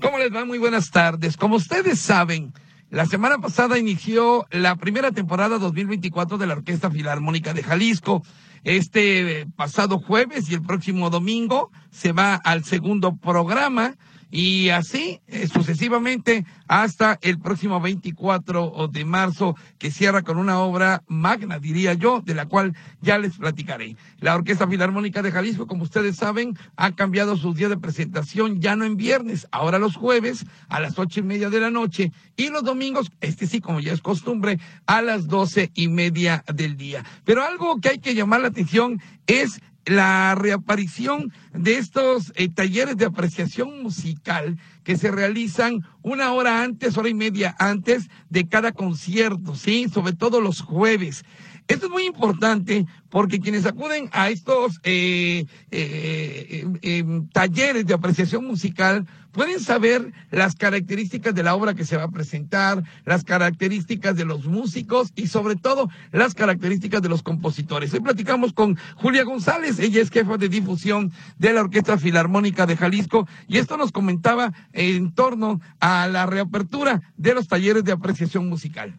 ¿Cómo 0.00 0.18
les 0.18 0.32
va? 0.32 0.44
Muy 0.44 0.58
buenas 0.58 0.92
tardes. 0.92 1.36
Como 1.36 1.56
ustedes 1.56 2.00
saben, 2.00 2.52
la 2.90 3.06
semana 3.06 3.38
pasada 3.38 3.76
inició 3.76 4.46
la 4.52 4.76
primera 4.76 5.10
temporada 5.10 5.58
2024 5.58 6.38
de 6.38 6.46
la 6.46 6.54
Orquesta 6.54 6.92
Filarmónica 6.92 7.54
de 7.54 7.64
Jalisco. 7.64 8.22
Este 8.66 9.46
pasado 9.54 10.00
jueves 10.00 10.50
y 10.50 10.54
el 10.54 10.60
próximo 10.60 11.08
domingo 11.08 11.70
se 11.92 12.10
va 12.10 12.34
al 12.34 12.64
segundo 12.64 13.14
programa 13.14 13.94
y 14.30 14.70
así 14.70 15.20
eh, 15.28 15.46
sucesivamente 15.46 16.44
hasta 16.68 17.18
el 17.22 17.38
próximo 17.38 17.80
24 17.80 18.88
de 18.88 19.04
marzo 19.04 19.56
que 19.78 19.90
cierra 19.90 20.22
con 20.22 20.38
una 20.38 20.58
obra 20.58 21.02
magna, 21.06 21.58
diría 21.58 21.94
yo, 21.94 22.22
de 22.24 22.34
la 22.34 22.46
cual 22.46 22.74
ya 23.00 23.18
les 23.18 23.36
platicaré. 23.36 23.96
La 24.18 24.34
Orquesta 24.34 24.66
Filarmónica 24.66 25.22
de 25.22 25.30
Jalisco, 25.30 25.66
como 25.66 25.84
ustedes 25.84 26.16
saben, 26.16 26.58
ha 26.76 26.92
cambiado 26.92 27.36
sus 27.36 27.56
días 27.56 27.70
de 27.70 27.76
presentación 27.76 28.60
ya 28.60 28.74
no 28.74 28.84
en 28.84 28.96
viernes, 28.96 29.46
ahora 29.52 29.78
los 29.78 29.96
jueves 29.96 30.44
a 30.68 30.80
las 30.80 30.98
ocho 30.98 31.20
y 31.20 31.22
media 31.22 31.50
de 31.50 31.60
la 31.60 31.70
noche 31.70 32.12
y 32.36 32.48
los 32.48 32.64
domingos, 32.64 33.10
este 33.20 33.46
sí, 33.46 33.60
como 33.60 33.80
ya 33.80 33.92
es 33.92 34.00
costumbre, 34.00 34.58
a 34.86 35.02
las 35.02 35.28
doce 35.28 35.70
y 35.74 35.88
media 35.88 36.44
del 36.52 36.76
día. 36.76 37.04
Pero 37.24 37.44
algo 37.44 37.80
que 37.80 37.90
hay 37.90 37.98
que 37.98 38.14
llamar 38.14 38.40
la 38.40 38.48
atención 38.48 39.00
es 39.26 39.60
la 39.86 40.34
reaparición 40.34 41.32
de 41.54 41.78
estos 41.78 42.32
eh, 42.34 42.48
talleres 42.48 42.96
de 42.96 43.06
apreciación 43.06 43.82
musical 43.82 44.58
que 44.82 44.96
se 44.96 45.10
realizan 45.10 45.80
una 46.02 46.32
hora 46.32 46.62
antes, 46.62 46.98
hora 46.98 47.08
y 47.08 47.14
media 47.14 47.54
antes 47.58 48.08
de 48.28 48.48
cada 48.48 48.72
concierto, 48.72 49.54
¿sí? 49.54 49.88
Sobre 49.88 50.12
todo 50.12 50.40
los 50.40 50.60
jueves. 50.60 51.24
Esto 51.68 51.86
es 51.86 51.92
muy 51.92 52.06
importante 52.06 52.86
porque 53.10 53.40
quienes 53.40 53.66
acuden 53.66 54.08
a 54.12 54.30
estos 54.30 54.78
eh, 54.84 55.46
eh, 55.72 56.64
em, 56.82 57.28
talleres 57.28 57.86
de 57.86 57.94
apreciación 57.94 58.46
musical 58.46 59.04
pueden 59.32 59.58
saber 59.58 60.12
las 60.30 60.54
características 60.54 61.34
de 61.34 61.42
la 61.42 61.54
obra 61.54 61.74
que 61.74 61.84
se 61.84 61.96
va 61.96 62.04
a 62.04 62.10
presentar, 62.10 62.84
las 63.04 63.24
características 63.24 64.16
de 64.16 64.24
los 64.24 64.46
músicos 64.46 65.12
y 65.16 65.26
sobre 65.26 65.56
todo 65.56 65.90
las 66.12 66.34
características 66.34 67.02
de 67.02 67.08
los 67.08 67.22
compositores. 67.22 67.92
Hoy 67.92 68.00
platicamos 68.00 68.52
con 68.52 68.78
Julia 68.94 69.24
González, 69.24 69.78
ella 69.80 70.00
es 70.00 70.10
jefa 70.10 70.38
de 70.38 70.48
difusión 70.48 71.12
de 71.38 71.52
la 71.52 71.62
Orquesta 71.62 71.98
Filarmónica 71.98 72.64
de 72.64 72.76
Jalisco 72.76 73.26
y 73.48 73.58
esto 73.58 73.76
nos 73.76 73.92
comentaba 73.92 74.52
en 74.72 75.12
torno 75.12 75.60
a 75.80 76.06
la 76.06 76.26
reapertura 76.26 77.02
de 77.16 77.34
los 77.34 77.48
talleres 77.48 77.84
de 77.84 77.92
apreciación 77.92 78.48
musical. 78.48 78.94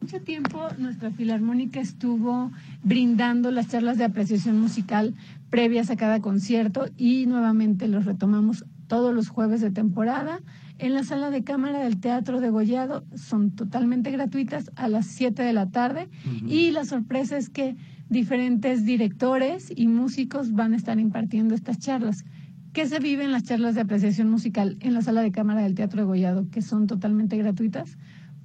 Mucho 0.00 0.20
tiempo 0.20 0.68
nuestra 0.78 1.10
filarmónica 1.10 1.80
estuvo 1.80 2.50
brindando 2.84 3.50
las 3.50 3.68
charlas 3.68 3.98
de 3.98 4.04
apreciación 4.04 4.60
musical 4.60 5.14
previas 5.50 5.90
a 5.90 5.96
cada 5.96 6.20
concierto 6.20 6.86
y 6.96 7.26
nuevamente 7.26 7.88
los 7.88 8.04
retomamos 8.04 8.64
todos 8.88 9.14
los 9.14 9.28
jueves 9.28 9.60
de 9.60 9.70
temporada 9.70 10.40
en 10.78 10.94
la 10.94 11.02
sala 11.02 11.30
de 11.30 11.44
cámara 11.44 11.80
del 11.80 11.98
Teatro 11.98 12.40
de 12.40 12.50
Gollado. 12.50 13.04
Son 13.14 13.50
totalmente 13.50 14.10
gratuitas 14.10 14.70
a 14.76 14.88
las 14.88 15.06
7 15.06 15.42
de 15.42 15.52
la 15.52 15.70
tarde 15.70 16.08
y 16.46 16.70
la 16.70 16.84
sorpresa 16.84 17.36
es 17.36 17.48
que 17.48 17.76
diferentes 18.08 18.84
directores 18.84 19.72
y 19.74 19.88
músicos 19.88 20.52
van 20.52 20.74
a 20.74 20.76
estar 20.76 20.98
impartiendo 21.00 21.54
estas 21.54 21.78
charlas. 21.78 22.24
¿Qué 22.72 22.86
se 22.86 22.98
vive 22.98 23.24
en 23.24 23.32
las 23.32 23.44
charlas 23.44 23.74
de 23.74 23.80
apreciación 23.80 24.28
musical 24.28 24.76
en 24.80 24.92
la 24.92 25.00
sala 25.00 25.22
de 25.22 25.32
cámara 25.32 25.62
del 25.62 25.74
Teatro 25.74 26.02
de 26.02 26.06
Gollado, 26.06 26.50
que 26.50 26.60
son 26.60 26.86
totalmente 26.86 27.36
gratuitas? 27.38 27.96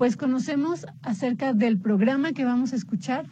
Pues 0.02 0.18
conocemos 0.18 0.88
acerca 1.04 1.54
del 1.54 1.78
programa 1.78 2.32
que 2.32 2.44
vamos 2.44 2.74
a 2.74 2.76
escuchar. 2.76 3.28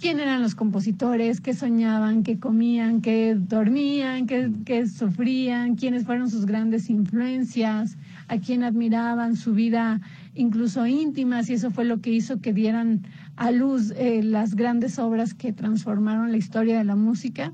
Quién 0.00 0.18
eran 0.18 0.42
los 0.42 0.56
compositores, 0.56 1.40
qué 1.40 1.54
soñaban, 1.54 2.24
qué 2.24 2.40
comían, 2.40 3.02
qué 3.02 3.36
dormían, 3.38 4.26
qué, 4.26 4.50
qué 4.64 4.88
sufrían, 4.88 5.76
quiénes 5.76 6.02
fueron 6.02 6.28
sus 6.28 6.44
grandes 6.44 6.90
influencias, 6.90 7.98
a 8.26 8.38
quién 8.38 8.64
admiraban, 8.64 9.36
su 9.36 9.54
vida 9.54 10.00
incluso 10.34 10.88
íntima, 10.88 11.42
y 11.46 11.52
eso 11.52 11.70
fue 11.70 11.84
lo 11.84 12.00
que 12.00 12.10
hizo 12.10 12.40
que 12.40 12.52
dieran 12.52 13.02
a 13.36 13.52
luz 13.52 13.92
eh, 13.92 14.24
las 14.24 14.56
grandes 14.56 14.98
obras 14.98 15.34
que 15.34 15.52
transformaron 15.52 16.32
la 16.32 16.36
historia 16.36 16.78
de 16.78 16.84
la 16.84 16.96
música. 16.96 17.52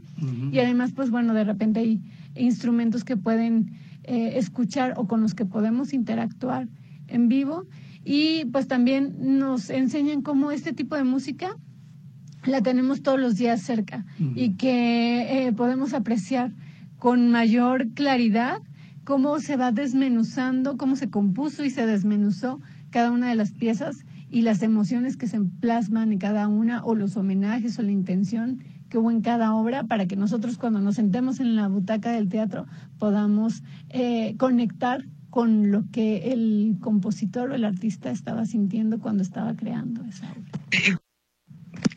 Y 0.53 0.59
además, 0.59 0.93
pues 0.97 1.11
bueno, 1.11 1.35
de 1.35 1.45
repente 1.45 1.81
hay 1.81 2.01
instrumentos 2.35 3.05
que 3.05 3.19
pueden 3.19 3.75
eh, 4.05 4.39
escuchar 4.39 4.95
o 4.97 5.07
con 5.07 5.21
los 5.21 5.35
que 5.35 5.45
podemos 5.45 5.93
interactuar 5.93 6.67
en 7.09 7.29
vivo. 7.29 7.67
Y 8.05 8.45
pues 8.47 8.69
también 8.69 9.39
nos 9.39 9.71
enseñan 9.71 10.23
cómo 10.23 10.51
este 10.51 10.73
tipo 10.73 10.97
de 10.97 11.05
música 11.05 11.57
la 12.45 12.63
tenemos 12.63 13.03
todos 13.03 13.19
los 13.19 13.37
días 13.37 13.63
cerca 13.63 14.05
y 14.19 14.57
que 14.57 15.47
eh, 15.47 15.53
podemos 15.53 15.95
apreciar 15.95 16.53
con 16.99 17.31
mayor 17.31 17.89
claridad 17.95 18.59
cómo 19.05 19.39
se 19.41 19.57
va 19.57 19.73
desmenuzando, 19.73 20.77
cómo 20.77 20.97
se 20.97 21.11
compuso 21.11 21.65
y 21.65 21.71
se 21.71 21.87
desmenuzó 21.87 22.61
cada 22.91 23.11
una 23.11 23.29
de 23.29 23.35
las 23.35 23.53
piezas 23.53 24.05
y 24.31 24.43
las 24.43 24.63
emociones 24.63 25.17
que 25.17 25.27
se 25.27 25.41
plasman 25.41 26.13
en 26.13 26.19
cada 26.19 26.49
una 26.49 26.85
o 26.85 26.95
los 26.95 27.17
homenajes 27.17 27.79
o 27.79 27.83
la 27.83 27.93
intención 27.93 28.63
que 28.89 28.99
hubo 28.99 29.11
en 29.11 29.21
cada 29.21 29.55
obra 29.55 29.85
para 29.85 30.07
que 30.07 30.17
nosotros 30.17 30.59
cuando 30.59 30.81
nos 30.81 30.97
sentemos 30.97 31.41
en 31.41 31.57
la 31.57 31.69
butaca 31.69 32.13
del 32.13 32.29
teatro 32.29 32.67
podamos 32.99 33.63
eh, 33.91 34.35
conectar 34.39 35.05
con 35.35 35.73
lo 35.73 35.83
que 35.91 36.33
el 36.33 36.77
compositor 36.81 37.51
o 37.51 37.55
el 37.57 37.65
artista 37.65 38.13
estaba 38.13 38.47
sintiendo 38.47 39.01
cuando 39.01 39.25
estaba 39.25 39.57
creando 39.57 40.05
esa 40.05 40.31
obra. 40.31 41.01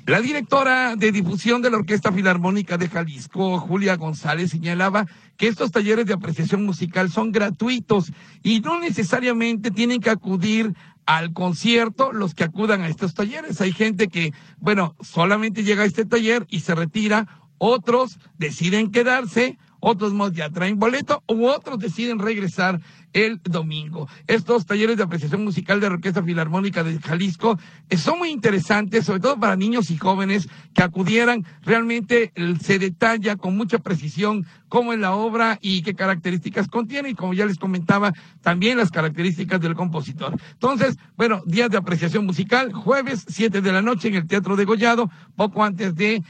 La 0.07 0.21
directora 0.21 0.95
de 0.95 1.11
difusión 1.11 1.61
de 1.61 1.69
la 1.69 1.77
Orquesta 1.77 2.11
Filarmónica 2.11 2.79
de 2.79 2.89
Jalisco, 2.89 3.59
Julia 3.59 3.95
González, 3.95 4.49
señalaba 4.49 5.05
que 5.37 5.47
estos 5.47 5.71
talleres 5.71 6.07
de 6.07 6.15
apreciación 6.15 6.65
musical 6.65 7.11
son 7.11 7.31
gratuitos 7.31 8.11
y 8.41 8.61
no 8.61 8.79
necesariamente 8.79 9.69
tienen 9.69 9.99
que 9.99 10.09
acudir 10.09 10.73
al 11.05 11.31
concierto 11.31 12.11
los 12.13 12.33
que 12.33 12.43
acudan 12.43 12.81
a 12.81 12.87
estos 12.87 13.13
talleres. 13.13 13.61
Hay 13.61 13.71
gente 13.71 14.07
que, 14.07 14.33
bueno, 14.57 14.95
solamente 15.01 15.63
llega 15.63 15.83
a 15.83 15.85
este 15.85 16.05
taller 16.05 16.47
y 16.49 16.61
se 16.61 16.73
retira, 16.73 17.27
otros 17.59 18.17
deciden 18.39 18.89
quedarse, 18.89 19.59
otros 19.79 20.13
ya 20.33 20.49
traen 20.49 20.79
boleto 20.79 21.23
u 21.27 21.45
otros 21.45 21.79
deciden 21.79 22.19
regresar 22.19 22.81
el 23.13 23.41
domingo. 23.43 24.07
Estos 24.27 24.65
talleres 24.65 24.97
de 24.97 25.03
apreciación 25.03 25.43
musical 25.43 25.79
de 25.79 25.87
la 25.89 25.95
Orquesta 25.95 26.23
Filarmónica 26.23 26.83
de 26.83 26.99
Jalisco 26.99 27.57
eh, 27.89 27.97
son 27.97 28.19
muy 28.19 28.29
interesantes, 28.29 29.05
sobre 29.05 29.21
todo 29.21 29.39
para 29.39 29.55
niños 29.55 29.89
y 29.91 29.97
jóvenes 29.97 30.47
que 30.73 30.83
acudieran. 30.83 31.45
Realmente 31.63 32.31
se 32.61 32.79
detalla 32.79 33.35
con 33.35 33.57
mucha 33.57 33.79
precisión 33.79 34.45
cómo 34.69 34.93
es 34.93 34.99
la 34.99 35.13
obra 35.13 35.57
y 35.61 35.81
qué 35.81 35.93
características 35.93 36.67
contiene 36.67 37.09
y 37.09 37.15
como 37.15 37.33
ya 37.33 37.45
les 37.45 37.57
comentaba, 37.57 38.13
también 38.41 38.77
las 38.77 38.91
características 38.91 39.61
del 39.61 39.75
compositor. 39.75 40.35
Entonces, 40.53 40.97
bueno, 41.15 41.41
días 41.45 41.69
de 41.69 41.77
apreciación 41.77 42.25
musical, 42.25 42.73
jueves, 42.73 43.25
7 43.27 43.61
de 43.61 43.71
la 43.71 43.81
noche 43.81 44.09
en 44.09 44.15
el 44.15 44.27
Teatro 44.27 44.55
de 44.55 44.65
Gollado, 44.65 45.09
poco 45.35 45.63
antes 45.63 45.95
del 45.95 46.23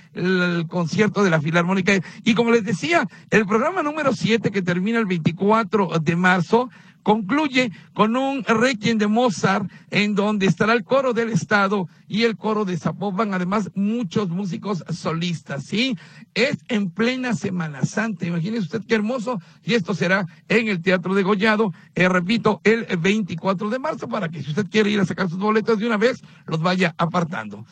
concierto 0.68 1.24
de 1.24 1.30
la 1.30 1.42
Filarmónica. 1.42 1.94
Y 2.24 2.36
como 2.36 2.52
les 2.52 2.64
decía, 2.64 3.08
el 3.30 3.46
programa 3.46 3.84
número 3.84 4.14
7 4.14 4.52
que 4.52 4.62
termina 4.62 5.00
el 5.00 5.06
24 5.06 6.00
de 6.00 6.16
marzo, 6.16 6.70
concluye 7.08 7.72
con 7.94 8.18
un 8.18 8.44
requiem 8.44 8.98
de 8.98 9.08
Mozart 9.08 9.72
en 9.92 10.14
donde 10.14 10.46
estará 10.46 10.74
el 10.74 10.84
coro 10.84 11.14
del 11.14 11.30
Estado 11.30 11.88
y 12.06 12.24
el 12.24 12.36
coro 12.36 12.66
de 12.66 12.76
Zapopan, 12.76 13.34
además 13.34 13.72
muchos 13.76 14.28
músicos 14.28 14.84
solistas, 14.90 15.64
¿sí? 15.64 15.98
Es 16.34 16.58
en 16.68 16.92
plena 16.92 17.34
Semana 17.34 17.84
Santa, 17.84 18.26
imagínese 18.26 18.64
usted 18.64 18.82
qué 18.86 18.96
hermoso, 18.96 19.42
y 19.64 19.76
esto 19.76 19.94
será 19.94 20.26
en 20.50 20.68
el 20.68 20.82
Teatro 20.82 21.16
de 21.16 21.24
Gollado, 21.24 21.72
eh, 21.96 22.10
repito, 22.10 22.60
el 22.66 22.86
24 22.98 23.70
de 23.70 23.80
marzo, 23.80 24.10
para 24.10 24.28
que 24.28 24.44
si 24.44 24.50
usted 24.50 24.68
quiere 24.70 24.90
ir 24.90 25.00
a 25.00 25.06
sacar 25.06 25.30
sus 25.30 25.40
boletos 25.40 25.80
de 25.80 25.88
una 25.88 25.96
vez, 25.96 26.22
los 26.46 26.62
vaya 26.62 26.94
apartando. 26.98 27.66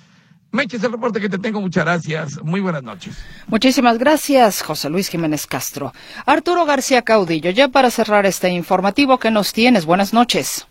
Meches, 0.56 0.84
el 0.84 0.94
reporte 0.94 1.20
que 1.20 1.30
te 1.30 1.38
tengo. 1.38 1.60
Muchas 1.60 1.84
gracias. 1.84 2.42
Muy 2.42 2.62
buenas 2.62 2.82
noches. 2.82 3.46
Muchísimas 3.48 4.00
gracias, 4.00 4.64
José 4.64 4.90
Luis 4.90 5.10
Jiménez 5.10 5.46
Castro. 5.46 5.92
Arturo 6.26 6.66
García 6.66 7.02
Caudillo, 7.02 7.52
ya 7.52 7.68
para 7.68 7.90
cerrar 7.92 8.26
este 8.26 8.50
informativo, 8.50 9.20
¿qué 9.20 9.32
nos 9.32 9.54
tienes? 9.54 9.86
Buenas 9.86 10.14
noches. 10.14 10.68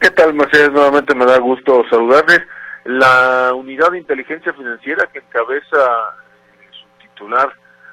¿Qué 0.00 0.10
tal, 0.10 0.32
Mercedes? 0.32 0.72
Nuevamente 0.72 1.14
me 1.14 1.26
da 1.26 1.38
gusto 1.38 1.84
saludarles. 1.90 2.40
La 2.84 3.52
unidad 3.54 3.90
de 3.90 3.98
inteligencia 3.98 4.52
financiera 4.54 5.06
que 5.12 5.18
encabeza 5.18 5.76
su 6.70 7.06
titular, 7.06 7.52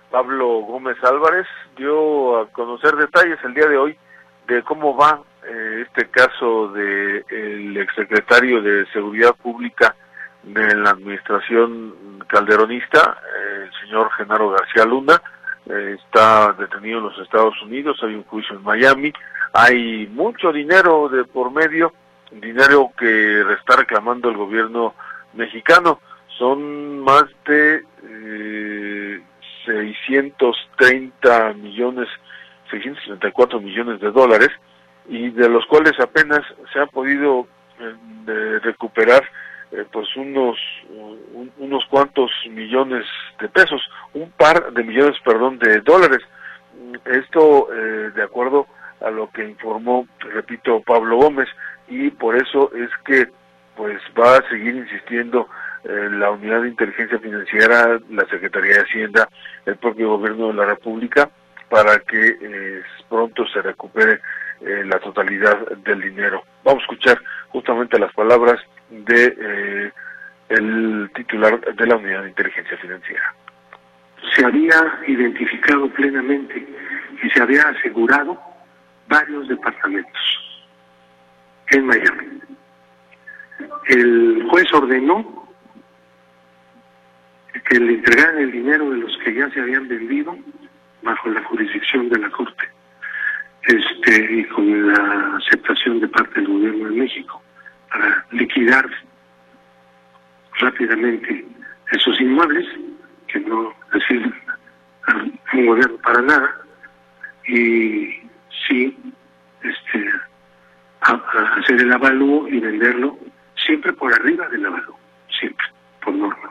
Pablo 0.09 0.61
Gómez 0.61 0.95
Álvarez, 1.03 1.45
dio 1.75 2.39
a 2.39 2.47
conocer 2.51 2.95
detalles 2.95 3.37
el 3.43 3.53
día 3.53 3.67
de 3.67 3.77
hoy 3.77 3.97
de 4.47 4.63
cómo 4.63 4.95
va 4.95 5.21
eh, 5.45 5.85
este 5.85 6.09
caso 6.09 6.69
del 6.69 7.73
de 7.73 7.81
exsecretario 7.81 8.61
de 8.61 8.85
Seguridad 8.93 9.35
Pública, 9.35 9.93
de 10.53 10.75
la 10.75 10.91
administración 10.91 11.93
calderonista, 12.27 13.17
el 13.63 13.71
señor 13.81 14.11
Genaro 14.13 14.51
García 14.51 14.85
Luna, 14.85 15.21
eh, 15.69 15.97
está 16.01 16.53
detenido 16.53 16.99
en 16.99 17.05
los 17.05 17.19
Estados 17.19 17.61
Unidos, 17.61 17.99
hay 18.01 18.15
un 18.15 18.23
juicio 18.23 18.55
en 18.55 18.63
Miami, 18.63 19.11
hay 19.53 20.07
mucho 20.07 20.51
dinero 20.51 21.09
de 21.09 21.23
por 21.25 21.51
medio, 21.51 21.93
dinero 22.31 22.91
que 22.97 23.41
está 23.53 23.75
reclamando 23.77 24.29
el 24.29 24.37
gobierno 24.37 24.93
mexicano, 25.33 25.99
son 26.37 26.99
más 26.99 27.25
de 27.45 27.83
eh, 28.03 29.21
630 29.65 31.53
millones, 31.53 32.07
634 32.71 33.59
millones 33.59 33.99
de 33.99 34.11
dólares, 34.11 34.49
y 35.09 35.29
de 35.29 35.49
los 35.49 35.65
cuales 35.65 35.93
apenas 35.99 36.41
se 36.73 36.79
ha 36.79 36.85
podido 36.85 37.47
eh, 37.79 38.59
recuperar 38.61 39.23
eh, 39.71 39.85
pues 39.91 40.07
unos 40.15 40.57
unos 41.57 41.85
cuantos 41.89 42.31
millones 42.49 43.05
de 43.39 43.49
pesos, 43.49 43.81
un 44.13 44.31
par 44.31 44.71
de 44.71 44.83
millones, 44.83 45.17
perdón, 45.25 45.59
de 45.59 45.81
dólares. 45.81 46.19
Esto 47.05 47.67
eh, 47.73 48.11
de 48.15 48.23
acuerdo 48.23 48.67
a 49.01 49.09
lo 49.09 49.29
que 49.29 49.43
informó, 49.43 50.07
repito, 50.19 50.81
Pablo 50.81 51.17
Gómez, 51.17 51.49
y 51.89 52.09
por 52.11 52.35
eso 52.35 52.71
es 52.73 52.89
que 53.05 53.27
pues 53.75 54.01
va 54.17 54.37
a 54.37 54.49
seguir 54.49 54.75
insistiendo 54.75 55.49
eh, 55.83 56.09
la 56.11 56.31
Unidad 56.31 56.61
de 56.61 56.69
Inteligencia 56.69 57.19
Financiera, 57.19 57.99
la 58.09 58.25
Secretaría 58.29 58.75
de 58.75 58.83
Hacienda, 58.83 59.27
el 59.65 59.75
propio 59.75 60.17
Gobierno 60.17 60.47
de 60.47 60.53
la 60.53 60.65
República, 60.65 61.29
para 61.69 61.99
que 61.99 62.81
pronto 63.09 63.45
se 63.47 63.61
recupere 63.61 64.21
la 64.61 64.97
totalidad 64.99 65.57
del 65.83 66.01
dinero. 66.01 66.41
Vamos 66.63 66.81
a 66.81 66.85
escuchar 66.85 67.21
justamente 67.49 67.99
las 67.99 68.13
palabras 68.13 68.57
de 68.89 69.35
eh, 69.39 69.91
el 70.49 71.09
titular 71.13 71.59
de 71.75 71.87
la 71.87 71.95
unidad 71.95 72.23
de 72.23 72.29
inteligencia 72.29 72.77
financiera. 72.77 73.33
Se 74.35 74.45
había 74.45 74.99
identificado 75.07 75.89
plenamente 75.89 76.65
y 77.21 77.29
se 77.29 77.41
había 77.41 77.63
asegurado 77.63 78.39
varios 79.07 79.47
departamentos 79.47 80.21
en 81.71 81.85
Miami. 81.85 82.39
El 83.87 84.45
juez 84.49 84.71
ordenó 84.73 85.47
que 87.69 87.79
le 87.79 87.93
entregaran 87.95 88.37
el 88.37 88.51
dinero 88.51 88.89
de 88.91 88.97
los 88.97 89.17
que 89.17 89.33
ya 89.33 89.49
se 89.49 89.59
habían 89.59 89.87
vendido 89.87 90.37
bajo 91.01 91.29
la 91.29 91.43
jurisdicción 91.43 92.09
de 92.09 92.19
la 92.19 92.29
Corte 92.29 92.69
este, 93.63 94.33
y 94.33 94.45
con 94.45 94.87
la 94.87 95.37
aceptación 95.37 95.99
de 95.99 96.07
parte 96.07 96.39
del 96.39 96.47
gobierno 96.47 96.89
de 96.89 96.95
México 96.95 97.41
para 97.97 98.25
liquidar 98.31 98.87
rápidamente 100.59 101.45
esos 101.91 102.19
inmuebles 102.21 102.65
que 103.27 103.39
no 103.39 103.73
sirven 104.07 104.33
un 105.53 105.65
gobierno 105.65 105.97
para 105.97 106.21
nada 106.21 106.55
y 107.47 108.21
sí 108.67 108.95
este, 109.63 110.11
hacer 111.01 111.81
el 111.81 111.91
avalúo 111.91 112.47
y 112.47 112.59
venderlo 112.59 113.17
siempre 113.55 113.93
por 113.93 114.13
arriba 114.13 114.47
del 114.49 114.65
avalúo, 114.65 114.99
siempre, 115.39 115.65
por 116.03 116.13
norma. 116.13 116.49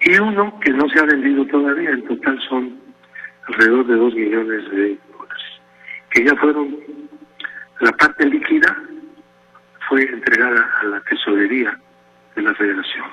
Y 0.00 0.18
uno 0.18 0.58
que 0.60 0.70
no 0.72 0.88
se 0.88 0.98
ha 0.98 1.04
vendido 1.04 1.46
todavía, 1.46 1.90
en 1.90 2.04
total 2.06 2.38
son 2.48 2.78
alrededor 3.46 3.86
de 3.86 3.94
dos 3.94 4.14
millones 4.14 4.70
de 4.70 4.98
dólares, 5.16 5.44
que 6.10 6.24
ya 6.24 6.34
fueron 6.36 6.76
la 7.80 7.92
parte 7.92 8.26
líquida 8.26 8.76
fue 9.92 10.04
entregada 10.04 10.70
a 10.80 10.84
la 10.86 11.00
tesorería 11.02 11.78
de 12.34 12.40
la 12.40 12.54
federación. 12.54 13.04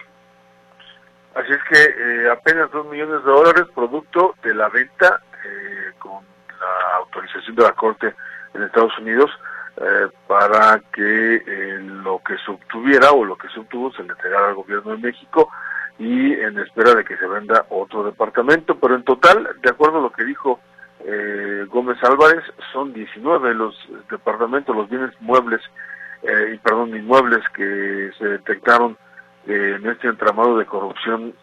Así 1.35 1.51
es 1.51 1.63
que 1.69 1.83
eh, 1.83 2.29
apenas 2.31 2.71
dos 2.71 2.87
millones 2.87 3.21
de 3.21 3.31
dólares 3.31 3.65
producto 3.75 4.33
de 4.41 4.53
la 4.53 4.69
venta 4.69 5.21
eh, 5.43 5.91
con 5.99 6.23
la 6.57 6.97
autorización 6.99 7.57
de 7.57 7.63
la 7.63 7.73
Corte 7.73 8.15
en 8.53 8.63
Estados 8.63 8.97
Unidos 8.97 9.29
eh, 9.75 10.07
para 10.25 10.81
que 10.93 11.35
eh, 11.35 11.79
lo 11.81 12.21
que 12.25 12.37
se 12.37 12.49
obtuviera 12.49 13.11
o 13.11 13.25
lo 13.25 13.37
que 13.37 13.49
se 13.49 13.59
obtuvo 13.59 13.91
se 13.91 14.03
le 14.03 14.13
entregara 14.13 14.47
al 14.47 14.55
gobierno 14.55 14.91
de 14.91 14.99
México 14.99 15.49
y 15.97 16.31
en 16.31 16.59
espera 16.59 16.95
de 16.95 17.03
que 17.03 17.17
se 17.17 17.27
venda 17.27 17.65
otro 17.71 18.05
departamento, 18.05 18.79
pero 18.79 18.95
en 18.95 19.03
total, 19.03 19.49
de 19.61 19.69
acuerdo 19.69 19.97
a 19.97 20.03
lo 20.03 20.13
que 20.13 20.23
dijo 20.23 20.61
eh, 21.01 21.65
Gómez 21.67 22.01
Álvarez, 22.03 22.45
son 22.71 22.93
19 22.93 23.53
los 23.53 23.75
departamentos, 24.09 24.73
los 24.73 24.89
bienes 24.89 25.11
muebles, 25.19 25.61
y 26.23 26.57
perdón, 26.57 26.95
inmuebles 26.95 27.43
que 27.55 28.11
se 28.17 28.25
detectaron 28.25 28.97
en 29.47 29.85
este 29.87 30.07
entramado 30.07 30.57
de 30.57 30.65
corrupción, 30.65 31.33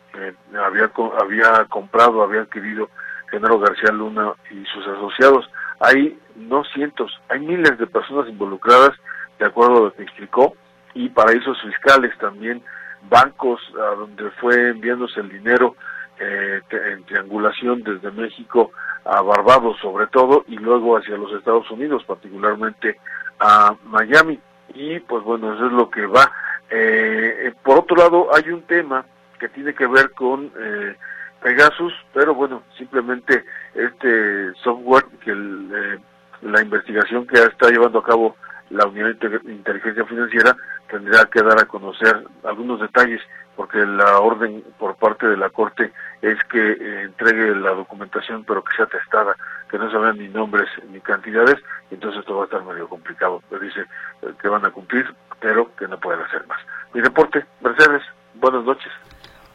había, 0.54 0.90
había 1.20 1.64
comprado, 1.68 2.22
había 2.22 2.42
adquirido 2.42 2.88
Genaro 3.30 3.58
García 3.58 3.90
Luna 3.92 4.32
y 4.50 4.64
sus 4.66 4.86
asociados. 4.86 5.48
Hay 5.80 6.18
no 6.36 6.64
cientos, 6.64 7.12
hay 7.28 7.40
miles 7.40 7.78
de 7.78 7.86
personas 7.86 8.28
involucradas, 8.28 8.92
de 9.38 9.46
acuerdo 9.46 9.76
a 9.76 9.80
lo 9.84 9.92
que 9.92 10.02
explicó, 10.02 10.54
y 10.94 11.08
paraísos 11.10 11.60
fiscales 11.62 12.16
también, 12.18 12.62
bancos 13.08 13.60
a 13.74 13.94
donde 13.94 14.30
fue 14.40 14.70
enviándose 14.70 15.20
el 15.20 15.28
dinero 15.28 15.76
eh, 16.18 16.60
en 16.70 17.04
triangulación 17.04 17.82
desde 17.82 18.10
México 18.10 18.70
a 19.04 19.20
Barbados 19.20 19.76
sobre 19.80 20.06
todo 20.08 20.44
y 20.48 20.56
luego 20.56 20.96
hacia 20.96 21.16
los 21.16 21.32
Estados 21.32 21.70
Unidos, 21.70 22.02
particularmente 22.06 22.98
a 23.38 23.74
Miami. 23.84 24.40
Y 24.74 25.00
pues 25.00 25.24
bueno, 25.24 25.54
eso 25.54 25.66
es 25.66 25.72
lo 25.72 25.90
que 25.90 26.06
va. 26.06 26.30
Eh, 26.70 27.52
por 27.62 27.78
otro 27.78 27.96
lado, 27.96 28.28
hay 28.34 28.50
un 28.50 28.62
tema 28.62 29.04
que 29.38 29.48
tiene 29.48 29.74
que 29.74 29.86
ver 29.86 30.10
con 30.12 30.50
eh, 30.58 30.96
Pegasus, 31.42 31.92
pero 32.12 32.34
bueno, 32.34 32.62
simplemente 32.76 33.44
este 33.74 34.52
software 34.64 35.04
que 35.24 35.32
eh, 35.32 35.98
la 36.42 36.62
investigación 36.62 37.26
que 37.26 37.38
está 37.38 37.68
llevando 37.70 38.00
a 38.00 38.04
cabo 38.04 38.36
la 38.70 38.86
Unidad 38.86 39.14
de 39.14 39.52
Inteligencia 39.52 40.04
Financiera 40.06 40.56
tendrá 40.90 41.24
que 41.26 41.42
dar 41.42 41.60
a 41.60 41.66
conocer 41.66 42.24
algunos 42.44 42.80
detalles, 42.80 43.20
porque 43.54 43.78
la 43.78 44.18
orden 44.18 44.64
por 44.78 44.96
parte 44.96 45.26
de 45.26 45.36
la 45.36 45.50
Corte 45.50 45.92
es 46.20 46.42
que 46.44 46.72
eh, 46.72 47.02
entregue 47.02 47.54
la 47.54 47.70
documentación, 47.70 48.44
pero 48.44 48.64
que 48.64 48.76
sea 48.76 48.86
testada, 48.86 49.36
que 49.78 49.84
no 49.84 50.00
vean 50.00 50.18
ni 50.18 50.28
nombres 50.28 50.68
ni 50.90 51.00
cantidades, 51.00 51.56
entonces 51.90 52.20
esto 52.20 52.36
va 52.36 52.42
a 52.42 52.44
estar 52.44 52.64
medio 52.64 52.88
complicado. 52.88 53.42
Pero 53.48 53.62
dice 53.62 53.80
eh, 54.22 54.32
que 54.40 54.48
van 54.48 54.64
a 54.64 54.70
cumplir, 54.70 55.06
pero 55.40 55.74
que 55.76 55.86
no 55.86 55.98
pueden 55.98 56.22
hacer 56.22 56.46
más. 56.46 56.58
Mi 56.94 57.00
reporte, 57.00 57.44
Mercedes, 57.60 58.02
buenas 58.34 58.64
noches. 58.64 58.92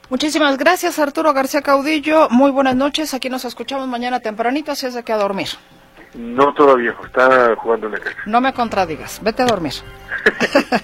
Muchísimas 0.10 0.58
gracias, 0.58 1.00
Arturo 1.00 1.34
García 1.34 1.62
Caudillo. 1.62 2.28
Muy 2.30 2.52
buenas 2.52 2.76
noches. 2.76 3.14
Aquí 3.14 3.30
nos 3.30 3.46
escuchamos 3.46 3.88
mañana 3.88 4.20
tempranito, 4.20 4.72
así 4.72 4.86
es 4.86 4.94
de 4.94 5.04
que 5.04 5.14
a 5.14 5.18
dormir. 5.18 5.48
No 6.14 6.54
todavía, 6.54 6.94
está 7.06 7.56
jugando 7.56 7.88
en 7.88 7.94
el 7.94 8.02
No 8.26 8.42
me 8.42 8.54
contradigas, 8.54 9.22
vete 9.24 9.44
a 9.44 9.46
dormir. 9.46 9.74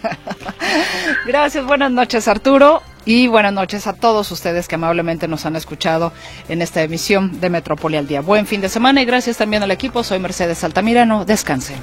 gracias, 1.26 1.66
buenas 1.66 1.92
noches, 1.92 2.28
Arturo. 2.30 2.82
Y 3.08 3.28
buenas 3.28 3.54
noches 3.54 3.88
a 3.88 3.94
todos 3.94 4.30
ustedes 4.34 4.68
que 4.68 4.76
amablemente 4.76 5.30
nos 5.30 5.46
han 5.46 5.56
escuchado 5.56 6.12
en 6.50 6.62
esta 6.62 6.84
emisión 6.84 7.40
de 7.40 7.50
Metrópoli 7.50 7.96
al 7.96 8.06
Día. 8.06 8.20
Buen 8.20 8.46
fin 8.46 8.60
de 8.60 8.68
semana 8.68 9.02
y 9.02 9.06
gracias 9.06 9.38
también 9.38 9.64
al 9.64 9.72
equipo. 9.72 10.04
Soy 10.04 10.20
Mercedes 10.20 10.62
Altamirano. 10.66 11.24
Descansen. 11.24 11.78